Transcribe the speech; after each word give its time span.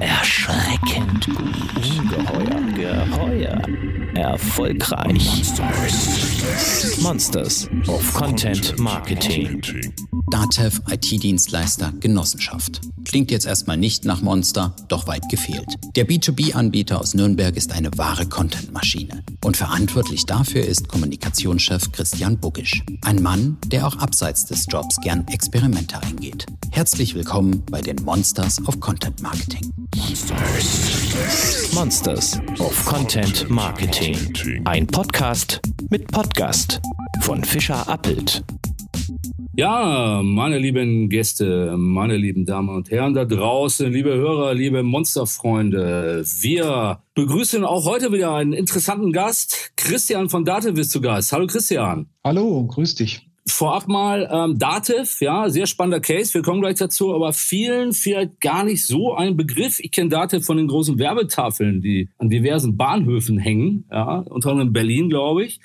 Erschreckend 0.00 1.26
gut. 1.26 1.38
Ungeheuer. 1.98 3.06
Geheuer. 3.06 3.62
Erfolgreich. 4.14 5.44
Monsters 7.02 7.68
of 7.86 8.14
Content 8.14 8.78
Marketing. 8.78 9.62
DATEV 10.30 10.80
IT-Dienstleister 10.88 11.92
Genossenschaft. 11.98 12.80
Klingt 13.04 13.32
jetzt 13.32 13.46
erstmal 13.46 13.76
nicht 13.76 14.04
nach 14.04 14.22
Monster, 14.22 14.76
doch 14.86 15.08
weit 15.08 15.28
gefehlt. 15.28 15.66
Der 15.96 16.06
B2B-Anbieter 16.06 17.00
aus 17.00 17.14
Nürnberg 17.14 17.56
ist 17.56 17.72
eine 17.72 17.90
wahre 17.98 18.26
Content-Maschine. 18.26 19.24
Und 19.44 19.56
verantwortlich 19.56 20.26
dafür 20.26 20.64
ist 20.64 20.88
Kommunikationschef 20.88 21.90
Christian 21.90 22.38
Buggisch. 22.38 22.84
Ein 23.02 23.22
Mann, 23.22 23.56
der 23.66 23.88
auch 23.88 23.96
abseits 23.96 24.44
des 24.46 24.66
Jobs 24.68 24.96
gern 25.02 25.26
Experimente 25.26 26.00
eingeht. 26.00 26.46
Herzlich 26.70 27.16
willkommen 27.16 27.64
bei 27.68 27.80
den 27.80 27.96
Monsters 28.04 28.64
of 28.68 28.78
Content 28.78 29.20
Marketing. 29.22 29.72
Monsters 31.74 32.38
of 32.60 32.84
Content 32.84 33.50
Marketing. 33.50 34.16
Ein 34.64 34.86
Podcast 34.86 35.60
mit 35.90 36.06
Podcast 36.06 36.80
von 37.20 37.42
Fischer 37.42 37.88
Appelt. 37.88 38.44
Ja, 39.60 40.22
meine 40.24 40.56
lieben 40.56 41.10
Gäste, 41.10 41.76
meine 41.76 42.16
lieben 42.16 42.46
Damen 42.46 42.70
und 42.70 42.90
Herren 42.90 43.12
da 43.12 43.26
draußen, 43.26 43.92
liebe 43.92 44.14
Hörer, 44.14 44.54
liebe 44.54 44.82
Monsterfreunde, 44.82 46.24
wir 46.40 47.02
begrüßen 47.12 47.66
auch 47.66 47.84
heute 47.84 48.10
wieder 48.10 48.32
einen 48.34 48.54
interessanten 48.54 49.12
Gast. 49.12 49.72
Christian 49.76 50.30
von 50.30 50.46
Dativ 50.46 50.78
ist 50.78 50.92
zu 50.92 51.02
Gast. 51.02 51.34
Hallo 51.34 51.46
Christian. 51.46 52.06
Hallo, 52.24 52.66
grüß 52.68 52.94
dich. 52.94 53.28
Vorab 53.46 53.86
mal 53.86 54.30
ähm, 54.32 54.58
Dativ, 54.58 55.20
ja, 55.20 55.50
sehr 55.50 55.66
spannender 55.66 56.00
Case, 56.00 56.32
wir 56.32 56.40
kommen 56.40 56.62
gleich 56.62 56.76
dazu, 56.76 57.14
aber 57.14 57.34
vielen 57.34 57.92
vielleicht 57.92 58.40
gar 58.40 58.64
nicht 58.64 58.86
so 58.86 59.12
ein 59.12 59.36
Begriff. 59.36 59.78
Ich 59.78 59.92
kenne 59.92 60.08
Dativ 60.08 60.46
von 60.46 60.56
den 60.56 60.68
großen 60.68 60.98
Werbetafeln, 60.98 61.82
die 61.82 62.08
an 62.16 62.30
diversen 62.30 62.78
Bahnhöfen 62.78 63.36
hängen, 63.36 63.84
ja, 63.92 64.20
unter 64.20 64.52
anderem 64.52 64.68
in 64.68 64.72
Berlin, 64.72 65.10
glaube 65.10 65.44
ich. 65.44 65.60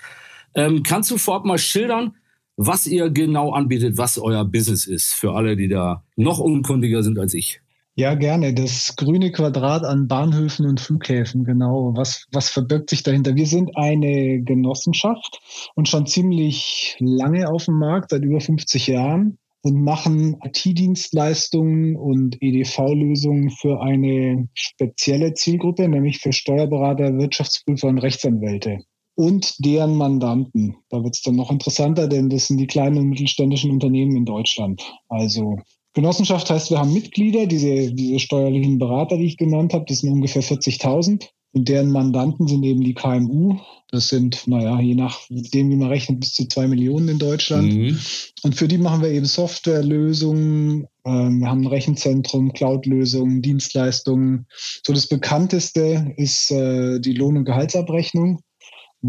Ähm, 0.54 0.84
kannst 0.84 1.12
du 1.12 1.18
vorab 1.18 1.46
mal 1.46 1.58
schildern, 1.58 2.14
was 2.58 2.88
ihr 2.88 3.10
genau 3.10 3.52
anbietet, 3.52 3.98
was 3.98 4.18
euer 4.18 4.46
Business 4.46 4.86
ist, 4.88 5.14
für 5.14 5.34
alle, 5.34 5.56
die 5.56 5.68
da 5.68 6.04
noch 6.16 6.40
unkundiger 6.40 7.04
sind 7.04 7.20
als 7.20 7.34
ich. 7.34 7.62
Ja, 7.98 8.14
gerne. 8.14 8.54
Das 8.54 8.98
grüne 8.98 9.32
Quadrat 9.32 9.86
an 9.86 10.10
Bahnhöfen 10.10 10.66
und 10.66 10.82
Flughäfen, 10.82 11.46
genau. 11.46 11.94
Was, 11.96 12.26
was 12.34 12.50
verbirgt 12.50 12.90
sich 12.90 13.04
dahinter? 13.04 13.36
Wir 13.36 13.48
sind 13.48 13.78
eine 13.78 14.42
Genossenschaft 14.42 15.40
und 15.76 15.88
schon 15.88 16.06
ziemlich 16.06 16.98
lange 17.00 17.50
auf 17.50 17.66
dem 17.66 17.80
Markt, 17.80 18.10
seit 18.10 18.24
über 18.24 18.42
50 18.42 18.88
Jahren 18.88 19.38
und 19.62 19.82
machen 19.82 20.38
IT-Dienstleistungen 20.44 21.96
und 21.96 22.38
EDV-Lösungen 22.42 23.50
für 23.50 23.82
eine 23.82 24.50
spezielle 24.54 25.34
Zielgruppe, 25.34 25.88
nämlich 25.88 26.20
für 26.20 26.34
Steuerberater, 26.34 27.18
Wirtschaftsprüfer 27.18 27.88
und 27.88 28.00
Rechtsanwälte 28.00 28.80
und 29.16 29.56
deren 29.66 29.96
Mandanten. 29.96 30.76
Da 30.90 31.04
wird 31.04 31.16
es 31.16 31.22
dann 31.22 31.36
noch 31.36 31.52
interessanter, 31.52 32.08
denn 32.08 32.30
das 32.30 32.48
sind 32.48 32.58
die 32.58 32.68
kleinen 32.68 32.98
und 32.98 33.10
mittelständischen 33.10 33.72
Unternehmen 33.72 34.16
in 34.16 34.26
Deutschland. 34.26 34.82
Also 35.10 35.58
Genossenschaft 35.94 36.50
heißt, 36.50 36.72
wir 36.72 36.80
haben 36.80 36.94
Mitglieder, 36.94 37.46
diese, 37.48 37.94
diese 37.94 38.20
steuerlichen 38.20 38.78
Berater, 38.78 39.18
die 39.18 39.26
ich 39.26 39.38
genannt 39.38 39.74
habe, 39.74 39.86
das 39.88 40.00
sind 40.00 40.12
ungefähr 40.12 40.44
40.000. 40.44 41.30
Und 41.54 41.70
deren 41.70 41.90
Mandanten 41.90 42.50
sind 42.50 42.64
eben 42.64 42.82
die 42.82 42.94
KMU. 42.94 43.56
Das 43.90 44.10
sind, 44.10 44.46
naja, 44.46 44.78
je 44.82 44.96
nachdem, 44.96 45.70
wie 45.70 45.78
man 45.78 45.88
rechnet, 45.88 46.20
bis 46.20 46.34
zu 46.34 46.46
zwei 46.50 46.68
Millionen 46.68 47.08
in 47.08 47.18
Deutschland. 47.18 47.74
Mhm. 47.74 47.98
Und 48.44 48.56
für 48.56 48.68
die 48.68 48.78
machen 48.78 49.02
wir 49.02 49.10
eben 49.10 49.26
Softwarelösungen. 49.26 50.86
Ähm, 51.06 51.40
wir 51.40 51.48
haben 51.48 51.62
ein 51.62 51.68
Rechenzentrum, 51.68 52.52
Cloud-Lösungen, 52.52 53.42
Dienstleistungen. 53.42 54.48
So 54.86 54.92
das 54.92 55.08
bekannteste 55.08 56.14
ist 56.18 56.52
äh, 56.52 57.00
die 57.00 57.14
Lohn- 57.14 57.38
und 57.38 57.46
Gehaltsabrechnung 57.46 58.42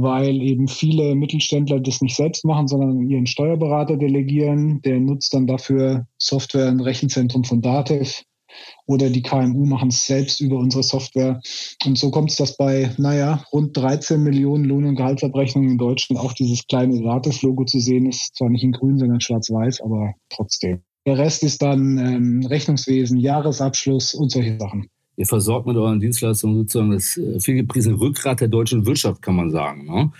weil 0.00 0.42
eben 0.42 0.69
viele 0.69 1.14
Mittelständler 1.14 1.80
das 1.80 2.01
nicht 2.01 2.17
selbst 2.17 2.45
machen, 2.45 2.68
sondern 2.68 3.08
ihren 3.08 3.27
Steuerberater 3.27 3.96
delegieren. 3.96 4.80
Der 4.83 5.01
nutzt 5.01 5.34
dann 5.34 5.46
dafür 5.46 6.07
Software, 6.18 6.68
ein 6.68 6.80
Rechenzentrum 6.80 7.45
von 7.45 7.62
Datev 7.62 8.23
oder 8.86 9.11
die 9.11 9.23
KMU 9.23 9.67
machen 9.67 9.89
es 9.89 10.07
selbst 10.07 10.40
über 10.40 10.57
unsere 10.57 10.83
Software. 10.83 11.40
Und 11.84 11.98
so 11.98 12.11
kommt 12.11 12.30
es, 12.30 12.36
dass 12.36 12.57
bei, 12.57 12.90
naja, 12.98 13.45
rund 13.52 13.77
13 13.77 14.23
Millionen 14.23 14.64
Lohn- 14.64 14.86
und 14.86 14.96
Gehaltsabrechnungen 14.96 15.73
in 15.73 15.79
Deutschland 15.79 16.20
auch 16.20 16.33
dieses 16.33 16.67
kleine 16.67 17.01
Datev-Logo 17.02 17.64
zu 17.64 17.80
sehen 17.80 18.07
ist. 18.07 18.36
Zwar 18.36 18.51
nicht 18.51 18.64
in 18.64 18.73
grün, 18.73 18.98
sondern 18.98 19.20
schwarz-weiß, 19.20 19.80
aber 19.80 20.14
trotzdem. 20.28 20.83
Der 21.07 21.18
Rest 21.18 21.42
ist 21.42 21.63
dann 21.63 21.98
ähm, 21.98 22.46
Rechnungswesen, 22.46 23.18
Jahresabschluss 23.18 24.14
und 24.14 24.30
solche 24.30 24.58
Sachen. 24.58 24.89
Ihr 25.16 25.27
versorgt 25.27 25.66
mit 25.66 25.77
euren 25.77 26.00
Dienstleistungen 26.00 26.56
sozusagen 26.56 26.90
das 26.90 27.16
äh, 27.16 27.40
vielgepriesene 27.40 27.98
Rückgrat 27.98 28.40
der 28.40 28.48
deutschen 28.48 28.86
Wirtschaft, 28.86 29.22
kann 29.22 29.36
man 29.36 29.50
sagen. 29.50 29.86
Ne? 29.86 30.12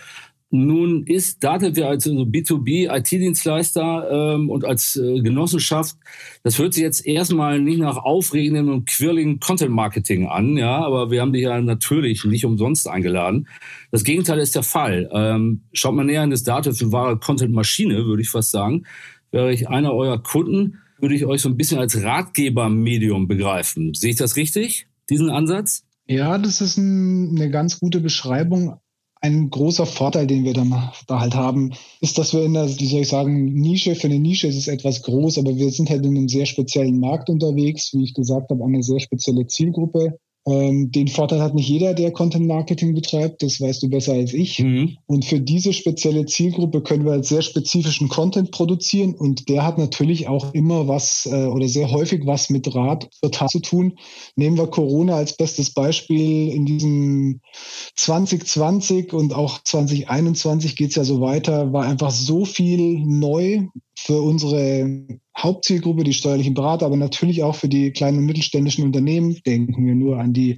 Nun 0.49 1.03
ist 1.05 1.43
Datev 1.43 1.77
ja 1.77 1.89
als 1.89 2.07
B2B 2.07 2.87
IT-Dienstleister 2.89 4.35
ähm, 4.35 4.49
und 4.49 4.63
als 4.63 4.95
äh, 4.95 5.19
Genossenschaft, 5.19 5.97
das 6.43 6.57
hört 6.57 6.73
sich 6.73 6.83
jetzt 6.83 7.05
erstmal 7.05 7.59
nicht 7.59 7.79
nach 7.79 7.97
aufregenden 7.97 8.69
und 8.69 8.87
quirligen 8.87 9.41
Content-Marketing 9.41 10.27
an, 10.27 10.55
ja, 10.55 10.85
aber 10.85 11.11
wir 11.11 11.19
haben 11.19 11.33
dich 11.33 11.41
ja 11.41 11.59
natürlich 11.59 12.23
nicht 12.23 12.45
umsonst 12.45 12.87
eingeladen. 12.87 13.49
Das 13.91 14.05
Gegenteil 14.05 14.39
ist 14.39 14.55
der 14.55 14.63
Fall. 14.63 15.09
Ähm, 15.11 15.63
schaut 15.73 15.95
mal 15.95 16.05
näher 16.05 16.23
in 16.23 16.31
das 16.31 16.43
Datev, 16.43 16.81
eine 16.81 16.93
wahre 16.93 17.19
Content-Maschine, 17.19 18.05
würde 18.05 18.21
ich 18.21 18.29
fast 18.29 18.51
sagen. 18.51 18.85
Wäre 19.31 19.51
ich 19.51 19.67
einer 19.67 19.93
eurer 19.93 20.19
Kunden, 20.23 20.79
würde 20.99 21.15
ich 21.15 21.25
euch 21.25 21.41
so 21.41 21.49
ein 21.49 21.57
bisschen 21.57 21.79
als 21.79 22.01
Ratgebermedium 22.01 23.27
begreifen. 23.27 23.93
Sehe 23.93 24.11
ich 24.11 24.17
das 24.17 24.35
richtig, 24.35 24.87
diesen 25.09 25.29
Ansatz? 25.29 25.83
Ja, 26.07 26.37
das 26.37 26.61
ist 26.61 26.77
ein, 26.77 27.35
eine 27.35 27.49
ganz 27.49 27.79
gute 27.79 27.99
Beschreibung. 27.99 28.77
Ein 29.19 29.49
großer 29.49 29.85
Vorteil, 29.85 30.27
den 30.27 30.43
wir 30.43 30.53
dann 30.53 30.91
da 31.07 31.19
halt 31.19 31.35
haben, 31.35 31.73
ist, 32.01 32.17
dass 32.17 32.33
wir 32.33 32.43
in 32.43 32.53
der, 32.53 32.67
wie 32.67 32.87
soll 32.87 33.01
ich 33.01 33.07
sagen, 33.07 33.45
Nische, 33.45 33.95
für 33.95 34.07
eine 34.07 34.19
Nische 34.19 34.47
ist 34.47 34.57
es 34.57 34.67
etwas 34.67 35.01
groß, 35.01 35.39
aber 35.39 35.55
wir 35.55 35.71
sind 35.71 35.89
halt 35.89 36.05
in 36.05 36.15
einem 36.15 36.29
sehr 36.29 36.45
speziellen 36.45 36.99
Markt 36.99 37.29
unterwegs, 37.29 37.93
wie 37.93 38.03
ich 38.03 38.13
gesagt 38.13 38.51
habe, 38.51 38.63
eine 38.63 38.83
sehr 38.83 38.99
spezielle 38.99 39.47
Zielgruppe. 39.47 40.19
Ähm, 40.47 40.91
den 40.91 41.09
Vorteil 41.09 41.41
hat 41.41 41.55
nicht 41.55 41.67
jeder, 41.67 41.93
der 41.93 42.11
Content 42.11 42.47
Marketing 42.47 42.93
betreibt, 42.93 43.43
das 43.43 43.59
weißt 43.59 43.83
du 43.83 43.89
besser 43.89 44.13
als 44.13 44.33
ich. 44.33 44.59
Mhm. 44.59 44.97
Und 45.05 45.25
für 45.25 45.41
diese 45.41 45.73
spezielle 45.73 46.25
Zielgruppe 46.25 46.81
können 46.81 47.03
wir 47.03 47.11
halt 47.11 47.25
sehr 47.25 47.41
spezifischen 47.41 48.07
Content 48.07 48.51
produzieren 48.51 49.13
und 49.13 49.49
der 49.49 49.65
hat 49.65 49.77
natürlich 49.77 50.29
auch 50.29 50.53
immer 50.53 50.87
was 50.87 51.25
äh, 51.29 51.47
oder 51.47 51.67
sehr 51.67 51.91
häufig 51.91 52.25
was 52.25 52.49
mit 52.49 52.73
Rat 52.73 53.09
für 53.21 53.29
Tat 53.29 53.49
zu 53.49 53.59
tun. 53.59 53.97
Nehmen 54.37 54.57
wir 54.57 54.67
Corona 54.67 55.15
als 55.15 55.35
bestes 55.35 55.73
Beispiel. 55.73 56.49
In 56.49 56.65
diesem 56.65 57.41
2020 57.95 59.11
und 59.11 59.33
auch 59.33 59.61
2021 59.61 60.77
geht 60.77 60.91
es 60.91 60.95
ja 60.95 61.03
so 61.03 61.19
weiter, 61.19 61.73
war 61.73 61.83
einfach 61.83 62.11
so 62.11 62.45
viel 62.45 62.99
neu 62.99 63.67
für 63.99 64.21
unsere 64.21 65.07
Hauptzielgruppe, 65.35 66.03
die 66.03 66.13
steuerlichen 66.13 66.53
Berater, 66.53 66.85
aber 66.85 66.97
natürlich 66.97 67.41
auch 67.41 67.55
für 67.55 67.67
die 67.67 67.91
kleinen 67.91 68.19
und 68.19 68.25
mittelständischen 68.25 68.85
Unternehmen. 68.85 69.35
Denken 69.43 69.87
wir 69.87 69.95
nur 69.95 70.19
an 70.19 70.33
die 70.33 70.57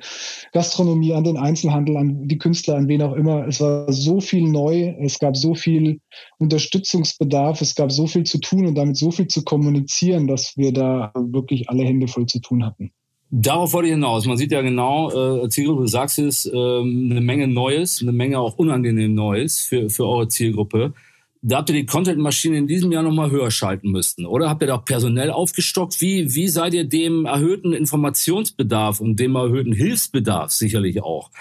Gastronomie, 0.51 1.13
an 1.13 1.23
den 1.23 1.37
Einzelhandel, 1.37 1.95
an 1.95 2.27
die 2.27 2.37
Künstler, 2.37 2.75
an 2.75 2.89
wen 2.89 3.01
auch 3.01 3.13
immer. 3.13 3.47
Es 3.47 3.61
war 3.61 3.91
so 3.93 4.19
viel 4.19 4.43
neu, 4.43 4.93
es 4.99 5.19
gab 5.19 5.37
so 5.37 5.55
viel 5.55 6.01
Unterstützungsbedarf, 6.37 7.61
es 7.61 7.75
gab 7.75 7.93
so 7.93 8.07
viel 8.07 8.25
zu 8.25 8.39
tun 8.39 8.65
und 8.67 8.75
damit 8.75 8.97
so 8.97 9.09
viel 9.09 9.27
zu 9.27 9.43
kommunizieren, 9.43 10.27
dass 10.27 10.57
wir 10.57 10.73
da 10.73 11.13
wirklich 11.15 11.69
alle 11.69 11.85
Hände 11.85 12.09
voll 12.09 12.25
zu 12.25 12.41
tun 12.41 12.65
hatten. 12.65 12.91
Darauf 13.31 13.71
wollte 13.71 13.87
ich 13.87 13.93
hinaus. 13.93 14.25
Man 14.25 14.35
sieht 14.35 14.51
ja 14.51 14.61
genau, 14.61 15.43
äh, 15.43 15.47
Zielgruppe, 15.47 15.83
du 15.83 15.87
sagst 15.87 16.19
es, 16.19 16.45
äh, 16.45 16.49
eine 16.51 17.21
Menge 17.21 17.47
Neues, 17.47 18.01
eine 18.01 18.11
Menge 18.11 18.37
auch 18.39 18.57
unangenehm 18.57 19.13
Neues 19.13 19.59
für, 19.61 19.89
für 19.89 20.05
eure 20.05 20.27
Zielgruppe 20.27 20.93
da 21.41 21.57
habt 21.57 21.69
ihr 21.69 21.75
die 21.75 21.85
Content-Maschine 21.85 22.57
in 22.57 22.67
diesem 22.67 22.91
Jahr 22.91 23.03
nochmal 23.03 23.31
höher 23.31 23.49
schalten 23.49 23.91
müssten, 23.91 24.25
oder? 24.25 24.49
Habt 24.49 24.61
ihr 24.61 24.67
da 24.67 24.75
auch 24.75 24.85
personell 24.85 25.31
aufgestockt? 25.31 26.01
Wie, 26.01 26.35
wie 26.35 26.49
seid 26.49 26.73
ihr 26.73 26.83
dem 26.83 27.25
erhöhten 27.25 27.71
Informationsbedarf 27.71 28.99
und 28.99 29.17
dem 29.19 29.35
erhöhten 29.35 29.71
Hilfsbedarf 29.71 30.51
sicherlich 30.51 31.01
auch 31.01 31.31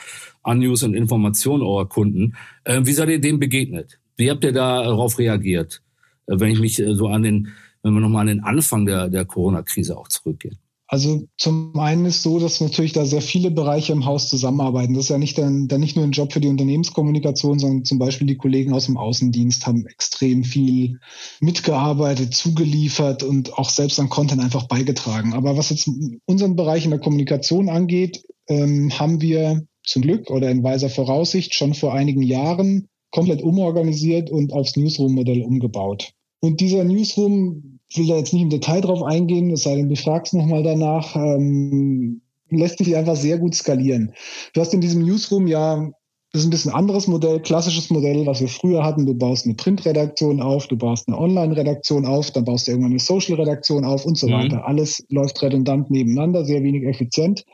an 0.43 0.61
News 0.61 0.83
und 0.83 0.95
Informationen 0.95 1.63
eurer 1.63 1.89
Kunden, 1.89 2.37
äh, 2.65 2.81
wie 2.85 2.93
seid 2.93 3.09
ihr 3.09 3.21
dem 3.21 3.41
begegnet? 3.41 3.99
Wie 4.17 4.31
habt 4.31 4.45
ihr 4.45 4.53
darauf 4.53 5.19
reagiert? 5.19 5.83
Äh, 6.27 6.39
wenn 6.39 6.51
ich 6.51 6.61
mich 6.61 6.79
äh, 6.79 6.95
so 6.95 7.09
an 7.09 7.23
den, 7.23 7.49
wenn 7.83 7.93
wir 7.93 8.01
nochmal 8.01 8.23
an 8.23 8.29
den 8.29 8.41
Anfang 8.41 8.87
der, 8.87 9.09
der 9.09 9.25
Corona-Krise 9.25 9.97
auch 9.97 10.09
zurückgehen. 10.09 10.59
Also 10.91 11.29
zum 11.37 11.79
einen 11.79 12.07
ist 12.07 12.23
so, 12.23 12.39
dass 12.39 12.63
natürlich 12.63 12.95
da 12.95 13.05
sehr 13.05 13.21
viele 13.21 13.51
Bereiche 13.51 13.93
im 13.93 14.07
Haus 14.07 14.31
zusammenarbeiten. 14.31 14.95
Das 14.95 15.05
ist 15.05 15.11
ja 15.11 15.19
nicht 15.19 15.37
dann, 15.37 15.69
dann 15.69 15.81
nicht 15.81 15.97
nur 15.97 16.05
ein 16.07 16.13
Job 16.13 16.33
für 16.33 16.41
die 16.41 16.49
Unternehmenskommunikation, 16.49 17.59
sondern 17.59 17.85
zum 17.85 17.99
Beispiel 17.99 18.27
die 18.27 18.39
Kollegen 18.39 18.73
aus 18.73 18.87
dem 18.87 18.97
Außendienst 18.97 19.67
haben 19.67 19.87
extrem 19.87 20.45
viel 20.45 20.99
mitgearbeitet, 21.41 22.35
zugeliefert 22.35 23.23
und 23.23 23.53
auch 23.59 23.69
selbst 23.69 24.01
an 24.01 24.09
Content 24.09 24.41
einfach 24.41 24.67
beigetragen. 24.67 25.35
Aber 25.35 25.59
was 25.59 25.69
jetzt 25.69 25.91
unseren 26.25 26.57
Bereich 26.57 26.87
in 26.87 26.91
der 26.91 27.01
Kommunikation 27.01 27.69
angeht, 27.69 28.23
ähm, 28.49 28.91
haben 28.99 29.21
wir 29.21 29.67
zum 29.85 30.01
Glück 30.01 30.31
oder 30.31 30.51
in 30.51 30.63
weiser 30.63 30.89
Voraussicht 30.89 31.55
schon 31.55 31.75
vor 31.75 31.93
einigen 31.93 32.23
Jahren 32.23 32.89
komplett 33.11 33.43
umorganisiert 33.43 34.31
und 34.31 34.55
aufs 34.55 34.77
Newsroom-Modell 34.77 35.43
umgebaut. 35.43 36.13
Und 36.41 36.61
dieser 36.61 36.85
Newsroom 36.85 37.78
Ich 37.89 37.99
will 37.99 38.07
da 38.07 38.17
jetzt 38.17 38.33
nicht 38.33 38.43
im 38.43 38.51
Detail 38.51 38.81
drauf 38.81 39.03
eingehen, 39.03 39.51
es 39.51 39.63
sei 39.63 39.77
denn, 39.77 39.89
du 39.89 39.97
fragst 39.97 40.35
nochmal 40.35 40.63
danach. 40.63 41.17
Ähm, 41.17 42.21
lässt 42.51 42.79
sich 42.79 42.97
einfach 42.97 43.17
sehr 43.17 43.39
gut 43.39 43.55
skalieren. 43.55 44.13
Du 44.55 44.61
hast 44.61 44.73
in 44.73 44.81
diesem 44.81 45.05
Newsroom 45.05 45.47
ja 45.47 45.91
das 46.33 46.43
ist 46.43 46.49
ein 46.49 46.51
bisschen 46.51 46.75
anderes 46.75 47.07
Modell, 47.07 47.41
klassisches 47.41 47.89
Modell, 47.89 48.27
was 48.27 48.43
wir 48.43 48.49
früher 48.49 48.85
hatten. 48.85 49.07
Du 49.07 49.15
baust 49.15 49.47
eine 49.47 49.55
Printredaktion 49.55 50.43
auf, 50.43 50.67
du 50.67 50.77
baust 50.77 51.09
eine 51.09 51.17
Online-Redaktion 51.17 52.05
auf, 52.05 52.31
dann 52.33 52.45
baust 52.45 52.67
du 52.67 52.73
irgendwann 52.73 52.93
eine 52.93 53.01
Social-Redaktion 53.01 53.87
auf 53.87 54.05
und 54.05 54.19
so 54.19 54.29
mhm. 54.29 54.33
weiter. 54.33 54.67
Alles 54.67 55.03
läuft 55.09 55.43
redundant 55.43 55.91
nebeneinander, 55.91 56.45
sehr 56.45 56.63
wenig 56.63 56.85
effizient. 56.85 57.47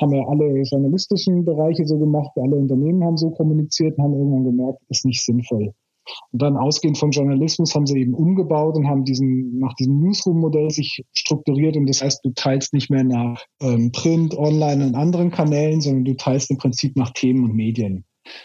Haben 0.00 0.12
ja 0.14 0.24
alle 0.28 0.62
journalistischen 0.62 1.44
Bereiche 1.44 1.84
so 1.84 1.98
gemacht, 1.98 2.30
alle 2.36 2.54
Unternehmen 2.54 3.02
haben 3.02 3.16
so 3.16 3.30
kommuniziert 3.30 3.98
und 3.98 4.04
haben 4.04 4.14
irgendwann 4.14 4.44
gemerkt, 4.44 4.78
ist 4.88 5.04
nicht 5.04 5.24
sinnvoll. 5.24 5.74
Und 6.32 6.42
dann 6.42 6.56
ausgehend 6.56 6.98
von 6.98 7.10
Journalismus 7.10 7.74
haben 7.74 7.86
sie 7.86 8.00
eben 8.00 8.14
umgebaut 8.14 8.76
und 8.76 8.88
haben 8.88 9.04
diesen, 9.04 9.58
nach 9.58 9.74
diesem 9.74 10.00
Newsroom-Modell 10.00 10.70
sich 10.70 11.04
strukturiert. 11.14 11.76
Und 11.76 11.88
das 11.88 12.02
heißt, 12.02 12.24
du 12.24 12.30
teilst 12.34 12.72
nicht 12.72 12.90
mehr 12.90 13.04
nach 13.04 13.42
ähm, 13.60 13.92
Print, 13.92 14.36
Online 14.36 14.86
und 14.86 14.94
anderen 14.94 15.30
Kanälen, 15.30 15.80
sondern 15.80 16.04
du 16.04 16.14
teilst 16.14 16.50
im 16.50 16.58
Prinzip 16.58 16.96
nach 16.96 17.10
Themen 17.10 17.44
und 17.44 17.54
Medien. 17.54 18.04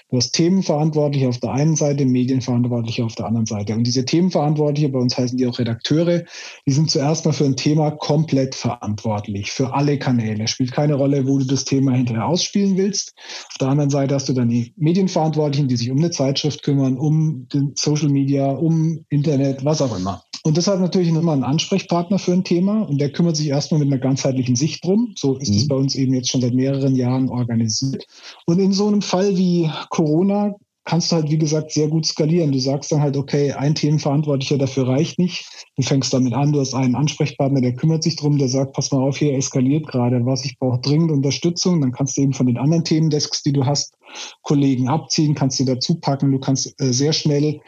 Du 0.09 0.17
hast 0.17 0.31
Themenverantwortliche 0.31 1.27
auf 1.27 1.39
der 1.39 1.51
einen 1.51 1.75
Seite, 1.75 2.05
Medienverantwortliche 2.05 3.05
auf 3.05 3.15
der 3.15 3.25
anderen 3.25 3.45
Seite. 3.45 3.73
Und 3.73 3.83
diese 3.83 4.05
Themenverantwortliche, 4.05 4.89
bei 4.89 4.99
uns 4.99 5.17
heißen 5.17 5.37
die 5.37 5.45
auch 5.45 5.59
Redakteure, 5.59 6.23
die 6.65 6.71
sind 6.71 6.89
zuerst 6.89 7.25
mal 7.25 7.33
für 7.33 7.45
ein 7.45 7.55
Thema 7.55 7.91
komplett 7.91 8.55
verantwortlich, 8.55 9.51
für 9.51 9.73
alle 9.73 9.99
Kanäle. 9.99 10.47
Spielt 10.47 10.71
keine 10.71 10.95
Rolle, 10.95 11.27
wo 11.27 11.37
du 11.37 11.45
das 11.45 11.65
Thema 11.65 11.91
hinterher 11.91 12.27
ausspielen 12.27 12.77
willst. 12.77 13.13
Auf 13.49 13.57
der 13.59 13.67
anderen 13.69 13.89
Seite 13.89 14.15
hast 14.15 14.29
du 14.29 14.33
dann 14.33 14.49
die 14.49 14.73
Medienverantwortlichen, 14.77 15.67
die 15.67 15.75
sich 15.75 15.91
um 15.91 15.97
eine 15.97 16.11
Zeitschrift 16.11 16.63
kümmern, 16.63 16.97
um 16.97 17.47
Social 17.75 18.09
Media, 18.09 18.49
um 18.51 19.05
Internet, 19.09 19.65
was 19.65 19.81
auch 19.81 19.97
immer. 19.97 20.23
Und 20.43 20.57
das 20.57 20.67
hat 20.67 20.79
natürlich 20.79 21.09
immer 21.09 21.33
einen 21.33 21.43
Ansprechpartner 21.43 22.19
für 22.19 22.33
ein 22.33 22.43
Thema 22.43 22.81
und 22.81 22.99
der 22.99 23.11
kümmert 23.11 23.35
sich 23.35 23.47
erstmal 23.47 23.79
mit 23.79 23.87
einer 23.91 24.01
ganzheitlichen 24.01 24.55
Sicht 24.55 24.83
drum. 24.83 25.13
So 25.17 25.37
ist 25.37 25.55
es 25.55 25.63
mhm. 25.63 25.67
bei 25.67 25.75
uns 25.75 25.95
eben 25.95 26.13
jetzt 26.13 26.29
schon 26.29 26.41
seit 26.41 26.53
mehreren 26.53 26.95
Jahren 26.95 27.29
organisiert. 27.29 28.05
Und 28.45 28.59
in 28.59 28.73
so 28.73 28.87
einem 28.87 29.01
Fall 29.01 29.37
wie 29.37 29.69
Corona 29.89 30.55
kannst 30.87 31.11
du 31.11 31.17
halt, 31.17 31.29
wie 31.29 31.37
gesagt, 31.37 31.71
sehr 31.71 31.89
gut 31.89 32.05
skalieren. 32.05 32.53
Du 32.53 32.59
sagst 32.59 32.91
dann 32.91 33.01
halt, 33.01 33.17
okay, 33.17 33.51
ein 33.51 33.75
Themenverantwortlicher 33.75 34.57
dafür 34.57 34.87
reicht 34.87 35.19
nicht. 35.19 35.45
Du 35.75 35.83
fängst 35.83 36.13
damit 36.13 36.33
an, 36.33 36.53
du 36.53 36.61
hast 36.61 36.73
einen 36.73 36.95
Ansprechpartner, 36.95 37.61
der 37.61 37.75
kümmert 37.75 38.03
sich 38.03 38.15
drum, 38.15 38.37
der 38.37 38.47
sagt, 38.47 38.73
pass 38.73 38.91
mal 38.91 39.01
auf, 39.01 39.17
hier 39.17 39.35
eskaliert 39.35 39.87
gerade 39.87 40.25
was, 40.25 40.45
ich 40.45 40.57
brauche 40.57 40.79
dringend 40.79 41.11
Unterstützung. 41.11 41.81
Dann 41.81 41.91
kannst 41.91 42.17
du 42.17 42.21
eben 42.21 42.33
von 42.33 42.47
den 42.47 42.57
anderen 42.57 42.85
Themendesks, 42.85 43.43
die 43.43 43.51
du 43.51 43.65
hast, 43.65 43.93
Kollegen 44.41 44.87
abziehen, 44.87 45.35
kannst 45.35 45.59
du 45.59 45.65
dazu 45.65 45.99
packen. 45.99 46.31
Du 46.31 46.39
kannst 46.39 46.73
äh, 46.79 46.93
sehr 46.93 47.13
schnell 47.13 47.59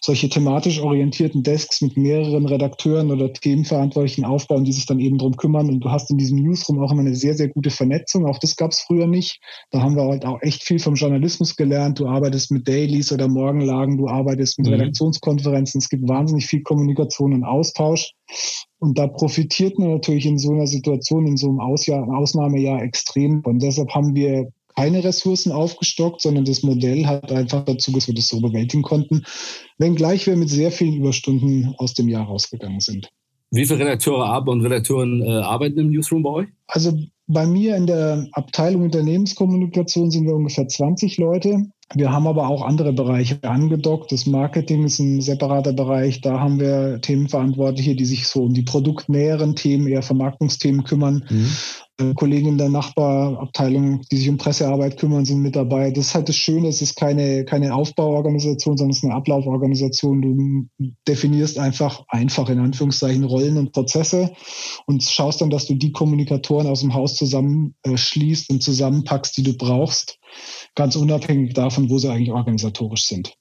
solche 0.00 0.28
thematisch 0.28 0.80
orientierten 0.80 1.42
Desks 1.42 1.80
mit 1.80 1.96
mehreren 1.96 2.46
Redakteuren 2.46 3.10
oder 3.10 3.32
Themenverantwortlichen 3.32 4.24
aufbauen, 4.24 4.64
die 4.64 4.72
sich 4.72 4.86
dann 4.86 5.00
eben 5.00 5.18
drum 5.18 5.36
kümmern. 5.36 5.68
Und 5.68 5.80
du 5.80 5.90
hast 5.90 6.10
in 6.10 6.18
diesem 6.18 6.38
Newsroom 6.42 6.82
auch 6.82 6.92
immer 6.92 7.00
eine 7.00 7.14
sehr, 7.14 7.34
sehr 7.34 7.48
gute 7.48 7.70
Vernetzung. 7.70 8.26
Auch 8.26 8.38
das 8.38 8.56
gab 8.56 8.72
es 8.72 8.80
früher 8.80 9.06
nicht. 9.06 9.40
Da 9.70 9.80
haben 9.80 9.96
wir 9.96 10.04
halt 10.04 10.24
auch 10.24 10.40
echt 10.42 10.64
viel 10.64 10.78
vom 10.78 10.94
Journalismus 10.94 11.56
gelernt. 11.56 12.00
Du 12.00 12.06
arbeitest 12.06 12.50
mit 12.50 12.66
Dailies 12.66 13.12
oder 13.12 13.28
Morgenlagen, 13.28 13.96
du 13.96 14.08
arbeitest 14.08 14.58
mit 14.58 14.68
mhm. 14.68 14.74
Redaktionskonferenzen. 14.74 15.78
Es 15.78 15.88
gibt 15.88 16.08
wahnsinnig 16.08 16.46
viel 16.46 16.62
Kommunikation 16.62 17.32
und 17.32 17.44
Austausch. 17.44 18.12
Und 18.78 18.98
da 18.98 19.06
profitiert 19.06 19.78
man 19.78 19.92
natürlich 19.92 20.26
in 20.26 20.38
so 20.38 20.52
einer 20.52 20.66
Situation, 20.66 21.26
in 21.26 21.36
so 21.36 21.48
einem 21.48 21.60
Ausjahr, 21.60 22.06
Ausnahmejahr 22.08 22.82
extrem. 22.82 23.40
Und 23.44 23.62
deshalb 23.62 23.90
haben 23.94 24.14
wir 24.14 24.50
keine 24.76 25.04
Ressourcen 25.04 25.52
aufgestockt, 25.52 26.20
sondern 26.20 26.44
das 26.44 26.62
Modell 26.62 27.06
hat 27.06 27.30
einfach 27.30 27.64
dazu, 27.64 27.92
dass 27.92 28.06
wir 28.06 28.14
das 28.14 28.28
so 28.28 28.40
bewältigen 28.40 28.82
konnten, 28.82 29.24
wenngleich 29.78 30.26
wir 30.26 30.36
mit 30.36 30.48
sehr 30.48 30.70
vielen 30.70 30.94
Überstunden 30.94 31.74
aus 31.78 31.94
dem 31.94 32.08
Jahr 32.08 32.26
rausgegangen 32.26 32.80
sind. 32.80 33.10
Wie 33.50 33.66
viele 33.66 33.80
Redakteure 33.80 34.48
und 34.48 34.62
Redakteurinnen 34.62 35.22
äh, 35.22 35.42
arbeiten 35.42 35.78
im 35.78 35.90
Newsroom 35.90 36.24
bei 36.24 36.30
euch? 36.30 36.48
Also 36.66 36.98
bei 37.26 37.46
mir 37.46 37.76
in 37.76 37.86
der 37.86 38.26
Abteilung 38.32 38.82
Unternehmenskommunikation 38.82 40.10
sind 40.10 40.26
wir 40.26 40.34
ungefähr 40.34 40.66
20 40.66 41.16
Leute. 41.18 41.66
Wir 41.94 42.12
haben 42.12 42.26
aber 42.26 42.48
auch 42.48 42.62
andere 42.62 42.92
Bereiche 42.92 43.38
angedockt. 43.42 44.10
Das 44.10 44.26
Marketing 44.26 44.84
ist 44.84 44.98
ein 44.98 45.20
separater 45.20 45.72
Bereich. 45.72 46.20
Da 46.20 46.40
haben 46.40 46.58
wir 46.58 47.00
Themenverantwortliche, 47.00 47.94
die 47.94 48.04
sich 48.04 48.26
so 48.26 48.42
um 48.42 48.54
die 48.54 48.62
produktnäheren 48.62 49.54
Themen, 49.54 49.86
eher 49.86 50.02
Vermarktungsthemen 50.02 50.84
kümmern. 50.84 51.24
Mhm. 51.30 51.50
Äh, 52.00 52.12
Kollegen 52.14 52.48
in 52.48 52.58
der 52.58 52.70
Nachbarabteilung, 52.70 54.02
die 54.10 54.16
sich 54.16 54.28
um 54.28 54.36
Pressearbeit 54.36 54.98
kümmern, 54.98 55.24
sind 55.24 55.42
mit 55.42 55.54
dabei. 55.54 55.92
Das 55.92 56.06
ist 56.06 56.14
halt 56.14 56.28
das 56.28 56.36
Schöne, 56.36 56.66
es 56.66 56.82
ist 56.82 56.96
keine, 56.96 57.44
keine 57.44 57.72
Aufbauorganisation, 57.72 58.76
sondern 58.76 58.90
es 58.90 58.98
ist 58.98 59.04
eine 59.04 59.14
Ablauforganisation. 59.14 60.20
Du 60.20 60.88
definierst 61.06 61.56
einfach, 61.58 62.02
einfach 62.08 62.48
in 62.48 62.58
Anführungszeichen, 62.58 63.22
Rollen 63.22 63.56
und 63.58 63.72
Prozesse 63.72 64.32
und 64.86 65.04
schaust 65.04 65.40
dann, 65.40 65.50
dass 65.50 65.66
du 65.66 65.74
die 65.74 65.92
Kommunikatoren 65.92 66.66
aus 66.66 66.80
dem 66.80 66.94
Haus 66.94 67.14
zusammenschließt 67.14 68.50
und 68.50 68.60
zusammenpackst, 68.60 69.36
die 69.36 69.44
du 69.44 69.56
brauchst, 69.56 70.18
ganz 70.74 70.96
unabhängig 70.96 71.54
davon, 71.54 71.90
wo 71.90 71.98
sie 71.98 72.10
eigentlich 72.10 72.32
organisatorisch 72.32 73.04
sind. 73.04 73.34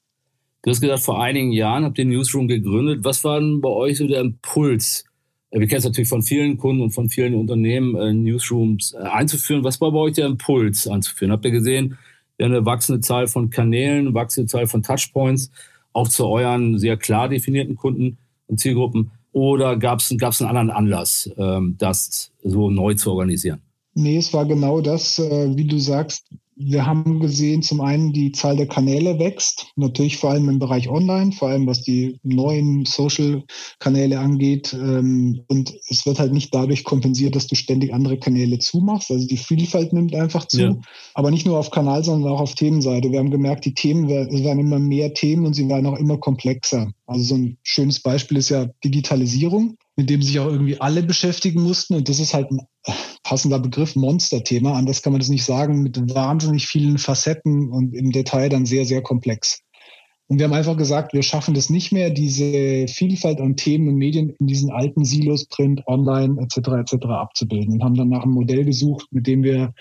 Du 0.62 0.70
hast 0.70 0.80
gesagt, 0.80 1.02
vor 1.02 1.22
einigen 1.22 1.52
Jahren 1.52 1.84
habt 1.84 1.98
ihr 1.98 2.06
Newsroom 2.06 2.48
gegründet. 2.48 3.00
Was 3.04 3.24
war 3.24 3.40
denn 3.40 3.62
bei 3.62 3.70
euch 3.70 3.98
so 3.98 4.08
der 4.08 4.22
Impuls? 4.22 5.06
Wir 5.56 5.68
kennen 5.68 5.80
es 5.80 5.86
natürlich 5.86 6.10
von 6.10 6.24
vielen 6.24 6.58
Kunden 6.58 6.82
und 6.82 6.92
von 6.92 7.10
vielen 7.10 7.36
Unternehmen, 7.36 7.96
äh, 7.96 8.12
Newsrooms 8.12 8.94
äh, 8.94 9.04
einzuführen. 9.04 9.64
Was 9.64 9.80
war 9.80 9.92
bei 9.92 10.00
euch 10.00 10.14
der 10.14 10.26
Impuls 10.26 10.88
anzuführen? 10.88 11.32
Habt 11.32 11.46
ihr 11.46 11.52
gesehen, 11.52 11.98
wir 12.38 12.46
haben 12.48 12.54
eine 12.54 12.66
wachsende 12.66 13.02
Zahl 13.02 13.28
von 13.28 13.52
Kanälen, 13.52 14.16
wachsende 14.16 14.48
Zahl 14.48 14.66
von 14.66 14.82
Touchpoints, 14.82 15.52
auch 15.94 16.08
zu 16.08 16.26
euren 16.26 16.80
sehr 16.80 16.98
klar 16.98 17.30
definierten 17.30 17.76
Kunden 17.76 18.18
und 18.48 18.60
Zielgruppen? 18.60 19.12
Oder 19.32 19.78
gab 19.78 20.00
es 20.00 20.12
einen 20.12 20.20
anderen 20.22 20.72
Anlass, 20.72 21.30
ähm, 21.38 21.76
das 21.78 22.32
so 22.44 22.72
neu 22.72 22.96
zu 22.96 23.12
organisieren? 23.12 23.62
Nee, 23.94 24.18
es 24.18 24.34
war 24.34 24.46
genau 24.46 24.82
das, 24.82 25.20
äh, 25.20 25.56
wie 25.56 25.68
du 25.68 25.78
sagst. 25.78 26.26
Wir 26.66 26.86
haben 26.86 27.20
gesehen, 27.20 27.62
zum 27.62 27.82
einen 27.82 28.14
die 28.14 28.32
Zahl 28.32 28.58
der 28.58 28.68
Kanäle 28.68 29.20
wächst, 29.20 29.68
natürlich 29.76 30.18
vor 30.18 30.32
allem 30.32 30.50
im 30.50 30.60
Bereich 30.60 30.90
Online, 30.90 31.32
vor 31.32 31.50
allem 31.50 31.68
was 31.68 31.84
die 31.84 32.18
neuen 32.24 32.86
Social-Kanäle 32.86 34.20
angeht. 34.20 34.74
Ähm, 34.74 35.44
und 35.48 35.74
es 35.90 36.06
wird 36.06 36.20
halt 36.20 36.34
nicht 36.34 36.54
dadurch 36.54 36.84
kompensiert, 36.84 37.36
dass 37.36 37.48
du 37.48 37.56
ständig 37.56 37.94
andere 37.94 38.18
Kanäle 38.18 38.60
zumachst. 38.60 39.12
Also 39.12 39.28
die 39.28 39.38
Vielfalt 39.38 39.94
nimmt 39.94 40.16
einfach 40.16 40.46
zu. 40.46 40.62
Ja. 40.62 40.76
Aber 41.14 41.32
nicht 41.32 41.46
nur 41.46 41.60
auf 41.60 41.72
Kanal, 41.72 42.04
sondern 42.04 42.32
auch 42.32 42.42
auf 42.42 42.56
Themenseite. 42.56 43.12
Wir 43.12 43.20
haben 43.20 43.32
gemerkt, 43.32 43.66
die 43.66 43.74
Themen, 43.74 44.10
es 44.10 44.44
werden 44.44 44.60
immer 44.60 44.80
mehr 44.80 45.14
Themen 45.14 45.46
und 45.46 45.54
sie 45.54 45.68
werden 45.68 45.86
auch 45.86 45.98
immer 45.98 46.18
komplexer. 46.18 46.92
Also 47.06 47.24
so 47.24 47.36
ein 47.36 47.58
schönes 47.64 48.00
Beispiel 48.00 48.38
ist 48.38 48.50
ja 48.50 48.68
Digitalisierung 48.84 49.78
mit 49.96 50.10
dem 50.10 50.22
sich 50.22 50.40
auch 50.40 50.48
irgendwie 50.48 50.80
alle 50.82 51.04
beschäftigen 51.04 51.62
mussten. 51.62 51.96
Und 51.96 52.10
das 52.10 52.20
ist 52.20 52.34
halt 52.34 52.52
ein 52.52 52.62
passender 53.24 53.60
Begriff, 53.60 53.96
Monsterthema. 53.96 54.74
Anders 54.74 55.02
kann 55.02 55.14
man 55.14 55.20
das 55.20 55.30
nicht 55.30 55.46
sagen, 55.46 55.84
mit 55.84 55.98
wahnsinnig 56.14 56.68
vielen 56.68 56.98
Facetten 56.98 57.70
und 57.70 57.94
im 57.94 58.12
Detail 58.12 58.50
dann 58.50 58.66
sehr, 58.66 58.86
sehr 58.86 59.02
komplex. 59.02 59.60
Und 60.28 60.40
wir 60.40 60.46
haben 60.46 60.54
einfach 60.54 60.78
gesagt, 60.78 61.14
wir 61.14 61.22
schaffen 61.22 61.54
das 61.54 61.70
nicht 61.70 61.92
mehr, 61.92 62.10
diese 62.10 62.88
Vielfalt 62.88 63.40
an 63.40 63.56
Themen 63.56 63.90
und 63.90 63.96
Medien 63.96 64.30
in 64.40 64.48
diesen 64.48 64.72
alten 64.72 65.06
Silos, 65.06 65.46
Print, 65.46 65.84
Online 65.86 66.42
etc. 66.42 66.70
etc. 66.80 67.06
abzubilden 67.08 67.74
und 67.74 67.84
haben 67.84 67.96
dann 67.96 68.10
nach 68.10 68.24
einem 68.24 68.34
Modell 68.34 68.66
gesucht, 68.66 69.06
mit 69.12 69.28
dem 69.28 69.44
wir 69.44 69.74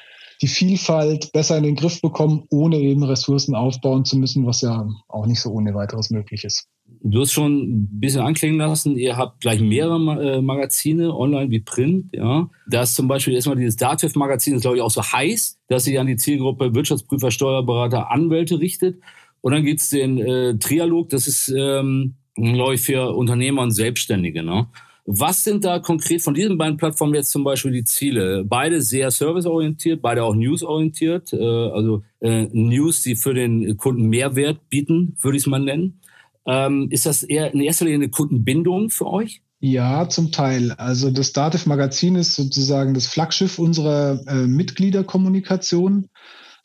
die 0.42 0.49
Vielfalt 0.49 1.32
besser 1.32 1.56
in 1.56 1.62
den 1.62 1.76
Griff 1.76 2.02
bekommen, 2.02 2.44
ohne 2.50 2.76
eben 2.76 3.04
Ressourcen 3.04 3.54
aufbauen 3.54 4.04
zu 4.04 4.18
müssen, 4.18 4.44
was 4.44 4.61
ja 4.61 4.88
auch 5.08 5.26
nicht 5.26 5.40
so 5.40 5.50
ohne 5.50 5.72
weiteres 5.72 6.11
möglich 6.11 6.42
ist. 6.42 6.66
Du 7.04 7.20
hast 7.20 7.32
schon 7.32 7.62
ein 7.62 8.00
bisschen 8.00 8.22
anklingen 8.22 8.58
lassen, 8.58 8.96
ihr 8.96 9.16
habt 9.16 9.40
gleich 9.40 9.61
mehrere 9.61 10.37
äh, 10.37 10.42
Magazine, 10.42 11.14
online 11.14 11.50
wie 11.50 11.61
Print. 11.61 12.06
Ja. 12.12 12.50
Da 12.66 12.82
ist 12.82 12.96
zum 12.96 13.06
Beispiel 13.06 13.34
erstmal 13.34 13.56
dieses 13.56 13.76
DATEV-Magazin, 13.76 14.56
ist 14.56 14.62
glaube 14.62 14.78
ich 14.78 14.82
auch 14.82 14.90
so 14.90 15.02
heiß, 15.02 15.61
dass 15.68 15.84
sich 15.84 15.99
an 15.99 16.08
die 16.08 16.16
Zielgruppe 16.16 16.75
Wirtschaftsprüfer, 16.75 17.30
Steuerberater, 17.30 18.11
Anwälte 18.11 18.58
richtet. 18.58 19.00
Und 19.42 19.52
dann 19.52 19.64
gibt 19.64 19.80
es 19.80 19.90
den 19.90 20.18
äh, 20.18 20.58
Trialog, 20.58 21.08
das 21.08 21.28
ist, 21.28 21.54
ähm, 21.56 22.16
glaube 22.34 22.75
ich, 22.75 22.80
für 22.80 23.14
Unternehmer 23.14 23.62
und 23.62 23.70
Selbstständige. 23.70 24.42
Ne? 24.42 24.66
Was 25.04 25.42
sind 25.42 25.64
da 25.64 25.80
konkret 25.80 26.23
von 26.23 26.35
diesen 26.35 26.56
beiden 26.59 26.76
Plattformen 26.76 27.14
jetzt 27.14 27.32
zum 27.32 27.42
Beispiel 27.42 27.73
die 27.73 27.85
Ziele? 27.85 28.44
Beide 28.44 28.80
sehr 28.80 29.11
serviceorientiert, 29.11 30.00
beide 30.00 30.23
auch 30.23 30.35
newsorientiert, 30.35 31.32
äh, 31.32 31.37
also 31.38 32.02
äh, 32.21 32.47
News, 32.52 33.02
die 33.02 33.16
für 33.16 33.35
den 33.35 33.76
Kunden 33.76 34.09
Mehrwert 34.09 34.68
bieten, 34.68 35.16
würde 35.21 35.37
ich 35.37 35.42
es 35.42 35.49
mal 35.49 35.59
nennen. 35.59 36.00
Ähm, 36.47 36.88
ist 36.90 37.06
das 37.06 37.25
eher 37.25 37.52
in 37.52 37.61
erster 37.61 37.85
Linie 37.85 37.99
eine 37.99 38.11
Kundenbindung 38.11 38.90
für 38.90 39.06
euch? 39.06 39.42
Ja, 39.59 40.09
zum 40.09 40.32
Teil. 40.32 40.73
Also 40.73 41.11
das 41.11 41.32
Dativ 41.32 41.66
Magazin 41.66 42.16
ist 42.16 42.35
sozusagen 42.35 42.94
das 42.94 43.06
Flaggschiff 43.06 43.59
unserer 43.59 44.21
äh, 44.26 44.47
Mitgliederkommunikation. 44.47 46.09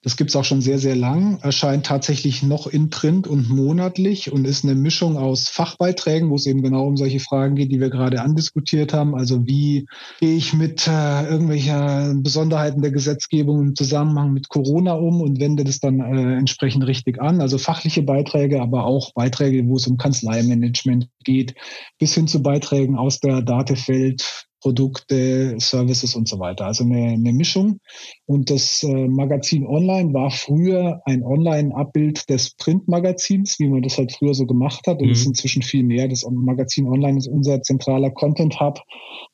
Das 0.04 0.16
gibt 0.16 0.30
es 0.30 0.36
auch 0.36 0.46
schon 0.46 0.62
sehr, 0.62 0.78
sehr 0.78 0.96
lang, 0.96 1.40
erscheint 1.42 1.88
tatsächlich 1.88 2.44
noch 2.44 2.68
in 2.68 2.92
Print 2.92 3.26
und 3.28 3.50
monatlich 3.50 4.32
und 4.32 4.46
ist 4.46 4.64
eine 4.64 4.76
Mischung 4.76 5.18
aus 5.18 5.50
Fachbeiträgen, 5.50 6.30
wo 6.30 6.36
es 6.36 6.46
eben 6.46 6.62
genau 6.62 6.86
um 6.86 6.98
solche 6.98 7.20
Fragen 7.20 7.56
geht, 7.56 7.72
die 7.72 7.80
wir 7.80 7.90
gerade 7.90 8.22
andiskutiert 8.22 8.94
haben. 8.94 9.16
Also 9.16 9.48
wie 9.48 9.88
gehe 10.20 10.36
ich 10.36 10.54
mit 10.54 10.88
äh, 10.88 11.28
irgendwelchen 11.28 12.22
Besonderheiten 12.22 12.84
der 12.84 12.92
Gesetzgebung 12.92 13.60
im 13.62 13.76
Zusammenhang 13.76 14.34
mit 14.34 14.50
Corona 14.50 14.94
um 14.94 15.20
und 15.20 15.40
wende 15.40 15.64
das 15.64 15.80
dann 15.80 16.00
äh, 16.00 16.38
entsprechend 16.38 16.86
richtig 16.86 17.20
an. 17.20 17.42
Also 17.42 17.58
fachliche 17.58 18.04
Beiträge, 18.04 18.62
aber 18.62 18.86
auch 18.86 19.14
Beiträge, 19.14 19.68
wo 19.68 19.78
es 19.78 19.88
um 19.88 19.98
Kanzleimanagement 19.98 21.10
geht, 21.24 21.56
bis 21.98 22.14
hin 22.14 22.28
zu 22.28 22.44
Beiträgen 22.44 22.98
aus 22.98 23.20
der 23.20 23.42
Datewelt, 23.42 24.47
Produkte, 24.62 25.56
Services 25.60 26.16
und 26.16 26.28
so 26.28 26.40
weiter. 26.40 26.66
Also 26.66 26.84
eine, 26.84 27.14
eine 27.14 27.34
Mischung. 27.34 27.80
Und 28.26 28.50
das 28.50 28.84
äh, 28.84 29.08
Magazin 29.08 29.66
Online 29.66 30.14
war 30.14 30.32
früher 30.32 31.02
ein 31.06 31.24
Online-Abbild 31.24 32.30
des 32.30 32.56
Printmagazins, 32.56 33.60
wie 33.60 33.70
man 33.70 33.84
das 33.84 33.98
halt 33.98 34.12
früher 34.12 34.34
so 34.34 34.46
gemacht 34.46 34.88
hat. 34.88 35.02
Und 35.02 35.10
es 35.10 35.20
mhm. 35.20 35.22
ist 35.22 35.28
inzwischen 35.28 35.62
viel 35.62 35.84
mehr. 35.84 36.08
Das 36.08 36.26
Magazin 36.30 36.88
Online 36.88 37.18
ist 37.18 37.28
unser 37.28 37.62
zentraler 37.62 38.12
Content-Hub. 38.12 38.82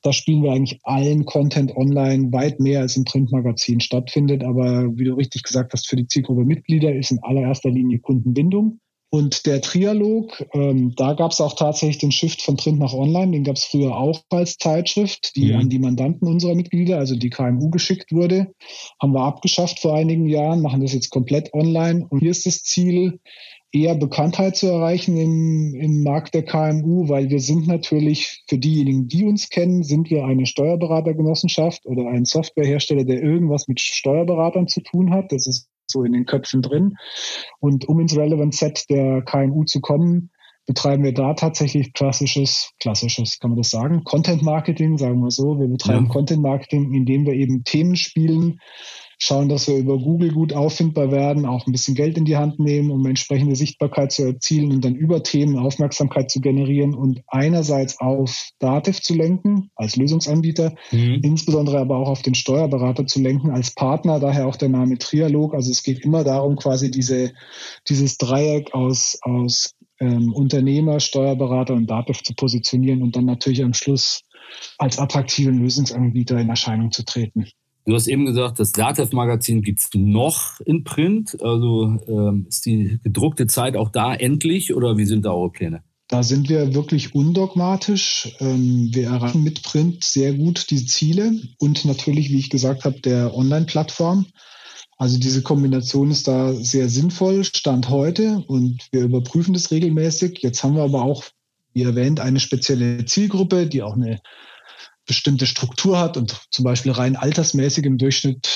Da 0.02 0.12
spielen 0.12 0.44
wir 0.44 0.52
eigentlich 0.52 0.80
allen 0.84 1.26
Content 1.26 1.76
online 1.76 2.32
weit 2.34 2.60
mehr 2.60 2.82
als 2.82 2.98
im 2.98 3.06
Printmagazin 3.06 3.80
stattfindet. 3.80 4.44
Aber 4.44 4.90
wie 4.98 5.06
du 5.06 5.14
richtig 5.14 5.44
gesagt 5.44 5.74
hast, 5.74 5.88
für 5.88 5.96
die 5.96 6.08
Zielgruppe 6.08 6.44
Mitglieder 6.44 6.94
ist 6.94 7.12
in 7.12 7.20
allererster 7.24 7.70
Linie 7.70 8.00
Kundenbindung. 8.00 8.80
Und 9.14 9.46
der 9.46 9.62
Trialog, 9.62 10.44
ähm, 10.56 10.96
da 10.96 11.14
gab 11.14 11.34
es 11.34 11.40
auch 11.40 11.54
tatsächlich 11.54 12.00
den 12.00 12.12
Shift 12.12 12.42
von 12.42 12.58
Print 12.58 12.80
nach 12.80 12.96
Online. 12.96 13.32
Den 13.32 13.44
gab 13.44 13.58
es 13.58 13.64
früher 13.64 13.96
auch 13.96 14.24
als 14.32 14.58
Zeitschrift, 14.58 15.36
die 15.36 15.54
mhm. 15.54 15.60
an 15.60 15.70
die 15.70 15.78
Mandanten 15.78 16.28
unserer 16.28 16.56
Mitglieder, 16.56 16.98
also 16.98 17.16
die 17.16 17.30
KMU, 17.30 17.70
geschickt 17.70 18.12
wurde. 18.12 18.56
Haben 19.00 19.14
wir 19.14 19.22
abgeschafft 19.22 19.80
vor 19.82 19.94
einigen 19.94 20.26
Jahren, 20.26 20.64
machen 20.64 20.82
das 20.82 20.94
jetzt 20.94 21.12
komplett 21.12 21.54
online. 21.54 22.08
Und 22.10 22.22
hier 22.22 22.32
ist 22.32 22.48
das 22.48 22.64
Ziel, 22.64 23.20
eher 23.72 23.94
Bekanntheit 23.94 24.56
zu 24.56 24.66
erreichen 24.66 25.16
im, 25.16 25.76
im 25.76 26.02
Markt 26.02 26.34
der 26.34 26.44
KMU, 26.44 27.08
weil 27.08 27.30
wir 27.30 27.40
sind 27.40 27.68
natürlich 27.68 28.44
für 28.48 28.58
diejenigen, 28.58 29.10
die 29.10 29.26
uns 29.26 29.50
kennen, 29.50 29.84
sind 29.84 30.10
wir 30.10 30.26
eine 30.26 30.48
Steuerberatergenossenschaft 30.48 31.86
oder 31.86 32.08
ein 32.08 32.26
Softwarehersteller, 32.26 33.04
der 33.04 33.22
irgendwas 33.22 33.68
mit 33.68 33.80
Steuerberatern 33.80 34.68
zu 34.68 34.82
tun 34.82 35.14
hat. 35.14 35.32
Das 35.32 35.46
ist 35.46 35.70
so 35.88 36.04
in 36.04 36.14
den 36.14 36.26
Köpfen 36.26 36.62
drin. 36.62 36.96
Und 37.60 37.88
um 37.88 38.00
ins 38.00 38.16
Relevant 38.16 38.56
Set 38.56 38.86
der 38.90 39.22
KMU 39.22 39.64
zu 39.66 39.82
kommen, 39.82 40.32
betreiben 40.66 41.04
wir 41.04 41.14
da 41.14 41.34
tatsächlich 41.34 41.94
klassisches, 41.94 42.72
klassisches, 42.80 43.40
kann 43.40 43.52
man 43.52 43.58
das 43.58 43.70
sagen, 43.70 44.04
Content 44.04 44.44
Marketing, 44.44 44.98
sagen 44.98 45.20
wir 45.22 45.32
so. 45.32 45.60
Wir 45.60 45.68
betreiben 45.68 46.06
ja. 46.06 46.12
Content 46.12 46.42
Marketing, 46.42 46.94
indem 46.94 47.26
wir 47.26 47.34
eben 47.34 47.64
Themen 47.64 47.96
spielen, 47.96 48.60
schauen, 49.20 49.50
dass 49.50 49.68
wir 49.68 49.78
über 49.78 49.98
Google 49.98 50.32
gut 50.32 50.54
auffindbar 50.54 51.12
werden, 51.12 51.46
auch 51.46 51.66
ein 51.66 51.72
bisschen 51.72 51.96
Geld 51.96 52.18
in 52.18 52.26
die 52.26 52.38
Hand 52.38 52.60
nehmen, 52.60 52.92
um 52.92 53.06
entsprechende 53.06 53.56
Sichtbarkeit 53.56 54.12
zu 54.12 54.24
erzielen 54.24 54.72
und 54.72 54.84
dann 54.84 54.96
über 54.96 55.24
Themen 55.24 55.58
Aufmerksamkeit 55.58 56.30
zu 56.32 56.42
generieren 56.42 56.94
und 56.94 57.22
einerseits 57.28 58.00
auf 58.00 58.50
Dativ 58.60 59.02
zu 59.02 59.14
lenken 59.14 59.70
als 59.76 59.96
Lösungsanbieter, 59.96 60.76
mhm. 60.92 61.20
insbesondere 61.24 61.80
aber 61.80 61.98
auch 61.98 62.10
auf 62.10 62.22
den 62.22 62.36
Steuerberater 62.36 63.06
zu 63.06 63.22
lenken 63.22 63.52
als 63.52 63.72
Partner, 63.72 64.20
daher 64.20 64.48
auch 64.48 64.56
der 64.56 64.70
Name 64.70 64.98
Trialog. 64.98 65.54
Also 65.54 65.72
es 65.72 65.84
geht 65.84 66.04
immer 66.04 66.24
darum, 66.24 66.56
quasi 66.56 66.92
diese, 66.92 67.34
dieses 67.88 68.18
Dreieck 68.18 68.74
aus, 68.74 69.18
aus 69.22 69.76
ähm, 70.00 70.34
Unternehmer, 70.34 71.00
Steuerberater 71.00 71.74
und 71.74 71.88
Dativ 71.88 72.24
zu 72.24 72.34
positionieren 72.34 73.02
und 73.02 73.16
dann 73.16 73.26
natürlich 73.26 73.64
am 73.64 73.74
Schluss 73.74 74.22
als 74.78 75.00
attraktiven 75.00 75.60
Lösungsanbieter 75.60 76.38
in 76.38 76.50
Erscheinung 76.50 76.92
zu 76.92 77.04
treten. 77.06 77.48
Du 77.86 77.94
hast 77.94 78.08
eben 78.08 78.26
gesagt, 78.26 78.60
das 78.60 78.72
Datev-Magazin 78.72 79.62
gibt 79.62 79.80
es 79.80 79.90
noch 79.94 80.62
in 80.62 80.84
Print. 80.84 81.38
Also 81.42 81.98
ähm, 82.08 82.46
ist 82.48 82.66
die 82.66 83.00
gedruckte 83.04 83.46
Zeit 83.48 83.76
auch 83.76 83.90
da 83.90 84.14
endlich 84.14 84.74
oder 84.74 84.98
wie 84.98 85.06
sind 85.06 85.26
da 85.26 85.32
eure 85.32 85.52
Pläne? 85.52 85.84
Da 86.08 86.24
sind 86.24 86.48
wir 86.48 86.74
wirklich 86.74 87.16
undogmatisch. 87.16 88.36
Ähm, 88.40 88.90
wir 88.94 89.08
erreichen 89.08 89.44
mit 89.44 89.64
Print 89.64 90.04
sehr 90.04 90.34
gut 90.34 90.70
die 90.70 90.86
Ziele 90.86 91.34
und 91.60 91.84
natürlich, 91.86 92.30
wie 92.30 92.40
ich 92.40 92.50
gesagt 92.50 92.86
habe, 92.86 93.02
der 93.02 93.36
Online-Plattform. 93.36 94.28
Also 94.98 95.18
diese 95.18 95.42
Kombination 95.42 96.12
ist 96.12 96.28
da 96.28 96.54
sehr 96.54 96.88
sinnvoll, 96.88 97.44
Stand 97.44 97.90
heute 97.90 98.44
und 98.48 98.88
wir 98.92 99.04
überprüfen 99.04 99.54
das 99.54 99.72
regelmäßig. 99.72 100.40
Jetzt 100.42 100.64
haben 100.64 100.76
wir 100.76 100.84
aber 100.84 101.02
auch, 101.02 101.24
wie 101.74 101.84
erwähnt, 101.84 102.20
eine 102.20 102.40
spezielle 102.40 103.04
Zielgruppe, 103.06 103.68
die 103.68 103.82
auch 103.82 103.96
eine 103.96 104.22
bestimmte 105.06 105.46
Struktur 105.46 106.00
hat 106.00 106.18
und 106.18 106.48
zum 106.50 106.66
Beispiel 106.66 106.92
rein 106.92 107.16
altersmäßig 107.16 107.86
im 107.86 107.98
Durchschnitt 107.98 108.48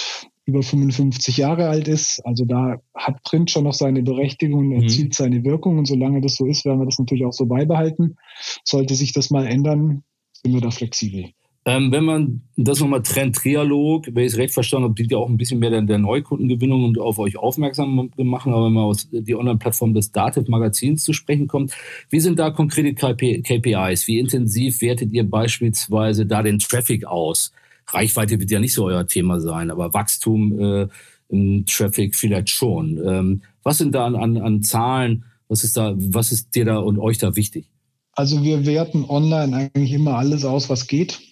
über 0.45 0.63
55 0.63 1.37
Jahre 1.37 1.67
alt 1.67 1.87
ist. 1.89 2.25
Also 2.25 2.45
da 2.45 2.77
hat 2.95 3.21
Print 3.23 3.51
schon 3.51 3.65
noch 3.65 3.73
seine 3.73 4.01
Berechtigung 4.01 4.71
und 4.71 4.83
erzielt 4.83 5.09
mhm. 5.09 5.13
seine 5.13 5.43
Wirkung. 5.43 5.77
Und 5.77 5.85
solange 5.85 6.21
das 6.21 6.35
so 6.35 6.45
ist, 6.45 6.63
werden 6.63 6.79
wir 6.79 6.85
das 6.85 6.99
natürlich 6.99 7.25
auch 7.25 7.33
so 7.33 7.45
beibehalten. 7.45 8.15
Sollte 8.63 8.95
sich 8.95 9.11
das 9.11 9.29
mal 9.29 9.45
ändern, 9.45 10.03
sind 10.31 10.53
wir 10.53 10.61
da 10.61 10.71
flexibel. 10.71 11.31
Ähm, 11.67 11.91
wenn 11.91 12.05
man 12.05 12.43
das 12.55 12.79
nochmal 12.79 13.03
trennt, 13.03 13.35
Trialog, 13.35 14.07
wenn 14.13 14.23
ich 14.23 14.31
es 14.31 14.37
recht 14.37 14.53
verstanden 14.53 14.85
habe, 14.85 14.95
dient 14.95 15.11
ja 15.11 15.17
auch 15.17 15.27
ein 15.27 15.35
bisschen 15.35 15.59
mehr 15.59 15.69
der, 15.69 15.81
der 15.81 15.97
Neukundengewinnung 15.97 16.85
und 16.85 16.97
auf 16.97 17.19
euch 17.19 17.35
aufmerksam 17.35 18.09
machen, 18.15 18.53
aber 18.53 18.67
wenn 18.67 18.73
man 18.73 18.85
aus 18.85 19.09
die 19.11 19.35
Online-Plattform 19.35 19.93
des 19.93 20.13
Dativ-Magazins 20.13 21.03
zu 21.03 21.11
sprechen 21.11 21.47
kommt, 21.47 21.73
wie 22.09 22.21
sind 22.21 22.39
da 22.39 22.51
konkrete 22.51 22.93
KPIs? 22.93 24.07
Wie 24.07 24.17
intensiv 24.17 24.79
wertet 24.79 25.11
ihr 25.11 25.29
beispielsweise 25.29 26.25
da 26.25 26.41
den 26.41 26.59
Traffic 26.59 27.03
aus? 27.03 27.51
Reichweite 27.87 28.39
wird 28.39 28.49
ja 28.49 28.61
nicht 28.61 28.73
so 28.73 28.85
euer 28.85 29.05
Thema 29.05 29.41
sein, 29.41 29.69
aber 29.69 29.93
Wachstum 29.93 30.57
äh, 30.61 30.87
im 31.27 31.65
Traffic 31.65 32.15
vielleicht 32.15 32.49
schon. 32.49 32.97
Ähm, 33.05 33.41
was 33.63 33.79
sind 33.79 33.93
da 33.93 34.05
an, 34.05 34.15
an, 34.15 34.37
an 34.37 34.63
Zahlen? 34.63 35.25
Was 35.49 35.65
ist 35.65 35.75
da, 35.75 35.95
was 35.97 36.31
ist 36.31 36.55
dir 36.55 36.63
da 36.63 36.77
und 36.77 36.97
euch 36.97 37.17
da 37.17 37.35
wichtig? 37.35 37.69
Also 38.13 38.41
wir 38.41 38.65
werten 38.65 39.03
online 39.03 39.69
eigentlich 39.75 39.91
immer 39.91 40.15
alles 40.15 40.45
aus, 40.45 40.69
was 40.69 40.87
geht 40.87 41.27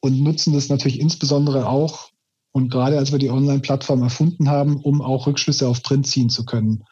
und 0.00 0.22
nutzen 0.22 0.52
das 0.52 0.68
natürlich 0.68 1.00
insbesondere 1.00 1.68
auch 1.68 2.10
und 2.52 2.70
gerade 2.70 2.98
als 2.98 3.12
wir 3.12 3.18
die 3.18 3.30
Online-Plattform 3.30 4.02
erfunden 4.02 4.48
haben, 4.48 4.80
um 4.82 5.00
auch 5.00 5.26
Rückschlüsse 5.26 5.68
auf 5.68 5.82
Print 5.82 6.06
ziehen 6.06 6.30
zu 6.30 6.44
können. 6.44 6.84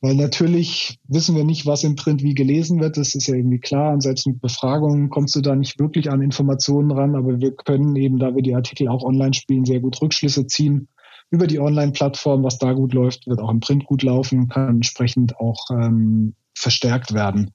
Weil 0.00 0.14
natürlich 0.14 0.98
wissen 1.08 1.36
wir 1.36 1.44
nicht, 1.44 1.66
was 1.66 1.84
im 1.84 1.94
Print 1.94 2.22
wie 2.22 2.34
gelesen 2.34 2.80
wird. 2.80 2.96
Das 2.96 3.14
ist 3.14 3.26
ja 3.26 3.34
irgendwie 3.34 3.60
klar. 3.60 3.92
Und 3.92 4.00
selbst 4.00 4.26
mit 4.26 4.40
Befragungen 4.40 5.10
kommst 5.10 5.36
du 5.36 5.42
da 5.42 5.54
nicht 5.54 5.78
wirklich 5.78 6.10
an 6.10 6.22
Informationen 6.22 6.90
ran. 6.90 7.14
Aber 7.14 7.38
wir 7.38 7.54
können 7.54 7.94
eben, 7.96 8.18
da 8.18 8.34
wir 8.34 8.42
die 8.42 8.54
Artikel 8.54 8.88
auch 8.88 9.04
online 9.04 9.34
spielen, 9.34 9.66
sehr 9.66 9.80
gut 9.80 10.00
Rückschlüsse 10.00 10.46
ziehen 10.46 10.88
über 11.30 11.46
die 11.46 11.60
Online-Plattform. 11.60 12.42
Was 12.42 12.58
da 12.58 12.72
gut 12.72 12.94
läuft, 12.94 13.26
wird 13.26 13.40
auch 13.40 13.50
im 13.50 13.60
Print 13.60 13.84
gut 13.84 14.02
laufen, 14.02 14.48
kann 14.48 14.76
entsprechend 14.76 15.36
auch 15.38 15.66
ähm, 15.70 16.34
verstärkt 16.54 17.12
werden. 17.12 17.52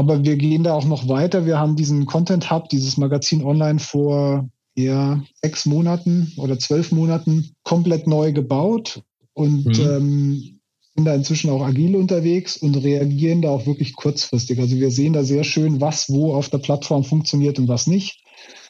Aber 0.00 0.24
wir 0.24 0.36
gehen 0.36 0.62
da 0.62 0.72
auch 0.72 0.86
noch 0.86 1.08
weiter. 1.08 1.44
Wir 1.44 1.58
haben 1.58 1.76
diesen 1.76 2.06
Content 2.06 2.50
Hub, 2.50 2.70
dieses 2.70 2.96
Magazin 2.96 3.44
online 3.44 3.78
vor 3.78 4.48
ja, 4.74 5.22
sechs 5.42 5.66
Monaten 5.66 6.32
oder 6.38 6.58
zwölf 6.58 6.90
Monaten 6.90 7.50
komplett 7.64 8.06
neu 8.06 8.32
gebaut 8.32 9.02
und 9.34 9.66
mhm. 9.66 9.86
ähm, 9.86 10.60
sind 10.94 11.04
da 11.04 11.14
inzwischen 11.14 11.50
auch 11.50 11.60
agil 11.60 11.96
unterwegs 11.96 12.56
und 12.56 12.76
reagieren 12.76 13.42
da 13.42 13.50
auch 13.50 13.66
wirklich 13.66 13.94
kurzfristig. 13.94 14.58
Also 14.58 14.76
wir 14.76 14.90
sehen 14.90 15.12
da 15.12 15.22
sehr 15.22 15.44
schön, 15.44 15.82
was 15.82 16.08
wo 16.08 16.32
auf 16.32 16.48
der 16.48 16.58
Plattform 16.58 17.04
funktioniert 17.04 17.58
und 17.58 17.68
was 17.68 17.86
nicht. 17.86 18.24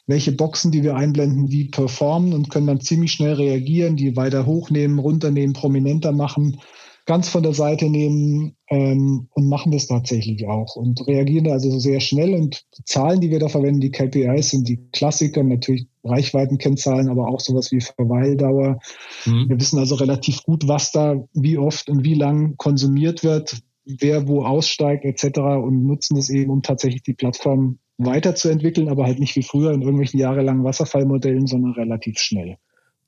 Welche 0.07 0.33
Boxen, 0.33 0.73
die 0.73 0.83
wir 0.83 0.97
einblenden, 0.97 1.49
wie 1.49 1.69
performen 1.69 2.33
und 2.33 2.49
können 2.49 2.67
dann 2.67 2.81
ziemlich 2.81 3.13
schnell 3.13 3.35
reagieren, 3.35 3.95
die 3.95 4.17
weiter 4.17 4.45
hochnehmen, 4.45 4.99
runternehmen, 4.99 5.53
prominenter 5.53 6.11
machen 6.11 6.59
ganz 7.05 7.29
von 7.29 7.43
der 7.43 7.53
Seite 7.53 7.89
nehmen 7.89 8.55
ähm, 8.69 9.27
und 9.31 9.47
machen 9.47 9.71
das 9.71 9.87
tatsächlich 9.87 10.47
auch 10.47 10.75
und 10.75 11.05
reagieren 11.07 11.51
also 11.51 11.79
sehr 11.79 11.99
schnell. 11.99 12.33
Und 12.33 12.63
die 12.77 12.83
Zahlen, 12.83 13.21
die 13.21 13.31
wir 13.31 13.39
da 13.39 13.47
verwenden, 13.47 13.81
die 13.81 13.91
KPIs, 13.91 14.51
sind 14.51 14.67
die 14.67 14.79
Klassiker, 14.91 15.43
natürlich 15.43 15.87
Reichweitenkennzahlen, 16.03 17.09
aber 17.09 17.27
auch 17.27 17.39
sowas 17.39 17.71
wie 17.71 17.81
Verweildauer. 17.81 18.79
Mhm. 19.25 19.49
Wir 19.49 19.59
wissen 19.59 19.79
also 19.79 19.95
relativ 19.95 20.43
gut, 20.43 20.67
was 20.67 20.91
da 20.91 21.23
wie 21.33 21.57
oft 21.57 21.89
und 21.89 22.03
wie 22.03 22.15
lang 22.15 22.55
konsumiert 22.57 23.23
wird, 23.23 23.61
wer 23.85 24.27
wo 24.27 24.43
aussteigt 24.43 25.05
etc. 25.05 25.39
und 25.39 25.85
nutzen 25.85 26.15
das 26.15 26.29
eben, 26.29 26.51
um 26.51 26.61
tatsächlich 26.61 27.03
die 27.03 27.13
Plattform 27.13 27.79
weiterzuentwickeln, 27.97 28.89
aber 28.89 29.05
halt 29.05 29.19
nicht 29.19 29.35
wie 29.35 29.43
früher 29.43 29.71
in 29.71 29.81
irgendwelchen 29.81 30.19
jahrelangen 30.19 30.63
Wasserfallmodellen, 30.63 31.47
sondern 31.47 31.73
relativ 31.73 32.17
schnell. 32.19 32.57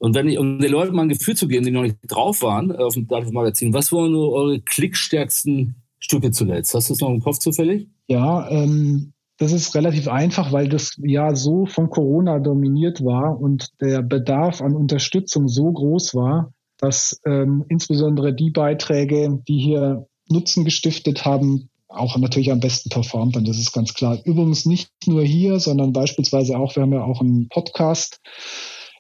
Und 0.04 0.16
wenn 0.16 0.28
ich, 0.28 0.38
um 0.38 0.60
den 0.60 0.70
Leuten 0.70 0.94
mal 0.94 1.04
ein 1.04 1.10
Gefühl 1.10 1.38
zu 1.38 1.48
geben, 1.48 1.64
die 1.64 1.72
noch 1.72 1.84
nicht 1.84 1.96
drauf 2.10 2.42
waren 2.42 2.72
äh, 2.72 2.74
auf 2.74 2.96
dem 2.96 3.08
Datenmagazin, 3.08 3.74
was 3.74 3.94
waren 3.94 4.12
nur 4.12 4.34
eure 4.34 4.60
klickstärksten 4.60 5.76
Stücke 5.98 6.32
zuletzt? 6.32 6.74
Hast 6.74 6.90
du 6.90 6.94
das 6.94 7.00
noch 7.00 7.08
im 7.08 7.22
Kopf 7.22 7.40
zufällig? 7.40 7.88
Ja, 8.08 8.50
ähm, 8.50 9.14
das 9.38 9.54
ist 9.54 9.74
relativ 9.76 10.10
einfach, 10.10 10.52
weil 10.52 10.68
das 10.68 11.00
ja 11.02 11.34
so 11.36 11.66
von 11.68 11.90
Corona 11.90 12.40
dominiert 12.40 13.02
war 13.02 13.40
und 13.40 13.70
der 13.80 14.02
Bedarf 14.02 14.62
an 14.62 14.76
Unterstützung 14.76 15.48
so 15.48 15.72
groß 15.72 16.16
war, 16.16 16.52
dass 16.80 17.22
ähm, 17.26 17.64
insbesondere 17.70 18.34
die 18.34 18.52
Beiträge, 18.52 19.42
die 19.48 19.58
hier 19.58 20.06
Nutzen 20.28 20.66
gestiftet 20.66 21.24
haben, 21.24 21.70
auch 21.88 22.18
natürlich 22.18 22.52
am 22.52 22.60
besten 22.60 22.90
performt. 22.90 23.38
Und 23.38 23.48
das 23.48 23.58
ist 23.58 23.72
ganz 23.72 23.94
klar. 23.94 24.20
Übrigens 24.26 24.66
nicht 24.66 24.90
nur 25.06 25.24
hier, 25.24 25.62
sondern 25.62 25.94
beispielsweise 25.94 26.58
auch, 26.58 26.76
wir 26.76 26.84
haben 26.84 26.92
ja 26.92 27.06
auch 27.06 27.22
einen 27.22 27.48
Podcast 27.48 28.20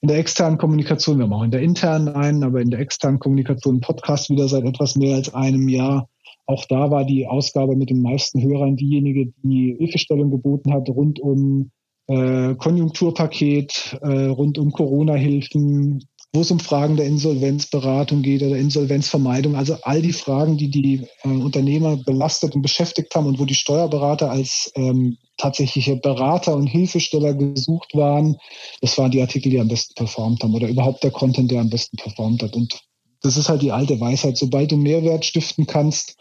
in 0.03 0.09
der 0.09 0.17
externen 0.17 0.57
Kommunikation, 0.57 1.17
wir 1.17 1.23
haben 1.23 1.33
auch 1.33 1.43
in 1.43 1.51
der 1.51 1.61
internen 1.61 2.09
einen, 2.09 2.43
aber 2.43 2.59
in 2.59 2.69
der 2.69 2.81
externen 2.81 3.19
Kommunikation 3.19 3.79
Podcast 3.79 4.29
wieder 4.29 4.49
seit 4.49 4.65
etwas 4.65 4.97
mehr 4.97 5.15
als 5.15 5.33
einem 5.33 5.69
Jahr. 5.69 6.09
Auch 6.45 6.65
da 6.65 6.91
war 6.91 7.05
die 7.05 7.25
Ausgabe 7.25 7.77
mit 7.77 7.89
den 7.89 8.01
meisten 8.01 8.43
Hörern 8.43 8.75
diejenige, 8.75 9.31
die 9.43 9.77
Hilfestellung 9.79 10.29
geboten 10.29 10.73
hat 10.73 10.89
rund 10.89 11.21
um 11.21 11.71
äh, 12.07 12.53
Konjunkturpaket, 12.55 13.97
äh, 14.01 14.25
rund 14.25 14.57
um 14.57 14.73
Corona-Hilfen, 14.73 16.03
wo 16.33 16.41
es 16.41 16.49
um 16.49 16.59
Fragen 16.59 16.97
der 16.97 17.05
Insolvenzberatung 17.05 18.23
geht 18.23 18.41
oder 18.41 18.57
Insolvenzvermeidung. 18.57 19.55
Also 19.55 19.77
all 19.83 20.01
die 20.01 20.13
Fragen, 20.13 20.57
die 20.57 20.71
die 20.71 21.07
äh, 21.23 21.27
Unternehmer 21.27 21.97
belastet 21.97 22.55
und 22.55 22.63
beschäftigt 22.63 23.13
haben 23.13 23.27
und 23.27 23.39
wo 23.39 23.45
die 23.45 23.53
Steuerberater 23.53 24.31
als 24.31 24.71
ähm, 24.75 25.17
tatsächliche 25.37 25.95
Berater 25.95 26.55
und 26.55 26.65
Hilfesteller 26.65 27.35
gesucht 27.35 27.93
waren, 27.93 28.37
das 28.81 28.97
waren 28.97 29.11
die 29.11 29.21
Artikel, 29.21 29.51
die 29.51 29.59
am 29.59 29.67
besten 29.67 29.93
performt 29.93 30.43
haben 30.43 30.55
oder 30.55 30.67
überhaupt 30.67 31.03
der 31.03 31.11
Content, 31.11 31.51
der 31.51 31.61
am 31.61 31.69
besten 31.69 31.97
performt 31.97 32.41
hat. 32.41 32.55
Und 32.55 32.81
das 33.21 33.37
ist 33.37 33.49
halt 33.49 33.61
die 33.61 33.71
alte 33.71 33.99
Weisheit. 33.99 34.37
Sobald 34.37 34.71
du 34.71 34.77
Mehrwert 34.77 35.25
stiften 35.25 35.67
kannst 35.67 36.17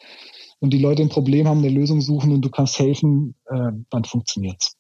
und 0.60 0.74
die 0.74 0.78
Leute 0.78 1.02
ein 1.02 1.08
Problem 1.08 1.48
haben, 1.48 1.58
eine 1.58 1.70
Lösung 1.70 2.02
suchen 2.02 2.32
und 2.32 2.42
du 2.42 2.50
kannst 2.50 2.78
helfen, 2.78 3.34
äh, 3.46 3.72
dann 3.88 4.04
funktioniert's. 4.04 4.71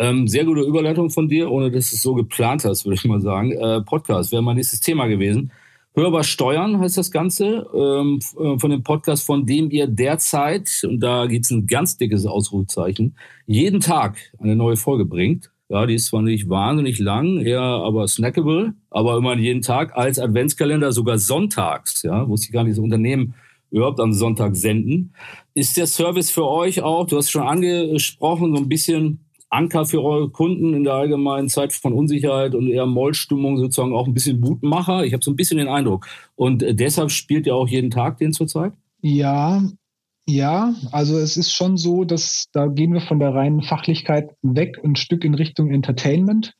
Ähm, 0.00 0.28
sehr 0.28 0.44
gute 0.44 0.60
Überleitung 0.60 1.10
von 1.10 1.28
dir, 1.28 1.50
ohne 1.50 1.72
dass 1.72 1.90
du 1.90 1.96
es 1.96 2.02
so 2.02 2.14
geplant 2.14 2.64
hast, 2.64 2.84
würde 2.84 2.94
ich 2.94 3.04
mal 3.04 3.20
sagen. 3.20 3.50
Äh, 3.52 3.80
Podcast 3.80 4.30
wäre 4.30 4.42
mein 4.42 4.56
nächstes 4.56 4.78
Thema 4.78 5.06
gewesen. 5.08 5.50
Hörbar 5.94 6.22
Steuern 6.22 6.78
heißt 6.78 6.96
das 6.96 7.10
Ganze, 7.10 7.66
ähm, 7.74 8.20
äh, 8.38 8.56
von 8.58 8.70
dem 8.70 8.84
Podcast, 8.84 9.26
von 9.26 9.44
dem 9.44 9.70
ihr 9.72 9.88
derzeit, 9.88 10.84
und 10.84 11.00
da 11.00 11.26
gibt 11.26 11.46
es 11.46 11.50
ein 11.50 11.66
ganz 11.66 11.96
dickes 11.96 12.26
Ausrufezeichen, 12.26 13.16
jeden 13.46 13.80
Tag 13.80 14.16
eine 14.38 14.54
neue 14.54 14.76
Folge 14.76 15.04
bringt. 15.04 15.50
Ja, 15.68 15.84
die 15.84 15.96
ist 15.96 16.06
zwar 16.06 16.22
nicht 16.22 16.48
wahnsinnig 16.48 17.00
lang, 17.00 17.40
eher 17.40 17.60
aber 17.60 18.06
snackable, 18.06 18.74
aber 18.90 19.16
immerhin 19.16 19.42
jeden 19.42 19.62
Tag 19.62 19.96
als 19.96 20.20
Adventskalender, 20.20 20.92
sogar 20.92 21.18
sonntags, 21.18 22.04
ja, 22.04 22.28
wusste 22.28 22.46
ich 22.46 22.52
gar 22.52 22.62
nicht, 22.62 22.76
das 22.76 22.84
Unternehmen 22.84 23.34
überhaupt 23.72 23.98
am 23.98 24.12
Sonntag 24.12 24.54
senden. 24.54 25.12
Ist 25.54 25.76
der 25.76 25.88
Service 25.88 26.30
für 26.30 26.46
euch 26.46 26.82
auch, 26.82 27.06
du 27.06 27.16
hast 27.16 27.30
schon 27.30 27.42
angesprochen, 27.42 28.54
so 28.54 28.62
ein 28.62 28.68
bisschen 28.68 29.27
Anker 29.50 29.86
für 29.86 30.02
eure 30.02 30.30
Kunden 30.30 30.74
in 30.74 30.84
der 30.84 30.94
allgemeinen 30.94 31.48
Zeit 31.48 31.72
von 31.72 31.92
Unsicherheit 31.92 32.54
und 32.54 32.68
eher 32.68 32.86
Mollstimmung 32.86 33.58
sozusagen 33.58 33.94
auch 33.94 34.06
ein 34.06 34.14
bisschen 34.14 34.40
Mutmacher? 34.40 35.04
Ich 35.04 35.12
habe 35.12 35.24
so 35.24 35.30
ein 35.30 35.36
bisschen 35.36 35.58
den 35.58 35.68
Eindruck. 35.68 36.06
Und 36.36 36.62
äh, 36.62 36.74
deshalb 36.74 37.10
spielt 37.10 37.46
ihr 37.46 37.54
auch 37.54 37.68
jeden 37.68 37.90
Tag 37.90 38.18
den 38.18 38.32
zurzeit? 38.32 38.72
Ja, 39.00 39.62
ja, 40.26 40.74
also 40.92 41.16
es 41.16 41.38
ist 41.38 41.54
schon 41.54 41.78
so, 41.78 42.04
dass 42.04 42.48
da 42.52 42.66
gehen 42.66 42.92
wir 42.92 43.00
von 43.00 43.18
der 43.18 43.34
reinen 43.34 43.62
Fachlichkeit 43.62 44.30
weg 44.42 44.78
ein 44.84 44.94
Stück 44.94 45.24
in 45.24 45.34
Richtung 45.34 45.70
Entertainment, 45.70 46.54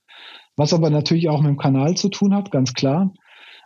was 0.57 0.73
aber 0.73 0.89
natürlich 0.89 1.29
auch 1.29 1.43
mit 1.43 1.51
dem 1.51 1.59
Kanal 1.59 1.95
zu 1.95 2.09
tun 2.09 2.35
hat, 2.35 2.51
ganz 2.51 2.73
klar. 2.73 3.13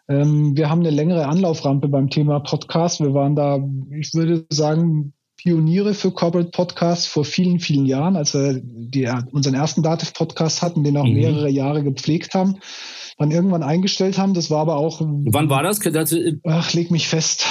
Ähm, 0.09 0.57
wir 0.57 0.69
haben 0.69 0.81
eine 0.81 0.91
längere 0.91 1.29
Anlauframpe 1.29 1.87
beim 1.87 2.11
Thema 2.11 2.41
Podcast. 2.41 2.99
Wir 2.99 3.15
waren 3.15 3.37
da, 3.37 3.61
ich 3.97 4.13
würde 4.13 4.45
sagen, 4.51 5.13
Pioniere 5.43 5.95
für 5.95 6.13
Corporate 6.13 6.51
Podcasts 6.51 7.07
vor 7.07 7.25
vielen, 7.25 7.59
vielen 7.59 7.85
Jahren, 7.85 8.15
als 8.15 8.33
wir 8.33 8.61
die, 8.63 9.11
unseren 9.33 9.55
ersten 9.55 9.83
Dativ-Podcast 9.83 10.63
hatten, 10.63 10.85
den 10.85 10.97
auch 10.97 11.05
mhm. 11.05 11.15
mehrere 11.15 11.49
Jahre 11.49 11.83
gepflegt 11.83 12.35
haben, 12.35 12.59
dann 13.19 13.33
irgendwann 13.33 13.65
eingestellt 13.65 14.19
haben. 14.19 14.35
Das 14.35 14.51
war 14.51 14.61
aber 14.61 14.77
auch. 14.77 15.01
Wann 15.01 15.51
war 15.51 15.65
das? 15.65 15.81
Ach, 16.45 16.73
leg 16.75 16.93
mich 16.93 17.09
fest. 17.09 17.45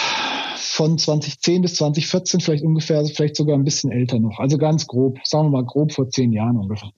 Von 0.55 0.97
2010 0.97 1.63
bis 1.63 1.75
2014, 1.75 2.39
vielleicht 2.39 2.63
ungefähr, 2.63 3.03
vielleicht 3.05 3.35
sogar 3.35 3.57
ein 3.57 3.65
bisschen 3.65 3.91
älter 3.91 4.19
noch. 4.19 4.39
Also 4.39 4.57
ganz 4.57 4.87
grob, 4.87 5.19
sagen 5.25 5.47
wir 5.47 5.61
mal 5.61 5.65
grob 5.65 5.91
vor 5.91 6.09
zehn 6.09 6.31
Jahren 6.31 6.55
ungefähr. 6.55 6.91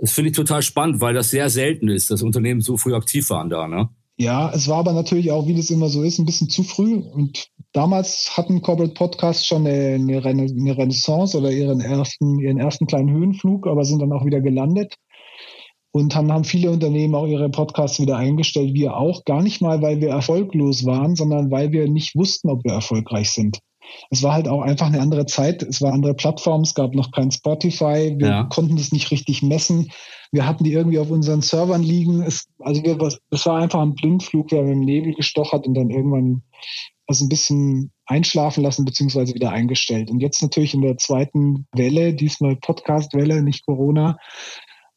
Das 0.00 0.12
finde 0.12 0.30
ich 0.30 0.36
total 0.36 0.62
spannend, 0.62 1.00
weil 1.00 1.14
das 1.14 1.30
sehr 1.30 1.50
selten 1.50 1.88
ist, 1.88 2.10
dass 2.10 2.22
Unternehmen 2.22 2.60
so 2.60 2.76
früh 2.76 2.94
aktiv 2.94 3.28
waren 3.30 3.50
da, 3.50 3.66
ne? 3.66 3.88
Ja, 4.18 4.50
es 4.54 4.66
war 4.66 4.78
aber 4.78 4.94
natürlich 4.94 5.30
auch, 5.30 5.46
wie 5.46 5.54
das 5.54 5.68
immer 5.68 5.88
so 5.88 6.02
ist, 6.02 6.18
ein 6.18 6.24
bisschen 6.24 6.48
zu 6.48 6.62
früh. 6.62 6.94
Und 6.94 7.48
damals 7.72 8.34
hatten 8.36 8.62
Corporate 8.62 8.94
Podcasts 8.94 9.46
schon 9.46 9.66
eine, 9.66 10.24
eine 10.24 10.78
Renaissance 10.78 11.36
oder 11.36 11.50
ihren 11.50 11.80
ersten, 11.80 12.38
ihren 12.38 12.58
ersten 12.58 12.86
kleinen 12.86 13.10
Höhenflug, 13.10 13.66
aber 13.66 13.84
sind 13.84 14.00
dann 14.00 14.12
auch 14.12 14.24
wieder 14.24 14.40
gelandet. 14.40 14.94
Und 15.92 16.14
dann 16.14 16.32
haben 16.32 16.44
viele 16.44 16.70
Unternehmen 16.70 17.14
auch 17.14 17.26
ihre 17.26 17.50
Podcasts 17.50 18.00
wieder 18.00 18.16
eingestellt, 18.16 18.74
wir 18.74 18.96
auch. 18.96 19.24
Gar 19.24 19.42
nicht 19.42 19.60
mal, 19.60 19.82
weil 19.82 20.00
wir 20.00 20.10
erfolglos 20.10 20.86
waren, 20.86 21.14
sondern 21.16 21.50
weil 21.50 21.72
wir 21.72 21.88
nicht 21.88 22.16
wussten, 22.16 22.50
ob 22.50 22.64
wir 22.64 22.72
erfolgreich 22.72 23.30
sind. 23.32 23.58
Es 24.10 24.22
war 24.22 24.34
halt 24.34 24.48
auch 24.48 24.62
einfach 24.62 24.86
eine 24.86 25.00
andere 25.00 25.26
Zeit. 25.26 25.62
Es 25.62 25.82
war 25.82 25.92
andere 25.92 26.14
Plattformen. 26.14 26.64
Es 26.64 26.74
gab 26.74 26.94
noch 26.94 27.10
kein 27.10 27.30
Spotify. 27.30 28.14
Wir 28.16 28.28
ja. 28.28 28.44
konnten 28.44 28.76
das 28.76 28.92
nicht 28.92 29.10
richtig 29.10 29.42
messen. 29.42 29.90
Wir 30.32 30.46
hatten 30.46 30.64
die 30.64 30.72
irgendwie 30.72 30.98
auf 30.98 31.10
unseren 31.10 31.42
Servern 31.42 31.82
liegen. 31.82 32.22
Es, 32.22 32.48
also 32.60 32.82
wir, 32.82 32.98
es 33.30 33.46
war 33.46 33.58
einfach 33.58 33.80
ein 33.80 33.94
Blindflug. 33.94 34.50
Wir 34.50 34.58
haben 34.58 34.70
im 34.70 34.80
Nebel 34.80 35.14
gestochert 35.14 35.66
und 35.66 35.74
dann 35.74 35.90
irgendwann 35.90 36.42
also 37.06 37.24
ein 37.24 37.28
bisschen 37.28 37.92
einschlafen 38.06 38.62
lassen 38.62 38.84
beziehungsweise 38.84 39.34
wieder 39.34 39.50
eingestellt. 39.50 40.10
Und 40.10 40.20
jetzt 40.20 40.42
natürlich 40.42 40.74
in 40.74 40.82
der 40.82 40.96
zweiten 40.96 41.66
Welle, 41.72 42.14
diesmal 42.14 42.56
Podcast-Welle, 42.56 43.42
nicht 43.42 43.64
Corona, 43.64 44.18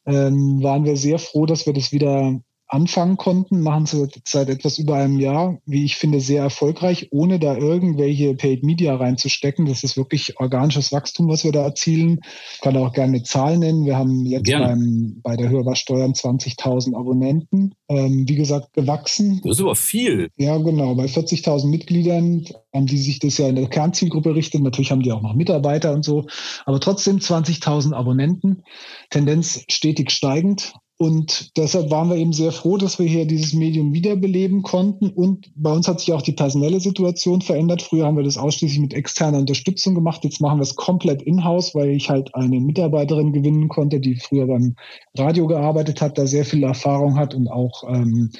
ähm, 0.06 0.62
waren 0.62 0.84
wir 0.84 0.96
sehr 0.96 1.18
froh, 1.18 1.46
dass 1.46 1.66
wir 1.66 1.72
das 1.72 1.92
wieder 1.92 2.40
anfangen 2.70 3.16
konnten, 3.16 3.60
machen 3.60 3.86
sie 3.86 4.06
seit 4.24 4.48
etwas 4.48 4.78
über 4.78 4.94
einem 4.94 5.18
Jahr, 5.18 5.58
wie 5.66 5.84
ich 5.84 5.96
finde, 5.96 6.20
sehr 6.20 6.42
erfolgreich, 6.42 7.08
ohne 7.10 7.40
da 7.40 7.56
irgendwelche 7.56 8.34
Paid 8.34 8.62
Media 8.62 8.94
reinzustecken. 8.94 9.66
Das 9.66 9.82
ist 9.82 9.96
wirklich 9.96 10.38
organisches 10.38 10.92
Wachstum, 10.92 11.28
was 11.28 11.42
wir 11.44 11.50
da 11.50 11.64
erzielen. 11.64 12.20
Ich 12.54 12.60
kann 12.60 12.76
auch 12.76 12.92
gerne 12.92 13.16
eine 13.16 13.22
Zahl 13.24 13.58
nennen. 13.58 13.84
Wir 13.84 13.98
haben 13.98 14.24
jetzt 14.24 14.50
beim, 14.50 15.20
bei 15.22 15.36
der 15.36 15.48
Hörbarsteuern 15.48 16.12
20.000 16.12 16.96
Abonnenten. 16.96 17.74
Ähm, 17.88 18.28
wie 18.28 18.36
gesagt, 18.36 18.72
gewachsen. 18.72 19.40
Das 19.42 19.56
ist 19.56 19.62
aber 19.62 19.74
viel. 19.74 20.30
Ja, 20.36 20.56
genau. 20.58 20.94
Bei 20.94 21.06
40.000 21.06 21.66
Mitgliedern, 21.66 22.46
an 22.72 22.86
die 22.86 22.98
sich 22.98 23.18
das 23.18 23.38
ja 23.38 23.48
in 23.48 23.56
der 23.56 23.68
Kernzielgruppe 23.68 24.34
richtet. 24.34 24.62
Natürlich 24.62 24.92
haben 24.92 25.02
die 25.02 25.10
auch 25.10 25.22
noch 25.22 25.34
Mitarbeiter 25.34 25.92
und 25.92 26.04
so. 26.04 26.26
Aber 26.66 26.78
trotzdem 26.78 27.16
20.000 27.18 27.94
Abonnenten. 27.94 28.62
Tendenz 29.10 29.64
stetig 29.68 30.12
steigend. 30.12 30.72
Und 31.00 31.56
deshalb 31.56 31.90
waren 31.90 32.10
wir 32.10 32.16
eben 32.16 32.34
sehr 32.34 32.52
froh, 32.52 32.76
dass 32.76 32.98
wir 32.98 33.06
hier 33.06 33.24
dieses 33.24 33.54
Medium 33.54 33.94
wiederbeleben 33.94 34.60
konnten. 34.60 35.08
Und 35.08 35.50
bei 35.54 35.72
uns 35.72 35.88
hat 35.88 35.98
sich 35.98 36.12
auch 36.12 36.20
die 36.20 36.32
personelle 36.32 36.78
Situation 36.78 37.40
verändert. 37.40 37.80
Früher 37.80 38.04
haben 38.04 38.18
wir 38.18 38.22
das 38.22 38.36
ausschließlich 38.36 38.80
mit 38.80 38.92
externer 38.92 39.38
Unterstützung 39.38 39.94
gemacht. 39.94 40.24
Jetzt 40.24 40.42
machen 40.42 40.58
wir 40.58 40.62
es 40.62 40.76
komplett 40.76 41.22
in-house, 41.22 41.74
weil 41.74 41.88
ich 41.88 42.10
halt 42.10 42.34
eine 42.34 42.60
Mitarbeiterin 42.60 43.32
gewinnen 43.32 43.68
konnte, 43.68 43.98
die 43.98 44.16
früher 44.16 44.46
beim 44.46 44.76
Radio 45.16 45.46
gearbeitet 45.46 46.02
hat, 46.02 46.18
da 46.18 46.26
sehr 46.26 46.44
viel 46.44 46.64
Erfahrung 46.64 47.16
hat 47.16 47.34
und 47.34 47.48
auch 47.48 47.82
ähm, 47.88 48.30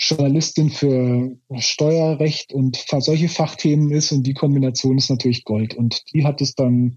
Journalistin 0.00 0.70
für 0.70 1.36
Steuerrecht 1.58 2.52
und 2.52 2.76
solche 2.98 3.28
Fachthemen 3.28 3.90
ist. 3.90 4.12
Und 4.12 4.22
die 4.22 4.34
Kombination 4.34 4.96
ist 4.96 5.10
natürlich 5.10 5.44
Gold. 5.44 5.74
Und 5.74 6.02
die 6.12 6.24
hat 6.24 6.40
es 6.40 6.54
dann 6.54 6.96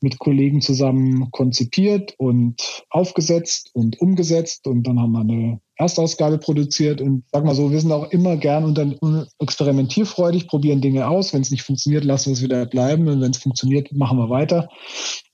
mit 0.00 0.18
Kollegen 0.18 0.62
zusammen 0.62 1.30
konzipiert 1.32 2.14
und 2.18 2.84
aufgesetzt 2.88 3.70
und 3.74 4.00
umgesetzt. 4.00 4.66
Und 4.66 4.84
dann 4.84 4.98
haben 4.98 5.12
wir 5.12 5.20
eine 5.20 5.60
Erstausgabe 5.76 6.38
produziert. 6.38 7.02
Und 7.02 7.24
sag 7.30 7.44
mal 7.44 7.54
so, 7.54 7.70
wir 7.70 7.80
sind 7.80 7.92
auch 7.92 8.10
immer 8.10 8.36
gern 8.38 8.64
unter 8.64 8.90
experimentierfreudig, 9.38 10.48
probieren 10.48 10.80
Dinge 10.80 11.08
aus. 11.08 11.34
Wenn 11.34 11.42
es 11.42 11.50
nicht 11.50 11.62
funktioniert, 11.62 12.04
lassen 12.04 12.30
wir 12.30 12.34
es 12.34 12.42
wieder 12.42 12.64
bleiben. 12.64 13.06
Und 13.08 13.20
wenn 13.20 13.32
es 13.32 13.38
funktioniert, 13.38 13.92
machen 13.92 14.16
wir 14.16 14.30
weiter. 14.30 14.70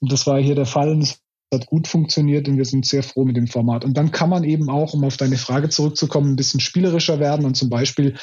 Und 0.01 0.11
das 0.11 0.27
war 0.27 0.41
hier 0.41 0.57
der 0.57 0.67
Fall. 0.67 0.91
Und 0.91 1.03
es 1.03 1.21
hat 1.57 1.67
gut 1.67 1.89
funktioniert 1.89 2.49
und 2.49 2.57
wir 2.57 2.65
sind 2.65 2.87
sehr 2.87 3.03
froh 3.03 3.25
mit 3.25 3.37
dem 3.37 3.49
Format. 3.49 3.85
Und 3.85 3.97
dann 3.97 4.13
kann 4.13 4.31
man 4.31 4.45
eben 4.45 4.71
auch, 4.71 4.95
um 4.95 5.05
auf 5.05 5.17
deine 5.17 5.37
Frage 5.37 5.69
zurückzukommen, 5.69 6.33
ein 6.33 6.37
bisschen 6.37 6.61
spielerischer 6.61 7.19
werden 7.19 7.45
und 7.45 7.57
zum 7.57 7.69
Beispiel 7.69 8.15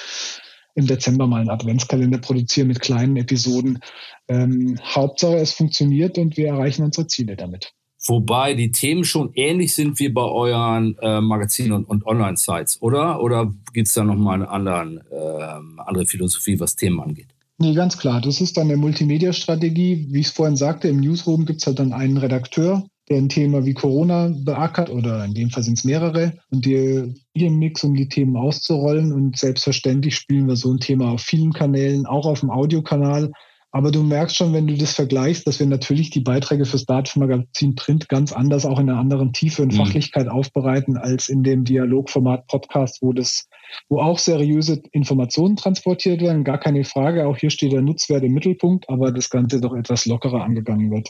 im 0.75 0.87
Dezember 0.87 1.27
mal 1.27 1.41
einen 1.41 1.49
Adventskalender 1.49 2.17
produzieren 2.17 2.67
mit 2.67 2.79
kleinen 2.79 3.17
Episoden. 3.17 3.79
Ähm, 4.27 4.79
Hauptsache, 4.81 5.35
es 5.35 5.53
funktioniert 5.53 6.17
und 6.17 6.37
wir 6.37 6.47
erreichen 6.47 6.83
unsere 6.83 7.07
Ziele 7.07 7.35
damit. 7.35 7.73
Wobei 8.05 8.53
die 8.53 8.71
Themen 8.71 9.05
schon 9.05 9.31
ähnlich 9.33 9.75
sind 9.75 9.99
wie 9.99 10.09
bei 10.09 10.23
euren 10.23 10.97
äh, 11.01 11.21
Magazinen 11.21 11.71
und, 11.71 11.85
und 11.85 12.05
Online-Sites, 12.05 12.81
oder? 12.81 13.21
Oder 13.21 13.53
gibt 13.71 13.87
es 13.87 13.93
da 13.93 14.03
nochmal 14.03 14.35
eine 14.35 14.49
anderen, 14.49 14.97
äh, 15.09 15.81
andere 15.85 16.05
Philosophie, 16.05 16.59
was 16.59 16.75
Themen 16.75 16.99
angeht? 16.99 17.27
Nee, 17.59 17.73
ganz 17.73 17.97
klar. 17.97 18.19
Das 18.19 18.41
ist 18.41 18.57
dann 18.57 18.67
eine 18.67 18.77
Multimedia-Strategie. 18.77 20.07
Wie 20.09 20.19
ich 20.19 20.27
es 20.27 20.33
vorhin 20.33 20.57
sagte, 20.57 20.89
im 20.89 20.99
Newsroom 20.99 21.45
gibt 21.45 21.61
es 21.61 21.67
halt 21.67 21.79
dann 21.79 21.93
einen 21.93 22.17
Redakteur, 22.17 22.85
der 23.09 23.17
ein 23.17 23.29
Thema 23.29 23.65
wie 23.65 23.73
Corona 23.73 24.31
beackert 24.33 24.89
oder 24.89 25.25
in 25.25 25.33
dem 25.33 25.49
Fall 25.49 25.63
sind 25.63 25.77
es 25.77 25.83
mehrere 25.83 26.33
und 26.51 26.65
die 26.65 27.13
Mix, 27.35 27.83
um 27.83 27.95
die 27.95 28.07
Themen 28.07 28.37
auszurollen 28.37 29.11
und 29.11 29.37
selbstverständlich 29.37 30.15
spielen 30.15 30.47
wir 30.47 30.55
so 30.55 30.71
ein 30.71 30.79
Thema 30.79 31.11
auf 31.11 31.21
vielen 31.21 31.53
Kanälen, 31.53 32.05
auch 32.05 32.25
auf 32.25 32.39
dem 32.39 32.49
Audiokanal. 32.49 33.31
Aber 33.71 33.91
du 33.91 34.03
merkst 34.03 34.35
schon, 34.35 34.53
wenn 34.53 34.67
du 34.67 34.77
das 34.77 34.93
vergleichst, 34.93 35.47
dass 35.47 35.59
wir 35.59 35.65
natürlich 35.65 36.11
die 36.11 36.21
Beiträge 36.21 36.65
fürs 36.65 36.85
Datenmagazin 36.85 37.73
Print 37.73 38.07
ganz 38.07 38.31
anders, 38.31 38.67
auch 38.67 38.79
in 38.79 38.89
einer 38.89 38.99
anderen 38.99 39.33
Tiefe 39.33 39.63
und 39.63 39.73
mhm. 39.73 39.77
Fachlichkeit 39.77 40.27
aufbereiten 40.27 40.95
als 40.95 41.27
in 41.27 41.43
dem 41.43 41.63
Dialogformat 41.63 42.45
Podcast, 42.45 43.01
wo 43.01 43.13
das 43.13 43.47
wo 43.89 43.99
auch 43.99 44.19
seriöse 44.19 44.81
Informationen 44.91 45.55
transportiert 45.55 46.21
werden, 46.21 46.43
gar 46.43 46.59
keine 46.59 46.83
Frage. 46.83 47.27
Auch 47.27 47.37
hier 47.37 47.49
steht 47.49 47.71
der 47.71 47.81
Nutzwert 47.81 48.23
im 48.23 48.33
Mittelpunkt, 48.33 48.89
aber 48.89 49.11
das 49.11 49.29
Ganze 49.29 49.61
doch 49.61 49.75
etwas 49.75 50.05
lockerer 50.05 50.43
angegangen 50.43 50.91
wird. 50.91 51.09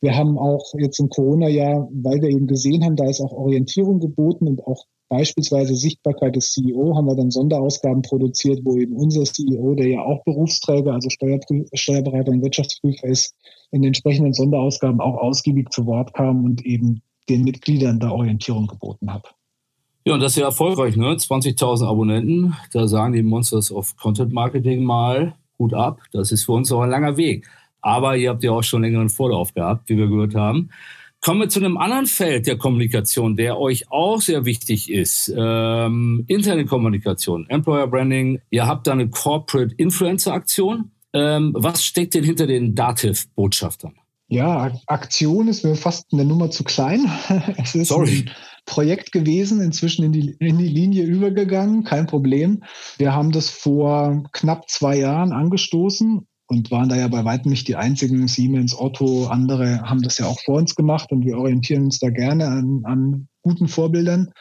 Wir 0.00 0.16
haben 0.16 0.38
auch 0.38 0.72
jetzt 0.78 0.98
im 1.00 1.08
Corona-Jahr, 1.08 1.88
weil 1.92 2.20
wir 2.20 2.30
eben 2.30 2.46
gesehen 2.46 2.84
haben, 2.84 2.96
da 2.96 3.08
ist 3.08 3.20
auch 3.20 3.32
Orientierung 3.32 4.00
geboten 4.00 4.46
und 4.48 4.64
auch 4.66 4.84
beispielsweise 5.08 5.76
Sichtbarkeit 5.76 6.34
des 6.34 6.52
CEO 6.52 6.96
haben 6.96 7.06
wir 7.06 7.14
dann 7.14 7.30
Sonderausgaben 7.30 8.02
produziert, 8.02 8.60
wo 8.64 8.76
eben 8.76 8.96
unser 8.96 9.22
CEO, 9.22 9.76
der 9.76 9.88
ja 9.88 10.00
auch 10.00 10.24
Berufsträger, 10.24 10.94
also 10.94 11.08
Steuerberater 11.10 12.32
und 12.32 12.42
Wirtschaftsprüfer 12.42 13.06
ist, 13.06 13.34
in 13.70 13.84
entsprechenden 13.84 14.32
Sonderausgaben 14.32 15.00
auch 15.00 15.16
ausgiebig 15.16 15.70
zu 15.70 15.86
Wort 15.86 16.12
kam 16.14 16.44
und 16.44 16.66
eben 16.66 17.02
den 17.28 17.42
Mitgliedern 17.42 18.00
da 18.00 18.10
Orientierung 18.10 18.66
geboten 18.66 19.12
hat. 19.12 19.35
Ja, 20.06 20.14
und 20.14 20.20
das 20.20 20.32
ist 20.32 20.38
ja 20.38 20.44
erfolgreich, 20.44 20.96
ne? 20.96 21.08
20.000 21.08 21.84
Abonnenten. 21.84 22.54
Da 22.72 22.86
sagen 22.86 23.12
die 23.12 23.24
Monsters 23.24 23.72
of 23.72 23.96
Content 23.96 24.32
Marketing 24.32 24.84
mal, 24.84 25.34
Hut 25.58 25.74
ab. 25.74 26.00
Das 26.12 26.30
ist 26.30 26.44
für 26.44 26.52
uns 26.52 26.70
auch 26.70 26.82
ein 26.82 26.90
langer 26.90 27.16
Weg. 27.16 27.48
Aber 27.80 28.16
ihr 28.16 28.30
habt 28.30 28.44
ja 28.44 28.52
auch 28.52 28.62
schon 28.62 28.82
längeren 28.82 29.08
Vorlauf 29.08 29.52
gehabt, 29.52 29.88
wie 29.88 29.96
wir 29.96 30.06
gehört 30.06 30.36
haben. 30.36 30.70
Kommen 31.20 31.40
wir 31.40 31.48
zu 31.48 31.58
einem 31.58 31.76
anderen 31.76 32.06
Feld 32.06 32.46
der 32.46 32.56
Kommunikation, 32.56 33.34
der 33.34 33.58
euch 33.58 33.90
auch 33.90 34.20
sehr 34.20 34.44
wichtig 34.44 34.92
ist. 34.92 35.32
Ähm, 35.36 36.22
Internetkommunikation, 36.28 37.48
Employer 37.48 37.88
Branding. 37.88 38.40
Ihr 38.50 38.64
habt 38.68 38.86
da 38.86 38.92
eine 38.92 39.08
Corporate 39.10 39.74
Influencer 39.76 40.34
Aktion. 40.34 40.92
Ähm, 41.14 41.52
was 41.58 41.82
steckt 41.84 42.14
denn 42.14 42.22
hinter 42.22 42.46
den 42.46 42.76
Dativ-Botschaftern? 42.76 43.94
Ja, 44.28 44.72
Aktion 44.86 45.48
ist 45.48 45.64
mir 45.64 45.74
fast 45.74 46.12
eine 46.12 46.24
Nummer 46.24 46.50
zu 46.50 46.62
klein. 46.62 47.10
Sorry. 47.64 48.26
ein 48.26 48.30
Projekt 48.66 49.12
gewesen, 49.12 49.60
inzwischen 49.60 50.04
in 50.04 50.12
die, 50.12 50.36
in 50.38 50.58
die 50.58 50.68
Linie 50.68 51.04
übergegangen, 51.04 51.84
kein 51.84 52.06
Problem. 52.06 52.64
Wir 52.98 53.14
haben 53.14 53.32
das 53.32 53.48
vor 53.48 54.24
knapp 54.32 54.68
zwei 54.68 54.98
Jahren 54.98 55.32
angestoßen 55.32 56.26
und 56.48 56.70
waren 56.70 56.88
da 56.88 56.96
ja 56.96 57.08
bei 57.08 57.24
weitem 57.24 57.50
nicht 57.50 57.68
die 57.68 57.76
einzigen. 57.76 58.28
Siemens, 58.28 58.78
Otto, 58.78 59.26
andere 59.26 59.82
haben 59.82 60.02
das 60.02 60.18
ja 60.18 60.26
auch 60.26 60.40
vor 60.40 60.56
uns 60.56 60.74
gemacht 60.74 61.10
und 61.10 61.24
wir 61.24 61.38
orientieren 61.38 61.84
uns 61.84 61.98
da 61.98 62.10
gerne 62.10 62.48
an, 62.48 62.82
an 62.84 63.28
guten 63.42 63.68
Vorbildern. 63.68 64.32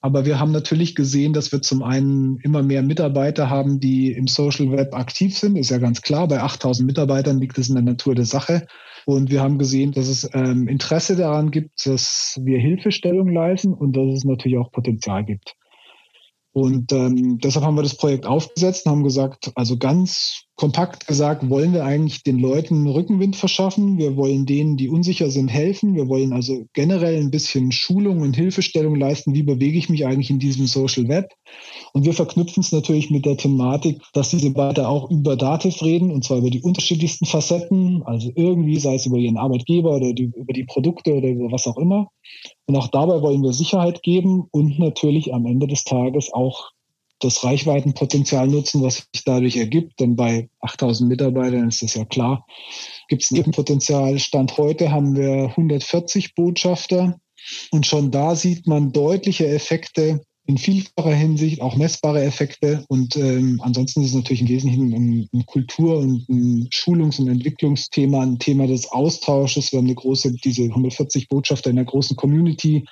Aber 0.00 0.24
wir 0.24 0.38
haben 0.38 0.52
natürlich 0.52 0.94
gesehen, 0.94 1.32
dass 1.32 1.50
wir 1.50 1.62
zum 1.62 1.82
einen 1.82 2.38
immer 2.38 2.62
mehr 2.62 2.82
Mitarbeiter 2.82 3.50
haben, 3.50 3.80
die 3.80 4.12
im 4.12 4.28
Social 4.28 4.70
Web 4.70 4.94
aktiv 4.94 5.36
sind. 5.36 5.56
Ist 5.56 5.70
ja 5.70 5.78
ganz 5.78 6.02
klar, 6.02 6.28
bei 6.28 6.40
8000 6.40 6.86
Mitarbeitern 6.86 7.40
liegt 7.40 7.58
es 7.58 7.68
in 7.68 7.74
der 7.74 7.82
Natur 7.82 8.14
der 8.14 8.26
Sache. 8.26 8.66
Und 9.06 9.30
wir 9.30 9.40
haben 9.40 9.56
gesehen, 9.56 9.92
dass 9.92 10.08
es 10.08 10.28
ähm, 10.34 10.66
Interesse 10.66 11.14
daran 11.14 11.52
gibt, 11.52 11.86
dass 11.86 12.40
wir 12.42 12.58
Hilfestellung 12.58 13.28
leisten 13.32 13.72
und 13.72 13.96
dass 13.96 14.12
es 14.12 14.24
natürlich 14.24 14.58
auch 14.58 14.72
Potenzial 14.72 15.24
gibt. 15.24 15.54
Und 16.50 16.90
ähm, 16.92 17.38
deshalb 17.38 17.64
haben 17.64 17.76
wir 17.76 17.84
das 17.84 17.96
Projekt 17.96 18.26
aufgesetzt 18.26 18.84
und 18.84 18.92
haben 18.92 19.04
gesagt, 19.04 19.52
also 19.54 19.78
ganz 19.78 20.45
kompakt 20.56 21.06
gesagt, 21.06 21.50
wollen 21.50 21.74
wir 21.74 21.84
eigentlich 21.84 22.22
den 22.22 22.38
Leuten 22.38 22.86
Rückenwind 22.86 23.36
verschaffen. 23.36 23.98
Wir 23.98 24.16
wollen 24.16 24.46
denen, 24.46 24.78
die 24.78 24.88
unsicher 24.88 25.30
sind, 25.30 25.48
helfen. 25.48 25.94
Wir 25.94 26.08
wollen 26.08 26.32
also 26.32 26.66
generell 26.72 27.20
ein 27.20 27.30
bisschen 27.30 27.72
Schulung 27.72 28.22
und 28.22 28.34
Hilfestellung 28.34 28.94
leisten. 28.96 29.34
Wie 29.34 29.42
bewege 29.42 29.78
ich 29.78 29.90
mich 29.90 30.06
eigentlich 30.06 30.30
in 30.30 30.38
diesem 30.38 30.66
Social 30.66 31.08
Web? 31.08 31.30
Und 31.92 32.06
wir 32.06 32.14
verknüpfen 32.14 32.62
es 32.62 32.72
natürlich 32.72 33.10
mit 33.10 33.26
der 33.26 33.36
Thematik, 33.36 34.00
dass 34.14 34.30
diese 34.30 34.50
beide 34.50 34.88
auch 34.88 35.10
über 35.10 35.36
Dativ 35.36 35.82
reden 35.82 36.10
und 36.10 36.24
zwar 36.24 36.38
über 36.38 36.50
die 36.50 36.62
unterschiedlichsten 36.62 37.26
Facetten. 37.26 38.02
Also 38.04 38.32
irgendwie, 38.34 38.78
sei 38.78 38.94
es 38.94 39.04
über 39.04 39.18
ihren 39.18 39.36
Arbeitgeber 39.36 39.96
oder 39.96 40.14
die, 40.14 40.32
über 40.34 40.54
die 40.54 40.64
Produkte 40.64 41.14
oder 41.14 41.28
über 41.28 41.52
was 41.52 41.66
auch 41.66 41.76
immer. 41.76 42.08
Und 42.66 42.76
auch 42.76 42.88
dabei 42.88 43.20
wollen 43.20 43.42
wir 43.42 43.52
Sicherheit 43.52 44.02
geben 44.02 44.46
und 44.50 44.78
natürlich 44.78 45.34
am 45.34 45.44
Ende 45.44 45.66
des 45.66 45.84
Tages 45.84 46.32
auch 46.32 46.70
das 47.20 47.44
Reichweitenpotenzial 47.44 48.46
nutzen, 48.48 48.82
was 48.82 49.06
sich 49.12 49.24
dadurch 49.24 49.56
ergibt. 49.56 50.00
Denn 50.00 50.16
bei 50.16 50.48
8000 50.60 51.08
Mitarbeitern 51.08 51.68
ist 51.68 51.82
das 51.82 51.94
ja 51.94 52.04
klar, 52.04 52.46
gibt 53.08 53.24
es 53.24 53.30
ein 53.30 53.50
Potenzial. 53.52 54.18
Stand 54.18 54.56
heute 54.58 54.90
haben 54.90 55.16
wir 55.16 55.50
140 55.50 56.34
Botschafter 56.34 57.18
und 57.70 57.86
schon 57.86 58.10
da 58.10 58.34
sieht 58.34 58.66
man 58.66 58.92
deutliche 58.92 59.46
Effekte 59.46 60.22
in 60.46 60.58
vielfacher 60.58 61.14
Hinsicht 61.14 61.60
auch 61.60 61.76
messbare 61.76 62.22
Effekte. 62.22 62.84
Und 62.88 63.16
ähm, 63.16 63.60
ansonsten 63.64 64.02
ist 64.02 64.10
es 64.10 64.14
natürlich 64.14 64.42
im 64.42 64.48
Wesentlichen 64.48 64.94
ein, 64.94 65.28
ein 65.32 65.46
Kultur- 65.46 65.98
und 65.98 66.28
ein 66.28 66.68
Schulungs- 66.70 67.18
und 67.18 67.28
Entwicklungsthema, 67.28 68.22
ein 68.22 68.38
Thema 68.38 68.68
des 68.68 68.90
Austausches. 68.92 69.72
Wir 69.72 69.78
haben 69.78 69.86
eine 69.86 69.96
große, 69.96 70.32
diese 70.44 70.64
140 70.64 71.28
Botschafter 71.28 71.70
in 71.70 71.76
der 71.76 71.84
großen 71.84 72.16
Community. 72.16 72.84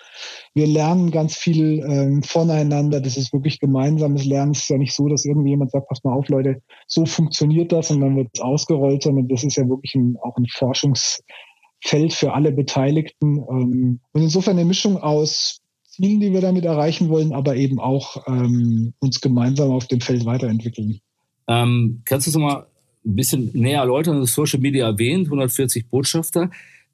Wir 0.54 0.66
lernen 0.66 1.12
ganz 1.12 1.36
viel 1.36 1.84
ähm, 1.88 2.22
voneinander. 2.24 3.00
Das 3.00 3.16
ist 3.16 3.32
wirklich 3.32 3.60
gemeinsames 3.60 4.24
Lernen. 4.24 4.52
Es 4.52 4.62
ist 4.62 4.70
ja 4.70 4.78
nicht 4.78 4.94
so, 4.94 5.08
dass 5.08 5.24
irgendjemand 5.24 5.70
sagt, 5.70 5.88
pass 5.88 6.02
mal 6.02 6.12
auf, 6.12 6.28
Leute, 6.28 6.60
so 6.88 7.06
funktioniert 7.06 7.70
das 7.70 7.90
und 7.90 8.00
dann 8.00 8.16
wird 8.16 8.30
es 8.34 8.40
ausgerollt, 8.40 9.04
sondern 9.04 9.28
das 9.28 9.44
ist 9.44 9.56
ja 9.56 9.68
wirklich 9.68 9.94
ein, 9.94 10.16
auch 10.22 10.36
ein 10.36 10.46
Forschungsfeld 10.46 12.12
für 12.12 12.32
alle 12.32 12.50
Beteiligten. 12.50 13.38
Ähm, 13.48 14.00
und 14.12 14.22
insofern 14.22 14.58
eine 14.58 14.66
Mischung 14.66 14.96
aus 14.96 15.60
Zielen, 15.94 16.20
die 16.20 16.32
wir 16.32 16.40
damit 16.40 16.64
erreichen 16.64 17.08
wollen, 17.08 17.32
aber 17.32 17.56
eben 17.56 17.78
auch 17.78 18.26
ähm, 18.26 18.94
uns 18.98 19.20
gemeinsam 19.20 19.70
auf 19.70 19.86
dem 19.86 20.00
Feld 20.00 20.24
weiterentwickeln. 20.24 21.00
Ähm, 21.46 22.02
kannst 22.04 22.26
du 22.26 22.30
es 22.30 22.36
mal 22.36 22.66
ein 23.04 23.16
bisschen 23.16 23.50
näher 23.52 23.80
erläutern? 23.80 24.24
Social 24.24 24.60
Media 24.60 24.86
erwähnt, 24.86 25.26
140 25.26 25.88
Botschafter. 25.88 26.50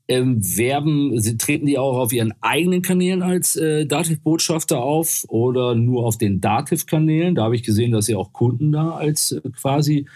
Ähm, 0.06 0.40
werben, 0.56 1.18
sie, 1.20 1.38
treten 1.38 1.66
die 1.66 1.78
auch 1.78 1.96
auf 1.96 2.12
ihren 2.12 2.34
eigenen 2.40 2.82
Kanälen 2.82 3.22
als 3.22 3.54
äh, 3.56 3.86
Dativ-Botschafter 3.86 4.82
auf 4.82 5.24
oder 5.28 5.76
nur 5.76 6.04
auf 6.04 6.18
den 6.18 6.40
Dativ-Kanälen? 6.40 7.36
Da 7.36 7.44
habe 7.44 7.54
ich 7.54 7.62
gesehen, 7.62 7.92
dass 7.92 8.08
ihr 8.08 8.18
auch 8.18 8.32
Kunden 8.32 8.72
da 8.72 8.90
als 8.90 9.32
äh, 9.32 9.40
quasi 9.56 10.06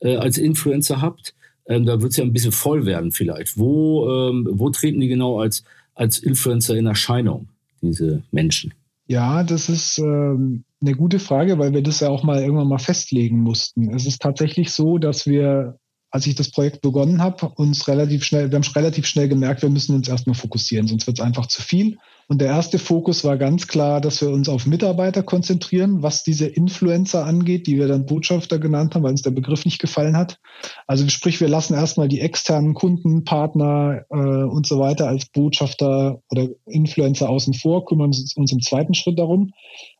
äh, 0.00 0.16
als 0.16 0.38
Influencer 0.38 1.00
habt. 1.00 1.34
Ähm, 1.66 1.86
da 1.86 2.00
wird 2.00 2.12
es 2.12 2.18
ja 2.18 2.24
ein 2.24 2.32
bisschen 2.32 2.52
voll 2.52 2.84
werden 2.86 3.12
vielleicht. 3.12 3.58
Wo, 3.58 4.08
ähm, 4.08 4.46
wo 4.52 4.70
treten 4.70 5.00
die 5.00 5.08
genau 5.08 5.40
als, 5.40 5.64
als 5.94 6.18
Influencer 6.18 6.76
in 6.76 6.86
Erscheinung? 6.86 7.48
Diese 7.80 8.22
Menschen? 8.30 8.74
Ja, 9.06 9.42
das 9.42 9.68
ist 9.68 9.98
ähm, 9.98 10.64
eine 10.80 10.94
gute 10.94 11.18
Frage, 11.18 11.58
weil 11.58 11.72
wir 11.72 11.82
das 11.82 12.00
ja 12.00 12.08
auch 12.08 12.22
mal 12.22 12.40
irgendwann 12.40 12.68
mal 12.68 12.78
festlegen 12.78 13.40
mussten. 13.40 13.92
Es 13.92 14.06
ist 14.06 14.22
tatsächlich 14.22 14.70
so, 14.70 14.98
dass 14.98 15.26
wir, 15.26 15.78
als 16.10 16.26
ich 16.26 16.36
das 16.36 16.50
Projekt 16.50 16.80
begonnen 16.80 17.20
habe, 17.20 17.48
uns 17.56 17.88
relativ 17.88 18.22
schnell, 18.24 18.50
wir 18.50 18.56
haben 18.56 18.72
relativ 18.74 19.06
schnell 19.06 19.28
gemerkt, 19.28 19.62
wir 19.62 19.70
müssen 19.70 19.96
uns 19.96 20.08
erstmal 20.08 20.36
fokussieren, 20.36 20.86
sonst 20.86 21.06
wird 21.06 21.18
es 21.18 21.24
einfach 21.24 21.46
zu 21.46 21.60
viel. 21.60 21.98
Und 22.30 22.40
der 22.40 22.46
erste 22.46 22.78
Fokus 22.78 23.24
war 23.24 23.36
ganz 23.36 23.66
klar, 23.66 24.00
dass 24.00 24.20
wir 24.20 24.30
uns 24.30 24.48
auf 24.48 24.64
Mitarbeiter 24.64 25.24
konzentrieren, 25.24 26.04
was 26.04 26.22
diese 26.22 26.46
Influencer 26.46 27.26
angeht, 27.26 27.66
die 27.66 27.76
wir 27.76 27.88
dann 27.88 28.06
Botschafter 28.06 28.60
genannt 28.60 28.94
haben, 28.94 29.02
weil 29.02 29.10
uns 29.10 29.22
der 29.22 29.32
Begriff 29.32 29.64
nicht 29.64 29.80
gefallen 29.80 30.16
hat. 30.16 30.38
Also 30.86 31.08
sprich, 31.08 31.40
wir 31.40 31.48
lassen 31.48 31.74
erstmal 31.74 32.06
die 32.06 32.20
externen 32.20 32.74
Kunden, 32.74 33.24
Partner 33.24 34.04
äh, 34.10 34.14
und 34.14 34.64
so 34.64 34.78
weiter 34.78 35.08
als 35.08 35.26
Botschafter 35.26 36.22
oder 36.30 36.46
Influencer 36.66 37.28
außen 37.28 37.54
vor, 37.54 37.84
kümmern 37.84 38.06
uns, 38.06 38.36
uns 38.36 38.52
im 38.52 38.60
zweiten 38.60 38.94
Schritt 38.94 39.18
darum. 39.18 39.50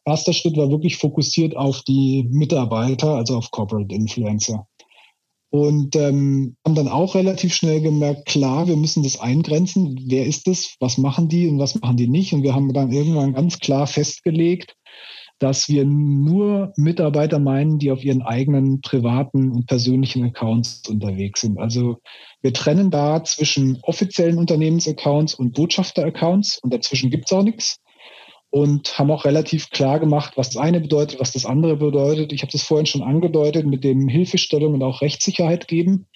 Erster 0.04 0.32
Schritt 0.32 0.56
war 0.56 0.70
wirklich 0.70 0.98
fokussiert 0.98 1.56
auf 1.56 1.82
die 1.82 2.28
Mitarbeiter, 2.30 3.16
also 3.16 3.38
auf 3.38 3.50
Corporate 3.50 3.92
Influencer. 3.92 4.68
Und 5.50 5.96
ähm, 5.96 6.56
haben 6.64 6.76
dann 6.76 6.88
auch 6.88 7.16
relativ 7.16 7.52
schnell 7.54 7.80
gemerkt, 7.80 8.26
klar, 8.26 8.68
wir 8.68 8.76
müssen 8.76 9.02
das 9.02 9.18
eingrenzen. 9.18 10.00
Wer 10.06 10.24
ist 10.24 10.46
das? 10.46 10.76
Was 10.78 10.96
machen 10.96 11.28
die 11.28 11.48
und 11.48 11.58
was 11.58 11.80
machen 11.80 11.96
die 11.96 12.08
nicht? 12.08 12.32
Und 12.32 12.44
wir 12.44 12.54
haben 12.54 12.72
dann 12.72 12.92
irgendwann 12.92 13.34
ganz 13.34 13.58
klar 13.58 13.88
festgelegt, 13.88 14.76
dass 15.40 15.68
wir 15.68 15.84
nur 15.84 16.72
Mitarbeiter 16.76 17.40
meinen, 17.40 17.78
die 17.78 17.90
auf 17.90 18.04
ihren 18.04 18.22
eigenen 18.22 18.80
privaten 18.80 19.50
und 19.50 19.66
persönlichen 19.66 20.22
Accounts 20.24 20.82
unterwegs 20.88 21.40
sind. 21.40 21.58
Also 21.58 21.96
wir 22.42 22.52
trennen 22.52 22.90
da 22.90 23.24
zwischen 23.24 23.78
offiziellen 23.82 24.38
Unternehmensaccounts 24.38 25.34
und 25.34 25.54
Botschafter-Accounts 25.54 26.60
und 26.62 26.72
dazwischen 26.72 27.10
gibt's 27.10 27.32
auch 27.32 27.42
nichts 27.42 27.80
und 28.50 28.98
haben 28.98 29.10
auch 29.10 29.24
relativ 29.24 29.70
klar 29.70 30.00
gemacht, 30.00 30.32
was 30.36 30.50
das 30.50 30.56
eine 30.56 30.80
bedeutet, 30.80 31.20
was 31.20 31.32
das 31.32 31.46
andere 31.46 31.76
bedeutet. 31.76 32.32
Ich 32.32 32.42
habe 32.42 32.52
das 32.52 32.62
vorhin 32.62 32.86
schon 32.86 33.02
angedeutet 33.02 33.66
mit 33.66 33.84
dem 33.84 34.08
Hilfestellung 34.08 34.74
und 34.74 34.82
auch 34.82 35.00
Rechtssicherheit 35.00 35.68
geben. 35.68 36.06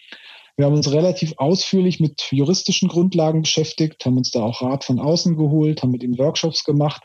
Wir 0.57 0.67
haben 0.67 0.75
uns 0.75 0.93
relativ 0.93 1.35
ausführlich 1.37 1.99
mit 1.99 2.29
juristischen 2.31 2.89
Grundlagen 2.89 3.43
beschäftigt, 3.43 4.05
haben 4.05 4.19
uns 4.19 4.31
da 4.31 4.43
auch 4.43 4.63
Rat 4.63 4.85
von 4.85 5.01
außen 5.01 5.37
geholt, 5.37 5.83
haben 5.83 5.91
mit 5.91 6.03
ihnen 6.03 6.19
Workshops 6.19 6.65
gemacht 6.65 7.03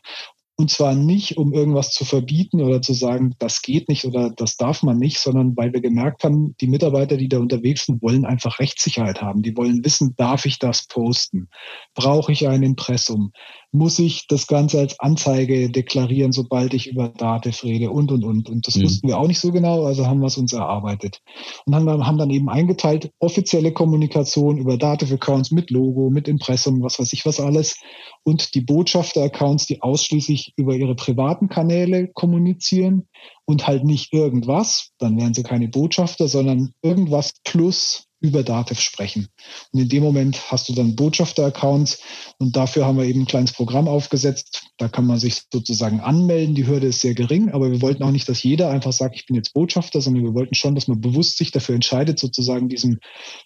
und 0.60 0.70
zwar 0.70 0.94
nicht, 0.94 1.38
um 1.38 1.54
irgendwas 1.54 1.92
zu 1.92 2.04
verbieten 2.04 2.62
oder 2.62 2.82
zu 2.82 2.92
sagen, 2.92 3.34
das 3.40 3.62
geht 3.62 3.88
nicht 3.88 4.04
oder 4.04 4.30
das 4.30 4.58
darf 4.58 4.84
man 4.84 4.98
nicht, 4.98 5.18
sondern 5.18 5.56
weil 5.56 5.72
wir 5.72 5.80
gemerkt 5.80 6.26
haben, 6.26 6.54
die 6.60 6.68
Mitarbeiter, 6.68 7.16
die 7.16 7.30
da 7.30 7.40
unterwegs 7.40 7.86
sind, 7.86 8.02
wollen 8.02 8.26
einfach 8.26 8.60
Rechtssicherheit 8.60 9.22
haben. 9.22 9.42
Die 9.42 9.56
wollen 9.56 9.86
wissen, 9.86 10.16
darf 10.18 10.46
ich 10.46 10.60
das 10.60 10.86
posten? 10.88 11.48
Brauche 11.94 12.34
ich 12.34 12.46
ein 12.50 12.62
Impressum? 12.62 13.32
Muss 13.72 14.00
ich 14.00 14.26
das 14.28 14.48
Ganze 14.48 14.80
als 14.80 15.00
Anzeige 15.00 15.70
deklarieren, 15.70 16.32
sobald 16.32 16.74
ich 16.74 16.88
über 16.88 17.10
Dativ 17.10 17.64
rede 17.64 17.92
und, 17.92 18.12
und, 18.12 18.24
und. 18.24 18.50
Und 18.50 18.68
das 18.68 18.76
mhm. 18.76 18.84
wussten 18.84 19.08
wir 19.08 19.18
auch 19.20 19.28
nicht 19.28 19.40
so 19.40 19.52
genau, 19.52 19.84
also 19.86 20.08
haben 20.08 20.20
wir 20.20 20.28
es 20.28 20.38
uns 20.38 20.54
erarbeitet. 20.54 21.20
Und 21.66 21.76
haben 21.76 21.86
dann, 21.86 22.08
haben 22.08 22.18
dann 22.18 22.32
eben 22.32 22.50
eingeteilt, 22.50 23.12
offizielle 23.20 23.72
Kommunikation 23.72 24.58
über 24.58 24.78
Dativ-Accounts 24.78 25.52
mit 25.52 25.70
Logo, 25.70 26.10
mit 26.10 26.28
Impressum, 26.28 26.82
was 26.82 27.00
weiß 27.00 27.14
ich 27.14 27.26
was 27.26 27.40
alles 27.40 27.76
und 28.24 28.54
die 28.56 28.62
Botschafter-Accounts, 28.62 29.66
die 29.66 29.82
ausschließlich 29.82 30.54
über 30.56 30.76
ihre 30.76 30.96
privaten 30.96 31.50
Kanäle 31.50 32.08
kommunizieren 32.08 33.08
und 33.46 33.68
halt 33.68 33.84
nicht 33.84 34.14
irgendwas, 34.14 34.92
dann 35.00 35.18
wären 35.18 35.34
sie 35.34 35.44
keine 35.44 35.68
Botschafter, 35.68 36.28
sondern 36.28 36.74
irgendwas 36.82 37.34
plus 37.44 38.09
über 38.22 38.44
Dativ 38.44 38.80
sprechen. 38.80 39.28
Und 39.72 39.82
in 39.82 39.90
dem 39.90 40.04
Moment 40.04 40.52
hast 40.52 40.70
du 40.70 40.74
dann 40.74 40.96
Botschafter-Accounts 40.96 42.02
und 42.38 42.56
dafür 42.56 42.86
haben 42.86 42.98
wir 42.98 43.06
eben 43.06 43.22
ein 43.22 43.28
kleines 43.28 43.54
Programm 43.54 43.88
aufgesetzt. 43.88 44.64
Da 44.78 44.88
kann 44.88 45.06
man 45.06 45.20
sich 45.20 45.44
sozusagen 45.52 46.00
anmelden. 46.00 46.56
Die 46.56 46.68
Hürde 46.68 46.88
ist 46.88 47.02
sehr 47.02 47.14
gering, 47.14 47.50
aber 47.52 47.72
wir 47.72 47.82
wollten 47.82 48.04
auch 48.04 48.12
nicht, 48.12 48.28
dass 48.28 48.44
jeder 48.44 48.70
einfach 48.70 48.92
sagt, 48.92 49.16
ich 49.16 49.26
bin 49.26 49.36
jetzt 49.36 49.54
Botschafter, 49.54 50.02
sondern 50.02 50.24
wir 50.24 50.34
wollten 50.34 50.56
schon, 50.56 50.76
dass 50.76 50.88
man 50.88 51.02
bewusst 51.02 51.38
sich 51.38 51.52
dafür 51.52 51.76
entscheidet, 51.76 52.20
sozusagen 52.20 52.70
diesem 52.70 53.00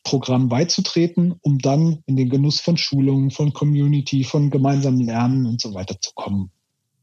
Programm 0.04 0.50
beizutreten, 0.50 1.36
um 1.42 1.60
dann 1.60 2.00
in 2.06 2.16
den 2.16 2.30
Genuss 2.30 2.60
von 2.60 2.78
Schulungen, 2.78 3.32
von 3.32 3.54
Community, 3.54 4.24
von 4.24 4.50
gemeinsamen 4.50 5.02
Lernen 5.02 5.46
und 5.46 5.62
so 5.62 5.74
weiter 5.74 5.96
zu 6.02 6.12
kommen. 6.16 6.52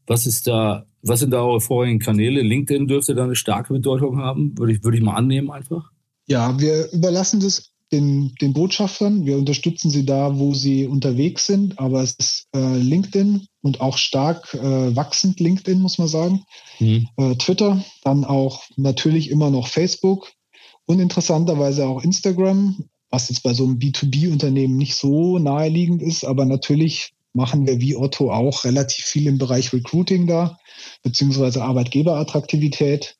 Was 0.07 0.25
ist 0.25 0.47
da, 0.47 0.85
was 1.03 1.19
sind 1.21 1.31
da 1.31 1.41
eure 1.41 1.61
vorigen 1.61 1.99
Kanäle? 1.99 2.41
LinkedIn 2.41 2.87
dürfte 2.87 3.15
da 3.15 3.23
eine 3.23 3.35
starke 3.35 3.73
Bedeutung 3.73 4.17
haben, 4.17 4.57
würde 4.57 4.73
ich, 4.73 4.83
würde 4.83 4.97
ich 4.97 5.03
mal 5.03 5.15
annehmen 5.15 5.51
einfach. 5.51 5.91
Ja, 6.31 6.57
wir 6.57 6.89
überlassen 6.93 7.41
das 7.41 7.71
den, 7.91 8.33
den 8.39 8.53
Botschaftern. 8.53 9.25
Wir 9.25 9.37
unterstützen 9.37 9.89
sie 9.89 10.05
da, 10.05 10.39
wo 10.39 10.53
sie 10.53 10.87
unterwegs 10.87 11.45
sind. 11.45 11.77
Aber 11.77 12.01
es 12.01 12.13
ist 12.13 12.47
äh, 12.55 12.77
LinkedIn 12.77 13.47
und 13.61 13.81
auch 13.81 13.97
stark 13.97 14.53
äh, 14.53 14.95
wachsend 14.95 15.41
LinkedIn, 15.41 15.81
muss 15.81 15.97
man 15.97 16.07
sagen. 16.07 16.45
Mhm. 16.79 17.09
Äh, 17.17 17.35
Twitter, 17.35 17.83
dann 18.05 18.23
auch 18.23 18.63
natürlich 18.77 19.29
immer 19.29 19.49
noch 19.49 19.67
Facebook 19.67 20.31
und 20.85 21.01
interessanterweise 21.01 21.85
auch 21.85 22.01
Instagram, 22.01 22.85
was 23.09 23.27
jetzt 23.27 23.43
bei 23.43 23.53
so 23.53 23.65
einem 23.65 23.77
B2B-Unternehmen 23.77 24.77
nicht 24.77 24.95
so 24.95 25.37
naheliegend 25.37 26.01
ist. 26.01 26.23
Aber 26.23 26.45
natürlich 26.45 27.11
machen 27.33 27.67
wir 27.67 27.81
wie 27.81 27.97
Otto 27.97 28.31
auch 28.31 28.63
relativ 28.63 29.03
viel 29.03 29.27
im 29.27 29.37
Bereich 29.37 29.73
Recruiting 29.73 30.27
da, 30.27 30.57
beziehungsweise 31.03 31.61
Arbeitgeberattraktivität. 31.61 33.17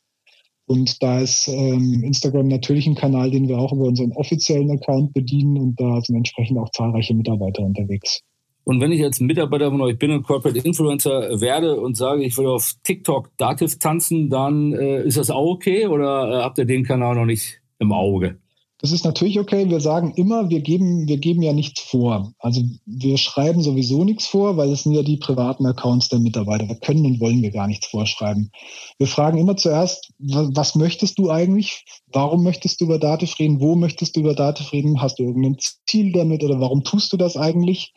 Und 0.72 1.04
da 1.04 1.20
ist 1.20 1.50
ähm, 1.50 2.02
Instagram 2.02 2.48
natürlich 2.48 2.88
ein 2.88 2.96
Kanal, 2.96 3.30
den 3.30 3.50
wir 3.50 3.58
auch 3.58 3.74
über 3.74 3.84
unseren 3.84 4.14
offiziellen 4.14 4.72
Account 4.72 5.14
bedienen 5.14 5.58
und 5.58 5.78
da 5.78 6.00
sind 6.00 6.16
entsprechend 6.16 6.58
auch 6.60 6.70
zahlreiche 6.70 7.14
Mitarbeiter 7.14 7.62
unterwegs. 7.62 8.22
Und 8.64 8.80
wenn 8.80 8.94
ich 8.94 9.04
als 9.04 9.20
Mitarbeiter 9.20 9.70
von 9.70 9.82
euch 9.82 10.00
bin 10.00 10.12
und 10.12 10.24
Corporate 10.24 10.60
Influencer 10.60 11.42
werde 11.42 11.76
und 11.82 11.98
sage, 11.98 12.24
ich 12.24 12.38
will 12.38 12.48
auf 12.48 12.76
TikTok 12.84 13.36
Dativ 13.36 13.80
tanzen, 13.80 14.30
dann 14.30 14.72
äh, 14.72 15.04
ist 15.04 15.18
das 15.18 15.30
auch 15.30 15.56
okay 15.56 15.88
oder 15.88 16.40
äh, 16.40 16.44
habt 16.44 16.58
ihr 16.58 16.64
den 16.64 16.86
Kanal 16.86 17.16
noch 17.16 17.26
nicht 17.26 17.60
im 17.80 17.92
Auge? 17.92 18.38
Das 18.82 18.92
ist 18.92 19.06
natürlich 19.06 19.40
okay. 19.40 19.70
Wir 19.70 19.80
sagen 19.80 20.14
immer, 20.16 20.50
wir 20.50 20.62
geben, 20.62 21.08
wir 21.08 21.18
geben 21.18 21.44
ja 21.44 21.54
nichts 21.54 21.82
vor. 21.82 22.34
Also 22.40 22.64
wir 22.86 23.18
schreiben 23.18 23.62
sowieso 23.62 24.04
nichts 24.04 24.26
vor, 24.26 24.58
weil 24.58 24.72
es 24.72 24.84
sind 24.84 24.94
ja 24.94 25.04
die 25.04 25.18
privaten 25.18 25.68
Accounts 25.68 26.10
der 26.10 26.20
Mitarbeiter. 26.20 26.66
Da 26.66 26.74
können 26.74 27.06
und 27.06 27.20
wollen 27.20 27.44
wir 27.44 27.52
gar 27.52 27.68
nichts 27.68 27.88
vorschreiben. 27.88 28.52
Wir 28.98 29.06
fragen 29.06 29.38
immer 29.38 29.56
zuerst, 29.56 30.12
was 30.18 30.74
möchtest 30.74 31.20
du 31.20 31.30
eigentlich? 31.30 31.86
Warum 32.12 32.44
möchtest 32.44 32.82
du 32.82 32.86
über 32.86 32.98
Dativ 32.98 33.38
reden? 33.38 33.62
Wo 33.62 33.76
möchtest 33.76 34.16
du 34.16 34.22
über 34.22 34.34
Dativ 34.34 34.74
reden? 34.74 35.00
Hast 35.00 35.20
du 35.20 35.24
irgendein 35.24 35.58
Ziel 35.88 36.12
damit 36.12 36.44
oder 36.44 36.60
warum 36.60 36.84
tust 36.84 37.14
du 37.14 37.18
das 37.18 37.38
eigentlich? 37.38 37.94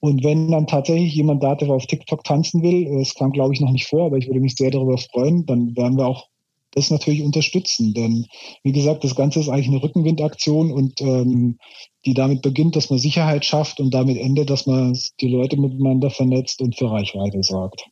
Und 0.00 0.24
wenn 0.24 0.50
dann 0.50 0.66
tatsächlich 0.66 1.14
jemand 1.14 1.42
Dativ 1.42 1.68
auf 1.68 1.86
TikTok 1.86 2.24
tanzen 2.24 2.62
will, 2.62 2.98
das 2.98 3.14
kam 3.14 3.32
glaube 3.32 3.54
ich 3.54 3.60
noch 3.60 3.70
nicht 3.70 3.86
vor, 3.86 4.06
aber 4.06 4.18
ich 4.18 4.26
würde 4.26 4.40
mich 4.40 4.54
sehr 4.54 4.70
darüber 4.70 4.98
freuen, 4.98 5.46
dann 5.46 5.76
werden 5.76 5.96
wir 5.96 6.06
auch 6.06 6.28
das 6.74 6.90
natürlich 6.90 7.22
unterstützen. 7.22 7.94
Denn 7.94 8.26
wie 8.62 8.72
gesagt, 8.72 9.04
das 9.04 9.14
Ganze 9.14 9.40
ist 9.40 9.48
eigentlich 9.48 9.68
eine 9.68 9.82
Rückenwindaktion 9.82 10.72
und 10.72 11.00
ähm, 11.00 11.58
die 12.04 12.14
damit 12.14 12.42
beginnt, 12.42 12.76
dass 12.76 12.90
man 12.90 12.98
Sicherheit 12.98 13.44
schafft 13.44 13.80
und 13.80 13.92
damit 13.92 14.18
endet, 14.18 14.50
dass 14.50 14.66
man 14.66 14.98
die 15.20 15.28
Leute 15.28 15.56
miteinander 15.58 16.10
vernetzt 16.10 16.60
und 16.60 16.76
für 16.76 16.90
Reichweite 16.90 17.42
sorgt. 17.42 17.84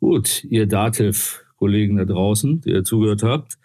Gut, 0.00 0.44
ihr 0.44 0.66
Dativ-Kollegen 0.66 1.96
da 1.96 2.04
draußen, 2.04 2.60
die 2.60 2.70
ihr 2.70 2.84
zugehört 2.84 3.22
habt, 3.22 3.58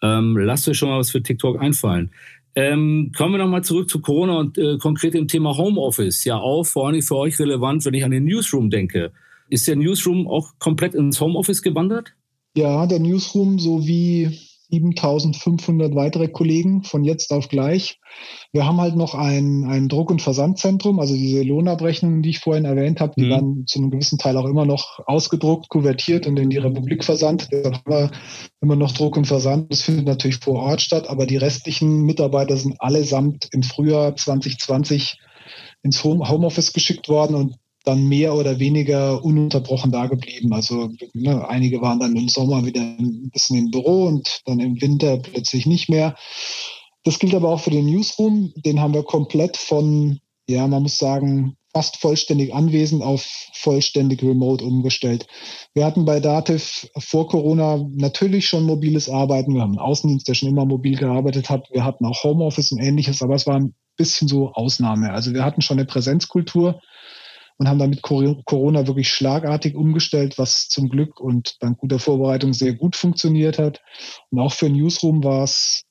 ähm, 0.00 0.36
lasst 0.36 0.68
euch 0.68 0.78
schon 0.78 0.88
mal 0.88 0.98
was 0.98 1.10
für 1.10 1.22
TikTok 1.22 1.60
einfallen. 1.60 2.10
Ähm, 2.54 3.12
kommen 3.16 3.34
wir 3.34 3.38
nochmal 3.38 3.64
zurück 3.64 3.88
zu 3.88 4.00
Corona 4.00 4.38
und 4.38 4.58
äh, 4.58 4.76
konkret 4.78 5.14
dem 5.14 5.26
Thema 5.26 5.56
Homeoffice. 5.56 6.24
Ja, 6.24 6.36
auch 6.36 6.64
vor 6.64 6.86
allem 6.86 7.00
für 7.00 7.16
euch 7.16 7.38
relevant, 7.38 7.84
wenn 7.84 7.94
ich 7.94 8.04
an 8.04 8.10
den 8.10 8.24
Newsroom 8.24 8.68
denke. 8.68 9.12
Ist 9.48 9.66
der 9.68 9.76
Newsroom 9.76 10.28
auch 10.28 10.52
komplett 10.58 10.94
ins 10.94 11.20
Homeoffice 11.20 11.62
gewandert? 11.62 12.14
Ja, 12.54 12.86
der 12.86 13.00
Newsroom 13.00 13.58
sowie 13.58 14.38
7500 14.72 15.94
weitere 15.94 16.28
Kollegen 16.28 16.82
von 16.82 17.04
jetzt 17.04 17.30
auf 17.30 17.48
gleich. 17.48 17.98
Wir 18.52 18.66
haben 18.66 18.80
halt 18.80 18.96
noch 18.96 19.14
ein, 19.14 19.64
ein 19.64 19.88
Druck- 19.88 20.10
und 20.10 20.22
Versandzentrum, 20.22 20.98
also 20.98 21.14
diese 21.14 21.42
Lohnabrechnungen, 21.42 22.22
die 22.22 22.30
ich 22.30 22.38
vorhin 22.38 22.64
erwähnt 22.64 23.00
habe, 23.00 23.12
die 23.16 23.24
mhm. 23.24 23.30
werden 23.30 23.66
zu 23.66 23.78
einem 23.78 23.90
gewissen 23.90 24.18
Teil 24.18 24.36
auch 24.38 24.46
immer 24.46 24.64
noch 24.64 25.00
ausgedruckt, 25.06 25.68
kuvertiert 25.68 26.26
und 26.26 26.38
in 26.38 26.48
die 26.48 26.58
Republik 26.58 27.04
versandt. 27.04 27.48
Da 27.50 27.72
haben 27.72 27.82
wir 27.86 28.10
immer 28.62 28.76
noch 28.76 28.92
Druck 28.92 29.16
und 29.16 29.26
Versand. 29.26 29.70
Das 29.70 29.82
findet 29.82 30.06
natürlich 30.06 30.38
vor 30.38 30.60
Ort 30.60 30.80
statt, 30.80 31.08
aber 31.08 31.26
die 31.26 31.36
restlichen 31.36 32.02
Mitarbeiter 32.02 32.56
sind 32.56 32.80
allesamt 32.80 33.48
im 33.52 33.62
Frühjahr 33.62 34.16
2020 34.16 35.18
ins 35.82 36.02
Homeoffice 36.02 36.72
geschickt 36.72 37.08
worden 37.08 37.34
und 37.34 37.56
dann 37.84 38.06
mehr 38.06 38.34
oder 38.34 38.58
weniger 38.58 39.24
ununterbrochen 39.24 39.92
da 39.92 40.06
geblieben. 40.06 40.52
Also 40.52 40.90
ne, 41.14 41.48
einige 41.48 41.80
waren 41.80 42.00
dann 42.00 42.16
im 42.16 42.28
Sommer 42.28 42.64
wieder 42.64 42.80
ein 42.80 43.30
bisschen 43.32 43.58
im 43.58 43.70
Büro 43.70 44.04
und 44.04 44.42
dann 44.46 44.60
im 44.60 44.80
Winter 44.80 45.18
plötzlich 45.18 45.66
nicht 45.66 45.88
mehr. 45.88 46.16
Das 47.04 47.18
gilt 47.18 47.34
aber 47.34 47.48
auch 47.48 47.60
für 47.60 47.70
den 47.70 47.86
Newsroom. 47.86 48.52
Den 48.56 48.80
haben 48.80 48.94
wir 48.94 49.02
komplett 49.02 49.56
von, 49.56 50.20
ja, 50.48 50.66
man 50.66 50.82
muss 50.82 50.98
sagen, 50.98 51.56
fast 51.74 51.96
vollständig 51.96 52.54
anwesend 52.54 53.02
auf 53.02 53.26
vollständig 53.54 54.22
remote 54.22 54.64
umgestellt. 54.64 55.26
Wir 55.74 55.84
hatten 55.84 56.04
bei 56.04 56.20
Dativ 56.20 56.88
vor 56.98 57.28
Corona 57.28 57.84
natürlich 57.94 58.46
schon 58.46 58.64
mobiles 58.64 59.08
Arbeiten. 59.08 59.54
Wir 59.54 59.62
haben 59.62 59.72
einen 59.72 59.78
Außendienst, 59.78 60.28
der 60.28 60.34
schon 60.34 60.50
immer 60.50 60.66
mobil 60.66 60.96
gearbeitet 60.96 61.48
hat. 61.48 61.68
Wir 61.72 61.84
hatten 61.84 62.04
auch 62.04 62.24
Homeoffice 62.24 62.72
und 62.72 62.78
ähnliches, 62.78 63.22
aber 63.22 63.34
es 63.34 63.46
war 63.46 63.56
ein 63.56 63.74
bisschen 63.96 64.28
so 64.28 64.52
Ausnahme. 64.52 65.12
Also 65.12 65.32
wir 65.32 65.44
hatten 65.44 65.62
schon 65.62 65.78
eine 65.78 65.86
Präsenzkultur 65.86 66.80
und 67.58 67.68
haben 67.68 67.78
damit 67.78 68.02
Corona 68.02 68.86
wirklich 68.86 69.08
schlagartig 69.08 69.74
umgestellt, 69.74 70.38
was 70.38 70.68
zum 70.68 70.88
Glück 70.88 71.20
und 71.20 71.56
dank 71.60 71.78
guter 71.78 71.98
Vorbereitung 71.98 72.52
sehr 72.52 72.74
gut 72.74 72.96
funktioniert 72.96 73.58
hat. 73.58 73.80
Und 74.30 74.38
auch 74.38 74.52
für 74.52 74.68
Newsroom 74.68 75.22
war 75.22 75.44
es 75.44 75.84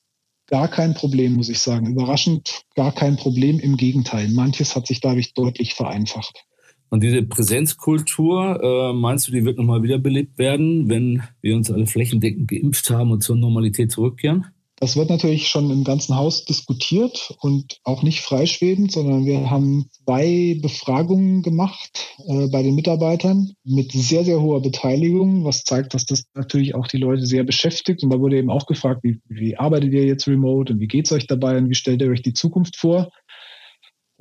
gar 0.46 0.68
kein 0.68 0.94
Problem, 0.94 1.34
muss 1.34 1.48
ich 1.48 1.60
sagen. 1.60 1.86
Überraschend 1.86 2.62
gar 2.74 2.92
kein 2.92 3.16
Problem. 3.16 3.58
Im 3.58 3.76
Gegenteil, 3.76 4.28
manches 4.28 4.76
hat 4.76 4.86
sich 4.86 5.00
dadurch 5.00 5.34
deutlich 5.34 5.74
vereinfacht. 5.74 6.44
Und 6.90 7.02
diese 7.02 7.22
Präsenzkultur, 7.22 8.60
äh, 8.62 8.92
meinst 8.92 9.26
du, 9.26 9.32
die 9.32 9.46
wird 9.46 9.56
nochmal 9.56 9.82
wiederbelebt 9.82 10.36
werden, 10.36 10.90
wenn 10.90 11.22
wir 11.40 11.56
uns 11.56 11.70
alle 11.70 11.86
flächendeckend 11.86 12.48
geimpft 12.48 12.90
haben 12.90 13.12
und 13.12 13.22
zur 13.22 13.36
Normalität 13.36 13.90
zurückkehren? 13.90 14.48
Das 14.82 14.96
wird 14.96 15.10
natürlich 15.10 15.46
schon 15.46 15.70
im 15.70 15.84
ganzen 15.84 16.16
Haus 16.16 16.44
diskutiert 16.44 17.36
und 17.40 17.78
auch 17.84 18.02
nicht 18.02 18.20
freischwebend, 18.20 18.90
sondern 18.90 19.24
wir 19.26 19.48
haben 19.48 19.86
zwei 20.04 20.58
Befragungen 20.60 21.42
gemacht 21.42 22.16
äh, 22.26 22.48
bei 22.48 22.64
den 22.64 22.74
Mitarbeitern 22.74 23.52
mit 23.62 23.92
sehr, 23.92 24.24
sehr 24.24 24.42
hoher 24.42 24.60
Beteiligung, 24.60 25.44
was 25.44 25.62
zeigt, 25.62 25.94
dass 25.94 26.04
das 26.04 26.24
natürlich 26.34 26.74
auch 26.74 26.88
die 26.88 26.96
Leute 26.96 27.26
sehr 27.26 27.44
beschäftigt. 27.44 28.02
Und 28.02 28.10
da 28.10 28.18
wurde 28.18 28.38
eben 28.38 28.50
auch 28.50 28.66
gefragt, 28.66 29.04
wie, 29.04 29.20
wie 29.28 29.56
arbeitet 29.56 29.92
ihr 29.92 30.04
jetzt 30.04 30.26
remote 30.26 30.72
und 30.72 30.80
wie 30.80 30.88
geht 30.88 31.06
es 31.06 31.12
euch 31.12 31.28
dabei 31.28 31.58
und 31.58 31.70
wie 31.70 31.76
stellt 31.76 32.02
ihr 32.02 32.10
euch 32.10 32.22
die 32.22 32.34
Zukunft 32.34 32.74
vor? 32.74 33.12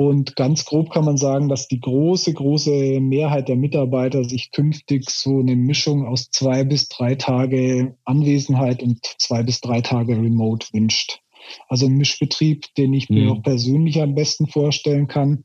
Und 0.02 0.36
ganz 0.36 0.66
grob 0.66 0.90
kann 0.90 1.06
man 1.06 1.18
sagen, 1.18 1.48
dass 1.48 1.68
die 1.68 1.80
große, 1.80 2.34
große 2.34 3.00
Mehrheit 3.00 3.50
der 3.50 3.56
Mitarbeiter 3.56 4.24
sich 4.24 4.50
künftig 4.52 5.08
so 5.12 5.42
eine 5.42 5.56
Mischung 5.56 6.08
aus 6.08 6.32
zwei 6.32 6.64
bis 6.64 6.90
drei 6.90 7.14
Tage 7.14 7.96
Anwesenheit 8.04 8.82
und 8.82 8.98
zwei 9.20 9.44
bis 9.44 9.62
drei 9.62 9.82
Tage 9.82 10.14
Remote 10.14 10.66
wünscht. 10.74 11.22
Also 11.68 11.86
ein 11.86 11.98
Mischbetrieb, 11.98 12.74
den 12.80 12.96
ich 12.96 13.12
mir 13.12 13.26
mhm. 13.26 13.32
auch 13.32 13.44
persönlich 13.44 14.02
am 14.02 14.16
besten 14.16 14.48
vorstellen 14.48 15.08
kann. 15.08 15.44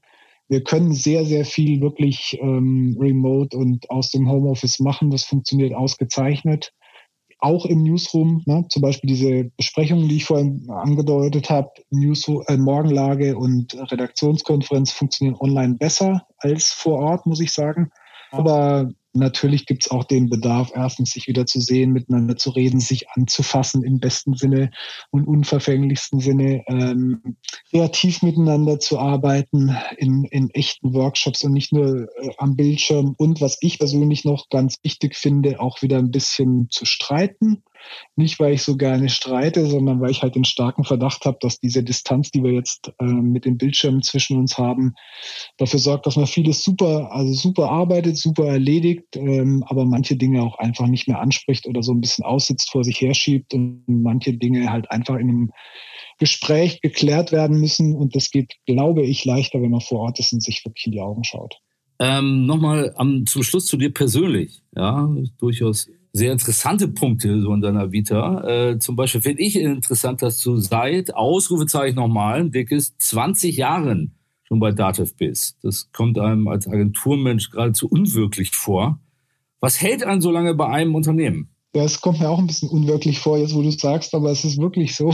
Wir 0.48 0.64
können 0.64 0.94
sehr, 0.94 1.26
sehr 1.26 1.44
viel 1.44 1.82
wirklich 1.82 2.38
ähm, 2.40 2.96
remote 2.98 3.58
und 3.58 3.90
aus 3.90 4.10
dem 4.10 4.30
Homeoffice 4.30 4.78
machen. 4.78 5.10
Das 5.10 5.24
funktioniert 5.24 5.74
ausgezeichnet 5.74 6.72
auch 7.38 7.66
im 7.66 7.82
Newsroom, 7.82 8.42
ne, 8.46 8.64
zum 8.68 8.82
Beispiel 8.82 9.08
diese 9.08 9.44
Besprechungen, 9.56 10.08
die 10.08 10.16
ich 10.16 10.24
vorhin 10.24 10.68
angedeutet 10.70 11.50
habe, 11.50 11.70
Newsroom, 11.90 12.42
äh, 12.48 12.56
Morgenlage 12.56 13.36
und 13.36 13.76
Redaktionskonferenz 13.92 14.92
funktionieren 14.92 15.36
online 15.38 15.74
besser 15.74 16.26
als 16.38 16.72
vor 16.72 16.98
Ort, 17.00 17.26
muss 17.26 17.40
ich 17.40 17.52
sagen. 17.52 17.90
Aber 18.30 18.90
Natürlich 19.16 19.66
gibt 19.66 19.84
es 19.84 19.90
auch 19.90 20.04
den 20.04 20.28
Bedarf, 20.28 20.70
erstens 20.74 21.10
sich 21.10 21.26
wieder 21.26 21.46
zu 21.46 21.60
sehen, 21.60 21.92
miteinander 21.92 22.36
zu 22.36 22.50
reden, 22.50 22.80
sich 22.80 23.10
anzufassen 23.10 23.82
im 23.82 23.98
besten 23.98 24.34
Sinne 24.34 24.70
und 25.10 25.26
unverfänglichsten 25.26 26.20
Sinne, 26.20 26.62
ähm, 26.68 27.36
kreativ 27.70 28.22
miteinander 28.22 28.78
zu 28.78 28.98
arbeiten 28.98 29.76
in, 29.96 30.24
in 30.24 30.50
echten 30.50 30.94
Workshops 30.94 31.44
und 31.44 31.52
nicht 31.52 31.72
nur 31.72 32.08
äh, 32.18 32.30
am 32.38 32.56
Bildschirm. 32.56 33.14
Und 33.16 33.40
was 33.40 33.58
ich 33.60 33.78
persönlich 33.78 34.24
noch 34.24 34.48
ganz 34.50 34.76
wichtig 34.82 35.16
finde, 35.16 35.60
auch 35.60 35.82
wieder 35.82 35.98
ein 35.98 36.10
bisschen 36.10 36.68
zu 36.70 36.84
streiten. 36.84 37.62
Nicht, 38.16 38.40
weil 38.40 38.54
ich 38.54 38.62
so 38.62 38.76
gerne 38.76 39.08
streite, 39.08 39.66
sondern 39.66 40.00
weil 40.00 40.10
ich 40.10 40.22
halt 40.22 40.34
den 40.34 40.44
starken 40.44 40.84
Verdacht 40.84 41.24
habe, 41.24 41.38
dass 41.40 41.60
diese 41.60 41.82
Distanz, 41.82 42.30
die 42.30 42.42
wir 42.42 42.52
jetzt 42.52 42.92
äh, 42.98 43.04
mit 43.04 43.44
den 43.44 43.58
Bildschirmen 43.58 44.02
zwischen 44.02 44.38
uns 44.38 44.58
haben, 44.58 44.94
dafür 45.58 45.78
sorgt, 45.78 46.06
dass 46.06 46.16
man 46.16 46.26
vieles 46.26 46.62
super, 46.62 47.12
also 47.12 47.32
super 47.32 47.70
arbeitet, 47.70 48.16
super 48.16 48.46
erledigt, 48.46 49.16
ähm, 49.16 49.64
aber 49.66 49.84
manche 49.84 50.16
Dinge 50.16 50.42
auch 50.42 50.58
einfach 50.58 50.86
nicht 50.86 51.08
mehr 51.08 51.20
anspricht 51.20 51.66
oder 51.66 51.82
so 51.82 51.92
ein 51.92 52.00
bisschen 52.00 52.24
aussitzt, 52.24 52.70
vor 52.70 52.84
sich 52.84 53.00
herschiebt 53.00 53.54
und 53.54 53.84
manche 53.86 54.32
Dinge 54.32 54.70
halt 54.70 54.90
einfach 54.90 55.16
in 55.16 55.28
einem 55.28 55.52
Gespräch 56.18 56.80
geklärt 56.80 57.32
werden 57.32 57.60
müssen. 57.60 57.94
Und 57.94 58.16
das 58.16 58.30
geht, 58.30 58.54
glaube 58.66 59.02
ich, 59.02 59.24
leichter, 59.24 59.60
wenn 59.60 59.70
man 59.70 59.80
vor 59.80 60.00
Ort 60.00 60.18
ist 60.18 60.32
und 60.32 60.42
sich 60.42 60.64
wirklich 60.64 60.86
in 60.86 60.92
die 60.92 61.00
Augen 61.00 61.24
schaut. 61.24 61.60
Ähm, 61.98 62.46
Nochmal 62.46 62.94
zum 63.26 63.42
Schluss 63.42 63.66
zu 63.66 63.76
dir 63.76 63.92
persönlich. 63.92 64.62
Ja, 64.74 65.08
durchaus 65.38 65.88
sehr 66.16 66.32
interessante 66.32 66.88
Punkte 66.88 67.40
so 67.40 67.52
in 67.52 67.60
deiner 67.60 67.92
Vita. 67.92 68.42
Äh, 68.44 68.78
zum 68.78 68.96
Beispiel 68.96 69.20
finde 69.20 69.42
ich 69.42 69.56
interessant, 69.56 70.22
dass 70.22 70.40
du 70.42 70.56
seit 70.56 71.14
Ausrufezeichen 71.14 71.96
nochmal 71.96 72.40
ein 72.40 72.50
dickes 72.50 72.96
20 72.98 73.56
Jahren 73.56 74.16
schon 74.44 74.60
bei 74.60 74.72
Dativ 74.72 75.16
bist. 75.16 75.58
Das 75.62 75.90
kommt 75.92 76.18
einem 76.18 76.48
als 76.48 76.68
Agenturmensch 76.68 77.50
geradezu 77.50 77.88
unwirklich 77.88 78.50
vor. 78.50 79.00
Was 79.60 79.80
hält 79.80 80.04
einen 80.04 80.20
so 80.20 80.30
lange 80.30 80.54
bei 80.54 80.68
einem 80.68 80.94
Unternehmen? 80.94 81.50
Das 81.72 82.00
kommt 82.00 82.20
mir 82.20 82.30
auch 82.30 82.38
ein 82.38 82.46
bisschen 82.46 82.70
unwirklich 82.70 83.18
vor, 83.18 83.36
jetzt 83.36 83.54
wo 83.54 83.60
du 83.60 83.68
es 83.68 83.76
sagst, 83.76 84.14
aber 84.14 84.30
es 84.30 84.44
ist 84.44 84.58
wirklich 84.58 84.94
so. 84.94 85.12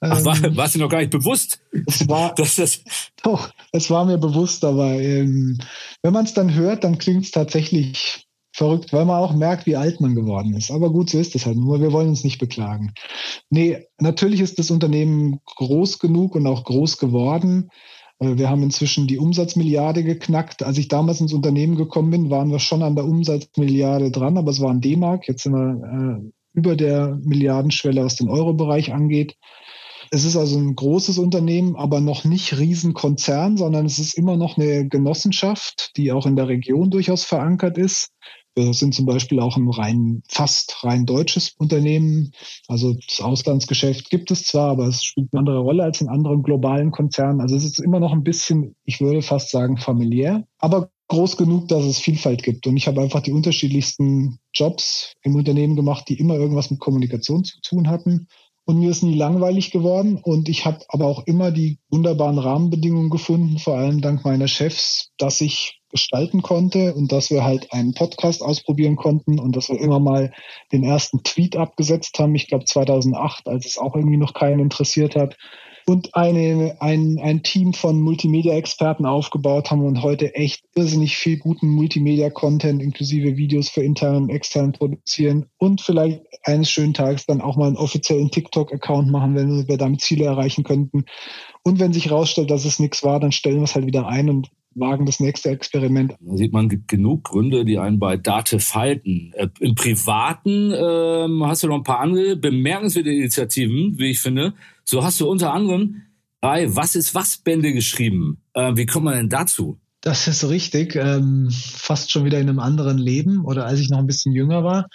Ach, 0.00 0.24
war, 0.24 0.44
ähm, 0.44 0.56
war 0.56 0.66
es 0.66 0.72
dir 0.72 0.80
noch 0.80 0.90
gar 0.90 0.98
nicht 0.98 1.10
bewusst? 1.10 1.60
Es 1.86 2.06
war, 2.08 2.34
dass 2.36 2.56
das 2.56 2.82
doch, 3.22 3.50
es 3.72 3.88
war 3.88 4.04
mir 4.04 4.18
bewusst, 4.18 4.64
aber 4.64 5.00
ähm, 5.00 5.58
wenn 6.02 6.12
man 6.12 6.26
es 6.26 6.34
dann 6.34 6.52
hört, 6.52 6.84
dann 6.84 6.98
klingt 6.98 7.24
es 7.24 7.30
tatsächlich 7.30 8.26
verrückt, 8.54 8.92
weil 8.92 9.04
man 9.04 9.18
auch 9.18 9.34
merkt, 9.34 9.66
wie 9.66 9.76
alt 9.76 10.00
man 10.00 10.14
geworden 10.14 10.54
ist. 10.54 10.70
Aber 10.70 10.90
gut, 10.90 11.10
so 11.10 11.18
ist 11.18 11.34
es 11.34 11.44
halt. 11.44 11.56
Nur 11.56 11.80
wir 11.80 11.92
wollen 11.92 12.08
uns 12.08 12.22
nicht 12.22 12.38
beklagen. 12.38 12.94
Nee, 13.50 13.86
natürlich 13.98 14.40
ist 14.40 14.60
das 14.60 14.70
Unternehmen 14.70 15.40
groß 15.56 15.98
genug 15.98 16.36
und 16.36 16.46
auch 16.46 16.62
groß 16.62 16.98
geworden. 16.98 17.70
Äh, 18.20 18.38
wir 18.38 18.48
haben 18.48 18.62
inzwischen 18.62 19.08
die 19.08 19.18
Umsatzmilliarde 19.18 20.04
geknackt. 20.04 20.62
Als 20.62 20.78
ich 20.78 20.86
damals 20.86 21.20
ins 21.20 21.32
Unternehmen 21.32 21.74
gekommen 21.74 22.10
bin, 22.10 22.30
waren 22.30 22.52
wir 22.52 22.60
schon 22.60 22.84
an 22.84 22.94
der 22.94 23.06
Umsatzmilliarde 23.06 24.12
dran, 24.12 24.38
aber 24.38 24.52
es 24.52 24.60
war 24.60 24.70
ein 24.70 24.80
D-Mark. 24.80 25.26
Jetzt 25.26 25.42
sind 25.42 25.52
wir 25.52 26.22
äh, 26.22 26.30
über 26.56 26.76
der 26.76 27.18
Milliardenschwelle, 27.24 28.04
was 28.04 28.14
den 28.14 28.28
Euro-Bereich 28.28 28.94
angeht. 28.94 29.36
Es 30.12 30.24
ist 30.24 30.36
also 30.36 30.56
ein 30.58 30.76
großes 30.76 31.18
Unternehmen, 31.18 31.74
aber 31.74 32.00
noch 32.00 32.22
nicht 32.22 32.56
Riesenkonzern, 32.56 33.56
sondern 33.56 33.84
es 33.84 33.98
ist 33.98 34.16
immer 34.16 34.36
noch 34.36 34.56
eine 34.56 34.86
Genossenschaft, 34.86 35.90
die 35.96 36.12
auch 36.12 36.24
in 36.24 36.36
der 36.36 36.46
Region 36.46 36.90
durchaus 36.90 37.24
verankert 37.24 37.78
ist. 37.78 38.12
Wir 38.54 38.72
sind 38.72 38.94
zum 38.94 39.06
Beispiel 39.06 39.40
auch 39.40 39.56
ein 39.56 39.68
rein, 39.68 40.22
fast 40.28 40.84
rein 40.84 41.06
deutsches 41.06 41.54
Unternehmen. 41.58 42.32
Also 42.68 42.94
das 43.08 43.20
Auslandsgeschäft 43.20 44.10
gibt 44.10 44.30
es 44.30 44.44
zwar, 44.44 44.70
aber 44.70 44.86
es 44.86 45.02
spielt 45.04 45.28
eine 45.32 45.40
andere 45.40 45.58
Rolle 45.58 45.82
als 45.82 46.00
in 46.00 46.08
anderen 46.08 46.42
globalen 46.42 46.92
Konzernen. 46.92 47.40
Also 47.40 47.56
es 47.56 47.64
ist 47.64 47.80
immer 47.80 48.00
noch 48.00 48.12
ein 48.12 48.22
bisschen, 48.22 48.76
ich 48.84 49.00
würde 49.00 49.22
fast 49.22 49.50
sagen, 49.50 49.76
familiär, 49.76 50.44
aber 50.58 50.90
groß 51.08 51.36
genug, 51.36 51.68
dass 51.68 51.84
es 51.84 51.98
Vielfalt 51.98 52.42
gibt. 52.42 52.66
Und 52.66 52.76
ich 52.76 52.86
habe 52.86 53.00
einfach 53.00 53.20
die 53.20 53.32
unterschiedlichsten 53.32 54.38
Jobs 54.52 55.14
im 55.22 55.34
Unternehmen 55.34 55.76
gemacht, 55.76 56.08
die 56.08 56.18
immer 56.18 56.34
irgendwas 56.36 56.70
mit 56.70 56.80
Kommunikation 56.80 57.44
zu 57.44 57.60
tun 57.60 57.88
hatten. 57.88 58.28
Und 58.66 58.78
mir 58.78 58.90
ist 58.90 59.02
nie 59.02 59.14
langweilig 59.14 59.70
geworden. 59.70 60.18
Und 60.22 60.48
ich 60.48 60.64
habe 60.64 60.78
aber 60.88 61.06
auch 61.06 61.26
immer 61.26 61.50
die 61.50 61.78
wunderbaren 61.90 62.38
Rahmenbedingungen 62.38 63.10
gefunden, 63.10 63.58
vor 63.58 63.76
allem 63.76 64.00
dank 64.00 64.24
meiner 64.24 64.48
Chefs, 64.48 65.12
dass 65.18 65.40
ich 65.40 65.80
gestalten 65.90 66.42
konnte 66.42 66.94
und 66.94 67.12
dass 67.12 67.30
wir 67.30 67.44
halt 67.44 67.72
einen 67.72 67.94
Podcast 67.94 68.42
ausprobieren 68.42 68.96
konnten 68.96 69.38
und 69.38 69.54
dass 69.54 69.68
wir 69.68 69.80
immer 69.80 70.00
mal 70.00 70.32
den 70.72 70.82
ersten 70.82 71.22
Tweet 71.22 71.56
abgesetzt 71.56 72.18
haben. 72.18 72.34
Ich 72.34 72.48
glaube 72.48 72.64
2008, 72.64 73.48
als 73.48 73.66
es 73.66 73.78
auch 73.78 73.94
irgendwie 73.94 74.16
noch 74.16 74.34
keinen 74.34 74.60
interessiert 74.60 75.14
hat 75.14 75.36
und 75.86 76.14
eine, 76.14 76.76
ein, 76.80 77.18
ein 77.22 77.42
Team 77.42 77.72
von 77.74 78.00
Multimedia-Experten 78.00 79.06
aufgebaut 79.06 79.70
haben 79.70 79.84
und 79.84 80.02
heute 80.02 80.34
echt 80.34 80.64
irrsinnig 80.74 81.16
viel 81.16 81.38
guten 81.38 81.68
Multimedia-Content 81.68 82.82
inklusive 82.82 83.36
Videos 83.36 83.68
für 83.68 83.82
intern 83.82 84.16
und 84.16 84.30
extern 84.30 84.72
produzieren 84.72 85.46
und 85.58 85.80
vielleicht 85.80 86.22
eines 86.42 86.70
schönen 86.70 86.94
Tages 86.94 87.26
dann 87.26 87.40
auch 87.40 87.56
mal 87.56 87.66
einen 87.66 87.76
offiziellen 87.76 88.30
TikTok-Account 88.30 89.10
machen, 89.10 89.34
wenn 89.34 89.68
wir 89.68 89.76
damit 89.76 90.00
Ziele 90.00 90.24
erreichen 90.24 90.64
könnten. 90.64 91.04
Und 91.62 91.80
wenn 91.80 91.92
sich 91.92 92.06
herausstellt, 92.06 92.50
dass 92.50 92.64
es 92.64 92.78
nichts 92.78 93.02
war, 93.02 93.20
dann 93.20 93.32
stellen 93.32 93.56
wir 93.56 93.64
es 93.64 93.74
halt 93.74 93.86
wieder 93.86 94.06
ein 94.06 94.30
und 94.30 94.50
wagen 94.74 95.06
das 95.06 95.20
nächste 95.20 95.50
Experiment. 95.50 96.14
Da 96.20 96.36
sieht 96.36 96.52
man 96.52 96.84
genug 96.86 97.24
Gründe, 97.24 97.64
die 97.64 97.78
einen 97.78 97.98
bei 97.98 98.16
Date 98.16 98.60
falten. 98.62 99.32
Äh, 99.34 99.48
Im 99.60 99.74
Privaten 99.74 100.72
ähm, 100.72 101.46
hast 101.46 101.62
du 101.62 101.68
noch 101.68 101.76
ein 101.76 101.84
paar 101.84 102.00
andere 102.00 102.36
bemerkenswerte 102.36 103.10
Initiativen, 103.10 103.98
wie 103.98 104.10
ich 104.10 104.20
finde. 104.20 104.54
So 104.84 105.04
hast 105.04 105.20
du 105.20 105.28
unter 105.28 105.52
anderem 105.52 106.02
drei 106.40 106.76
Was 106.76 106.94
ist 106.94 107.14
was 107.14 107.38
Bände 107.38 107.72
geschrieben. 107.72 108.38
Äh, 108.52 108.76
wie 108.76 108.86
kommt 108.86 109.06
man 109.06 109.14
denn 109.14 109.28
dazu? 109.28 109.78
Das 110.02 110.28
ist 110.28 110.46
richtig. 110.50 110.96
Ähm, 110.96 111.48
fast 111.50 112.12
schon 112.12 112.26
wieder 112.26 112.38
in 112.38 112.50
einem 112.50 112.58
anderen 112.58 112.98
Leben 112.98 113.42
oder 113.46 113.64
als 113.64 113.80
ich 113.80 113.88
noch 113.88 113.98
ein 113.98 114.06
bisschen 114.06 114.34
jünger 114.34 114.62
war. 114.62 114.88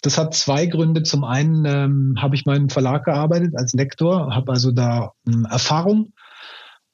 Das 0.00 0.16
hat 0.16 0.34
zwei 0.34 0.64
Gründe. 0.64 1.02
Zum 1.02 1.22
einen 1.22 1.66
ähm, 1.66 2.14
habe 2.18 2.34
ich 2.34 2.46
meinen 2.46 2.70
Verlag 2.70 3.04
gearbeitet 3.04 3.52
als 3.56 3.74
Lektor, 3.74 4.34
habe 4.34 4.52
also 4.52 4.72
da 4.72 5.12
ähm, 5.28 5.44
Erfahrung. 5.44 6.14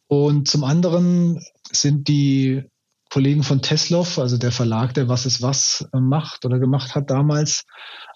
Und 0.09 0.49
zum 0.49 0.65
anderen 0.65 1.41
sind 1.73 2.09
die 2.09 2.65
Kollegen 3.11 3.43
von 3.43 3.61
Teslov, 3.61 4.21
also 4.21 4.39
der 4.39 4.53
Verlag, 4.53 4.95
der 4.95 5.09
Was 5.09 5.27
ist 5.27 5.43
was 5.43 5.89
äh, 5.93 5.99
macht 5.99 6.45
oder 6.45 6.61
gemacht 6.61 6.95
hat 6.95 7.11
damals, 7.11 7.65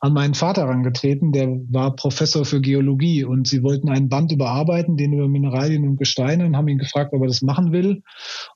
an 0.01 0.13
meinen 0.13 0.35
Vater 0.35 0.63
herangetreten. 0.63 1.33
Der 1.33 1.49
war 1.49 1.97
Professor 1.97 2.45
für 2.45 2.61
Geologie 2.61 3.25
und 3.25 3.49
sie 3.49 3.65
wollten 3.65 3.89
einen 3.89 4.09
Band 4.09 4.31
überarbeiten, 4.31 4.97
den 4.97 5.13
über 5.13 5.27
Mineralien 5.27 5.83
und 5.83 5.97
Gesteine 5.97 6.47
und 6.47 6.57
haben 6.57 6.69
ihn 6.69 6.79
gefragt, 6.79 7.13
ob 7.13 7.23
er 7.23 7.27
das 7.27 7.43
machen 7.43 7.73
will. 7.73 8.03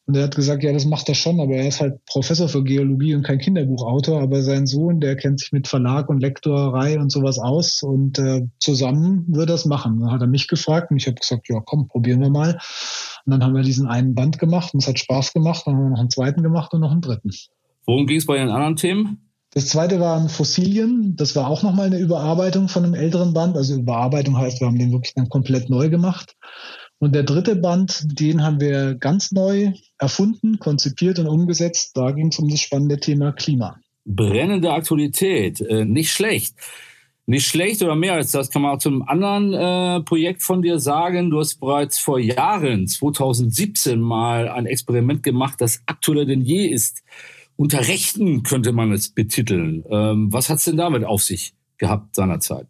Und 0.07 0.17
er 0.17 0.25
hat 0.25 0.37
gesagt, 0.37 0.63
ja, 0.63 0.73
das 0.73 0.85
macht 0.85 1.09
er 1.09 1.17
schon, 1.17 1.41
aber 1.41 1.55
er 1.55 1.67
ist 1.67 1.81
halt 1.81 2.05
Professor 2.07 2.49
für 2.49 2.63
Geologie 2.63 3.17
und 3.17 3.25
kein 3.25 3.39
Kinderbuchautor. 3.39 4.23
Aber 4.23 4.43
sein 4.43 4.69
Sohn, 4.69 5.01
der 5.01 5.17
kennt 5.17 5.41
sich 5.41 5.51
mit 5.51 5.67
Verlag 5.67 6.09
und 6.09 6.21
Lektorei 6.21 7.01
und 7.01 7.11
sowas 7.11 7.41
aus 7.41 7.83
und 7.83 8.21
äh, 8.21 8.43
zusammen 8.61 9.25
wird 9.27 9.51
das 9.51 9.65
machen. 9.65 9.99
Dann 9.99 10.13
hat 10.13 10.21
er 10.21 10.29
mich 10.29 10.47
gefragt 10.47 10.93
und 10.93 10.99
ich 10.99 11.09
habe 11.09 11.17
gesagt, 11.17 11.49
ja, 11.49 11.61
komm, 11.65 11.89
probieren 11.89 12.21
wir 12.21 12.31
mal. 12.31 12.59
Und 13.29 13.33
dann 13.33 13.45
haben 13.45 13.55
wir 13.55 13.63
diesen 13.63 13.87
einen 13.87 14.15
Band 14.15 14.39
gemacht 14.39 14.73
und 14.73 14.81
es 14.81 14.89
hat 14.89 14.99
Spaß 14.99 15.35
gemacht. 15.35 15.65
Dann 15.67 15.75
haben 15.75 15.83
wir 15.83 15.91
noch 15.91 16.01
einen 16.01 16.09
zweiten 16.09 16.43
gemacht 16.43 16.73
und 16.73 16.81
noch 16.81 16.93
einen 16.93 17.03
dritten. 17.03 17.31
Worum 17.85 18.07
ging 18.07 18.17
es 18.17 18.25
bei 18.25 18.39
den 18.39 18.49
anderen 18.49 18.77
Themen? 18.77 19.31
Das 19.53 19.67
zweite 19.67 20.01
waren 20.01 20.31
Fossilien. 20.31 21.15
Das 21.15 21.37
war 21.37 21.47
auch 21.47 21.63
nochmal 21.63 21.89
eine 21.89 21.99
Überarbeitung 21.99 22.69
von 22.69 22.87
einem 22.87 22.95
älteren 22.95 23.35
Band. 23.35 23.55
Also 23.59 23.75
Überarbeitung 23.75 24.39
heißt, 24.39 24.61
wir 24.61 24.67
haben 24.67 24.79
den 24.79 24.93
wirklich 24.93 25.13
dann 25.13 25.29
komplett 25.29 25.69
neu 25.69 25.91
gemacht. 25.91 26.37
Und 27.01 27.15
der 27.15 27.23
dritte 27.23 27.55
Band, 27.55 28.19
den 28.19 28.43
haben 28.43 28.63
wir 28.63 28.95
ganz 28.95 29.31
neu 29.31 29.73
erfunden, 29.99 30.59
konzipiert 30.59 31.19
und 31.19 31.27
umgesetzt. 31.27 31.99
Da 31.99 32.13
ging 32.13 32.29
es 32.29 32.39
um 32.39 32.49
das 32.49 32.61
spannende 32.61 32.99
Thema 32.99 33.33
Klima. 33.33 33.77
Brennende 34.07 34.73
Aktualität, 34.73 35.61
äh, 35.61 35.85
nicht 35.85 36.13
schlecht. 36.13 36.55
Nicht 37.29 37.47
schlecht 37.47 37.83
oder 37.83 37.95
mehr 37.95 38.15
als 38.15 38.31
das 38.31 38.49
kann 38.49 38.63
man 38.63 38.75
auch 38.75 38.79
zum 38.79 39.07
anderen 39.07 39.53
äh, 39.53 40.01
Projekt 40.03 40.43
von 40.43 40.63
dir 40.63 40.79
sagen. 40.79 41.29
Du 41.29 41.41
hast 41.41 41.61
bereits 41.61 41.99
vor 41.99 42.19
Jahren, 42.19 42.87
2017, 42.87 44.01
mal 44.01 44.49
ein 44.49 44.65
Experiment 44.65 45.23
gemacht, 45.23 45.61
das 45.61 45.83
aktueller 45.85 46.25
denn 46.25 46.41
je 46.41 46.65
ist. 46.65 47.05
Unter 47.57 47.87
Rechten 47.87 48.45
könnte 48.45 48.73
man 48.73 48.93
es 48.93 49.11
betiteln. 49.11 49.85
Ähm, 49.91 50.33
was 50.33 50.49
hat 50.49 50.57
es 50.57 50.65
denn 50.65 50.79
damit 50.79 51.05
auf 51.05 51.23
sich 51.23 51.53
gehabt 51.77 52.17
seinerzeit? 52.17 52.67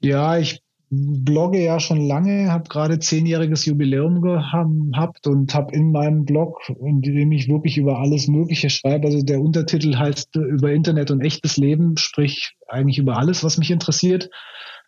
Ja, 0.00 0.38
ich 0.38 0.62
blogge 0.90 1.62
ja 1.62 1.80
schon 1.80 2.00
lange, 2.00 2.50
habe 2.50 2.68
gerade 2.68 2.98
zehnjähriges 2.98 3.66
Jubiläum 3.66 4.22
gehabt 4.22 5.26
und 5.26 5.54
habe 5.54 5.74
in 5.74 5.92
meinem 5.92 6.24
Blog, 6.24 6.60
in 6.80 7.02
dem 7.02 7.32
ich 7.32 7.48
wirklich 7.48 7.76
über 7.76 7.98
alles 7.98 8.28
Mögliche 8.28 8.70
schreibe, 8.70 9.06
also 9.06 9.22
der 9.22 9.40
Untertitel 9.40 9.96
heißt 9.96 10.36
über 10.36 10.72
Internet 10.72 11.10
und 11.10 11.20
echtes 11.20 11.56
Leben, 11.56 11.96
sprich 11.96 12.54
eigentlich 12.68 12.98
über 12.98 13.18
alles, 13.18 13.44
was 13.44 13.58
mich 13.58 13.70
interessiert. 13.70 14.30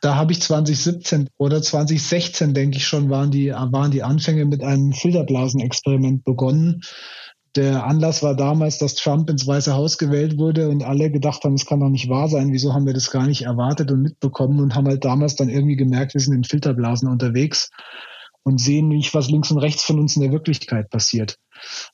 Da 0.00 0.14
habe 0.16 0.32
ich 0.32 0.40
2017 0.40 1.28
oder 1.36 1.60
2016, 1.60 2.54
denke 2.54 2.78
ich 2.78 2.86
schon, 2.86 3.10
waren 3.10 3.30
die, 3.30 3.50
waren 3.50 3.90
die 3.90 4.02
Anfänge 4.02 4.46
mit 4.46 4.62
einem 4.62 4.92
Filterblasenexperiment 4.92 6.24
begonnen 6.24 6.80
der 7.56 7.84
Anlass 7.84 8.22
war 8.22 8.36
damals, 8.36 8.78
dass 8.78 8.94
Trump 8.94 9.28
ins 9.28 9.46
Weiße 9.46 9.74
Haus 9.74 9.98
gewählt 9.98 10.38
wurde 10.38 10.68
und 10.68 10.84
alle 10.84 11.10
gedacht 11.10 11.42
haben, 11.42 11.54
es 11.54 11.66
kann 11.66 11.80
doch 11.80 11.88
nicht 11.88 12.08
wahr 12.08 12.28
sein. 12.28 12.52
Wieso 12.52 12.72
haben 12.72 12.86
wir 12.86 12.94
das 12.94 13.10
gar 13.10 13.26
nicht 13.26 13.42
erwartet 13.42 13.90
und 13.90 14.02
mitbekommen 14.02 14.60
und 14.60 14.74
haben 14.74 14.86
halt 14.86 15.04
damals 15.04 15.34
dann 15.34 15.48
irgendwie 15.48 15.76
gemerkt, 15.76 16.14
wir 16.14 16.20
sind 16.20 16.34
in 16.34 16.44
Filterblasen 16.44 17.08
unterwegs 17.08 17.70
und 18.44 18.60
sehen 18.60 18.88
nicht, 18.88 19.12
was 19.14 19.30
links 19.30 19.50
und 19.50 19.58
rechts 19.58 19.82
von 19.82 19.98
uns 19.98 20.16
in 20.16 20.22
der 20.22 20.32
Wirklichkeit 20.32 20.90
passiert. 20.90 21.36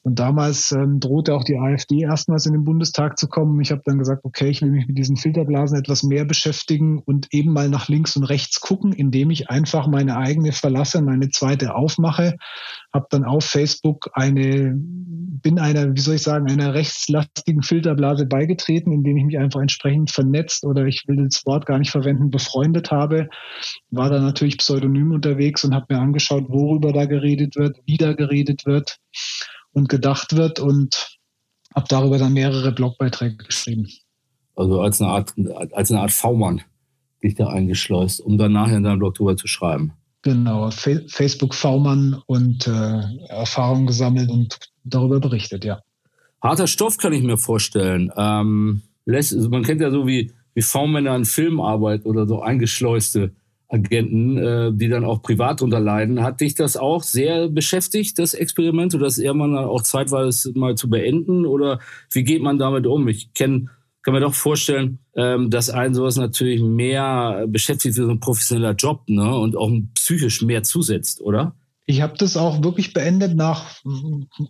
Und 0.02 0.18
damals 0.18 0.72
ähm, 0.72 1.00
drohte 1.00 1.34
auch 1.34 1.44
die 1.44 1.58
AfD 1.58 2.00
erstmals 2.00 2.46
in 2.46 2.52
den 2.52 2.64
Bundestag 2.64 3.18
zu 3.18 3.28
kommen. 3.28 3.60
Ich 3.60 3.70
habe 3.72 3.82
dann 3.84 3.98
gesagt, 3.98 4.24
okay, 4.24 4.48
ich 4.48 4.62
will 4.62 4.70
mich 4.70 4.86
mit 4.86 4.98
diesen 4.98 5.16
Filterblasen 5.16 5.78
etwas 5.78 6.02
mehr 6.02 6.24
beschäftigen 6.24 6.98
und 7.04 7.32
eben 7.32 7.52
mal 7.52 7.68
nach 7.68 7.88
links 7.88 8.16
und 8.16 8.24
rechts 8.24 8.60
gucken, 8.60 8.92
indem 8.92 9.30
ich 9.30 9.50
einfach 9.50 9.86
meine 9.86 10.16
eigene 10.16 10.52
verlasse, 10.52 11.02
meine 11.02 11.30
zweite 11.30 11.74
aufmache. 11.74 12.36
Habe 12.92 13.06
dann 13.10 13.24
auf 13.24 13.44
Facebook 13.44 14.10
eine, 14.14 14.74
bin 14.76 15.58
einer, 15.58 15.94
wie 15.94 16.00
soll 16.00 16.14
ich 16.14 16.22
sagen, 16.22 16.50
einer 16.50 16.74
rechtslastigen 16.74 17.62
Filterblase 17.62 18.26
beigetreten, 18.26 18.92
indem 18.92 19.16
ich 19.16 19.24
mich 19.24 19.38
einfach 19.38 19.60
entsprechend 19.60 20.10
vernetzt 20.10 20.64
oder 20.64 20.86
ich 20.86 21.04
will 21.06 21.28
das 21.28 21.44
Wort 21.46 21.66
gar 21.66 21.78
nicht 21.78 21.90
verwenden, 21.90 22.30
befreundet 22.30 22.90
habe. 22.90 23.28
War 23.90 24.10
da 24.10 24.20
natürlich 24.20 24.58
pseudonym 24.58 25.12
unterwegs 25.12 25.64
und 25.64 25.74
habe 25.74 25.86
mir 25.94 26.00
angeschaut, 26.00 26.44
worüber 26.48 26.92
da 26.92 27.04
geredet 27.04 27.56
wird, 27.56 27.78
wie 27.86 27.96
da 27.96 28.12
geredet 28.12 28.66
wird 28.66 28.98
und 29.76 29.90
gedacht 29.90 30.34
wird 30.34 30.58
und 30.58 31.18
habe 31.74 31.86
darüber 31.90 32.16
dann 32.16 32.32
mehrere 32.32 32.72
Blogbeiträge 32.72 33.36
geschrieben. 33.36 33.86
Also 34.54 34.80
als 34.80 35.02
eine 35.02 35.10
Art, 35.10 35.34
als 35.72 35.90
eine 35.90 36.00
Art 36.00 36.12
V-Mann 36.12 36.62
dich 37.22 37.34
da 37.34 37.48
eingeschleust, 37.48 38.22
um 38.22 38.38
dann 38.38 38.52
nachher 38.52 38.78
in 38.78 38.84
deinem 38.84 39.00
Blog 39.00 39.16
drüber 39.16 39.36
zu 39.36 39.46
schreiben. 39.46 39.92
Genau, 40.22 40.70
Fa 40.70 40.92
Facebook 41.08 41.54
V-Mann 41.54 42.22
und 42.24 42.66
äh, 42.66 43.02
Erfahrungen 43.28 43.86
gesammelt 43.86 44.30
und 44.30 44.58
darüber 44.84 45.20
berichtet, 45.20 45.64
ja. 45.66 45.82
Harter 46.42 46.66
Stoff 46.66 46.96
kann 46.96 47.12
ich 47.12 47.22
mir 47.22 47.36
vorstellen. 47.36 48.10
Ähm, 48.16 48.80
lässt, 49.04 49.34
also 49.34 49.50
man 49.50 49.62
kennt 49.62 49.82
ja 49.82 49.90
so 49.90 50.06
wie, 50.06 50.32
wie 50.54 50.62
V-Männer 50.62 51.14
in 51.14 51.26
Filmarbeit 51.26 52.06
oder 52.06 52.26
so 52.26 52.40
eingeschleuste 52.40 53.34
Agenten, 53.68 54.38
äh, 54.38 54.72
die 54.72 54.88
dann 54.88 55.04
auch 55.04 55.22
privat 55.22 55.60
drunter 55.60 55.80
leiden. 55.80 56.22
Hat 56.22 56.40
dich 56.40 56.54
das 56.54 56.76
auch 56.76 57.02
sehr 57.02 57.48
beschäftigt, 57.48 58.18
das 58.18 58.34
Experiment, 58.34 58.94
oder 58.94 59.06
ist 59.06 59.18
irgendwann 59.18 59.56
auch 59.56 59.82
zeitweise 59.82 60.52
mal 60.54 60.76
zu 60.76 60.88
beenden? 60.88 61.46
Oder 61.46 61.80
wie 62.12 62.24
geht 62.24 62.42
man 62.42 62.58
damit 62.58 62.86
um? 62.86 63.08
Ich 63.08 63.32
kenn, 63.34 63.70
kann 64.02 64.14
mir 64.14 64.20
doch 64.20 64.34
vorstellen, 64.34 65.00
ähm, 65.16 65.50
dass 65.50 65.68
einen 65.68 65.94
sowas 65.94 66.16
natürlich 66.16 66.62
mehr 66.62 67.46
beschäftigt 67.48 67.96
wie 67.96 68.02
so 68.02 68.08
ein 68.08 68.20
professioneller 68.20 68.74
Job 68.74 69.02
ne? 69.08 69.36
und 69.36 69.56
auch 69.56 69.70
psychisch 69.94 70.42
mehr 70.42 70.62
zusetzt, 70.62 71.20
oder? 71.20 71.56
Ich 71.86 72.02
habe 72.02 72.14
das 72.18 72.36
auch 72.36 72.62
wirklich 72.62 72.92
beendet 72.92 73.36
nach 73.36 73.80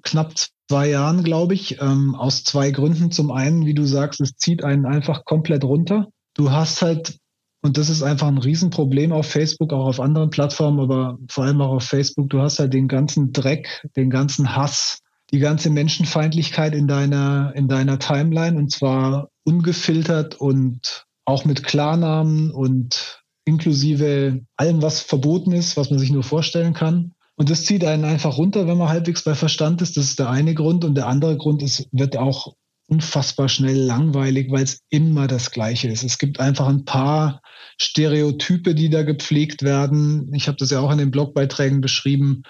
knapp 0.03 0.33
zwei 0.69 0.89
Jahren, 0.89 1.23
glaube 1.23 1.55
ich, 1.55 1.81
ähm, 1.81 2.15
aus 2.15 2.45
zwei 2.45 2.71
Gründen. 2.71 3.11
Zum 3.11 3.31
einen, 3.31 3.67
wie 3.67 3.75
du 3.75 3.85
sagst, 3.85 4.21
es 4.21 4.37
zieht 4.37 4.65
einen 4.65 4.87
einfach 4.87 5.25
komplett 5.25 5.65
runter. 5.65 6.09
Du 6.35 6.51
hast 6.51 6.83
halt 6.83 7.19
und 7.67 7.77
das 7.77 7.91
ist 7.91 8.03
einfach 8.03 8.29
ein 8.29 8.39
Riesenproblem 8.39 9.13
auf 9.13 9.27
Facebook, 9.27 9.73
auch 9.73 9.87
auf 9.87 10.01
anderen 10.01 10.31
Plattformen, 10.31 10.81
aber 10.81 11.19
vor 11.29 11.45
allem 11.45 11.61
auch 11.61 11.73
auf 11.73 11.85
Facebook. 11.85 12.31
Du 12.31 12.41
hast 12.41 12.61
halt 12.61 12.73
den 12.73 12.87
ganzen 12.87 13.33
Dreck, 13.33 13.87
den 13.97 14.09
ganzen 14.09 14.55
Hass, 14.55 15.01
die 15.33 15.41
ganze 15.41 15.71
Menschenfeindlichkeit 15.71 16.75
in 16.75 16.87
deiner, 16.87 17.53
in 17.57 17.67
deiner 17.67 17.99
Timeline 17.99 18.57
und 18.57 18.71
zwar 18.71 19.31
ungefiltert 19.45 20.37
und 20.37 21.07
auch 21.25 21.45
mit 21.45 21.65
Klarnamen 21.65 22.53
und 22.53 23.23
inklusive 23.45 24.43
allem, 24.57 24.81
was 24.81 25.01
verboten 25.01 25.51
ist, 25.51 25.77
was 25.77 25.91
man 25.91 25.99
sich 25.99 26.11
nur 26.11 26.23
vorstellen 26.23 26.73
kann. 26.73 27.15
Und 27.35 27.51
das 27.51 27.65
zieht 27.65 27.85
einen 27.85 28.05
einfach 28.05 28.39
runter, 28.39 28.67
wenn 28.67 28.79
man 28.79 28.89
halbwegs 28.89 29.25
bei 29.25 29.35
Verstand 29.35 29.83
ist. 29.83 29.97
Das 29.97 30.05
ist 30.05 30.19
der 30.21 30.31
eine 30.31 30.55
Grund. 30.55 30.85
Und 30.85 30.95
der 30.95 31.07
andere 31.07 31.37
Grund 31.37 31.63
ist, 31.63 31.89
wird 31.93 32.17
auch 32.17 32.55
unfassbar 32.89 33.49
schnell 33.49 33.77
langweilig, 33.77 34.51
weil 34.51 34.63
es 34.63 34.81
immer 34.89 35.27
das 35.27 35.51
Gleiche 35.51 35.89
ist. 35.89 36.05
Es 36.05 36.19
gibt 36.19 36.41
einfach 36.41 36.69
ein 36.69 36.85
paar 36.85 37.43
Stereotype, 37.81 38.75
die 38.75 38.91
da 38.91 39.03
gepflegt 39.03 39.63
werden. 39.63 40.33
Ich 40.35 40.49
habe 40.49 40.57
das 40.59 40.71
ja 40.71 40.81
auch 40.81 40.91
in 40.91 40.99
den 40.99 41.11
Blogbeiträgen 41.11 41.81
beschrieben. 41.81 42.43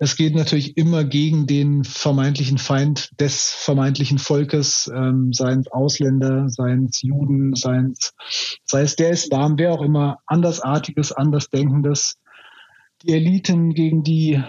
Es 0.00 0.16
geht 0.16 0.36
natürlich 0.36 0.76
immer 0.76 1.02
gegen 1.02 1.48
den 1.48 1.82
vermeintlichen 1.82 2.58
Feind 2.58 3.10
des 3.20 3.50
vermeintlichen 3.50 4.18
Volkes, 4.18 4.88
ähm, 4.94 5.32
seien 5.32 5.60
es 5.60 5.72
Ausländer, 5.72 6.48
seien 6.48 6.84
es 6.84 7.02
Juden, 7.02 7.56
seien 7.56 7.94
es, 7.98 8.14
sei 8.64 8.82
es 8.82 8.94
der 8.94 9.10
Islam, 9.10 9.58
wer 9.58 9.72
auch 9.72 9.82
immer, 9.82 10.18
Andersartiges, 10.26 11.10
Andersdenkendes. 11.10 12.16
Die 13.02 13.12
Eliten, 13.12 13.74
gegen 13.74 14.04
die 14.04 14.40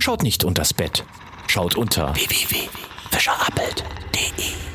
Schaut 0.00 0.24
nicht 0.24 0.42
unters 0.42 0.74
Bett. 0.74 1.04
Schaut 1.46 1.76
unter 1.76 2.12
fischerappelt.de 3.10 4.69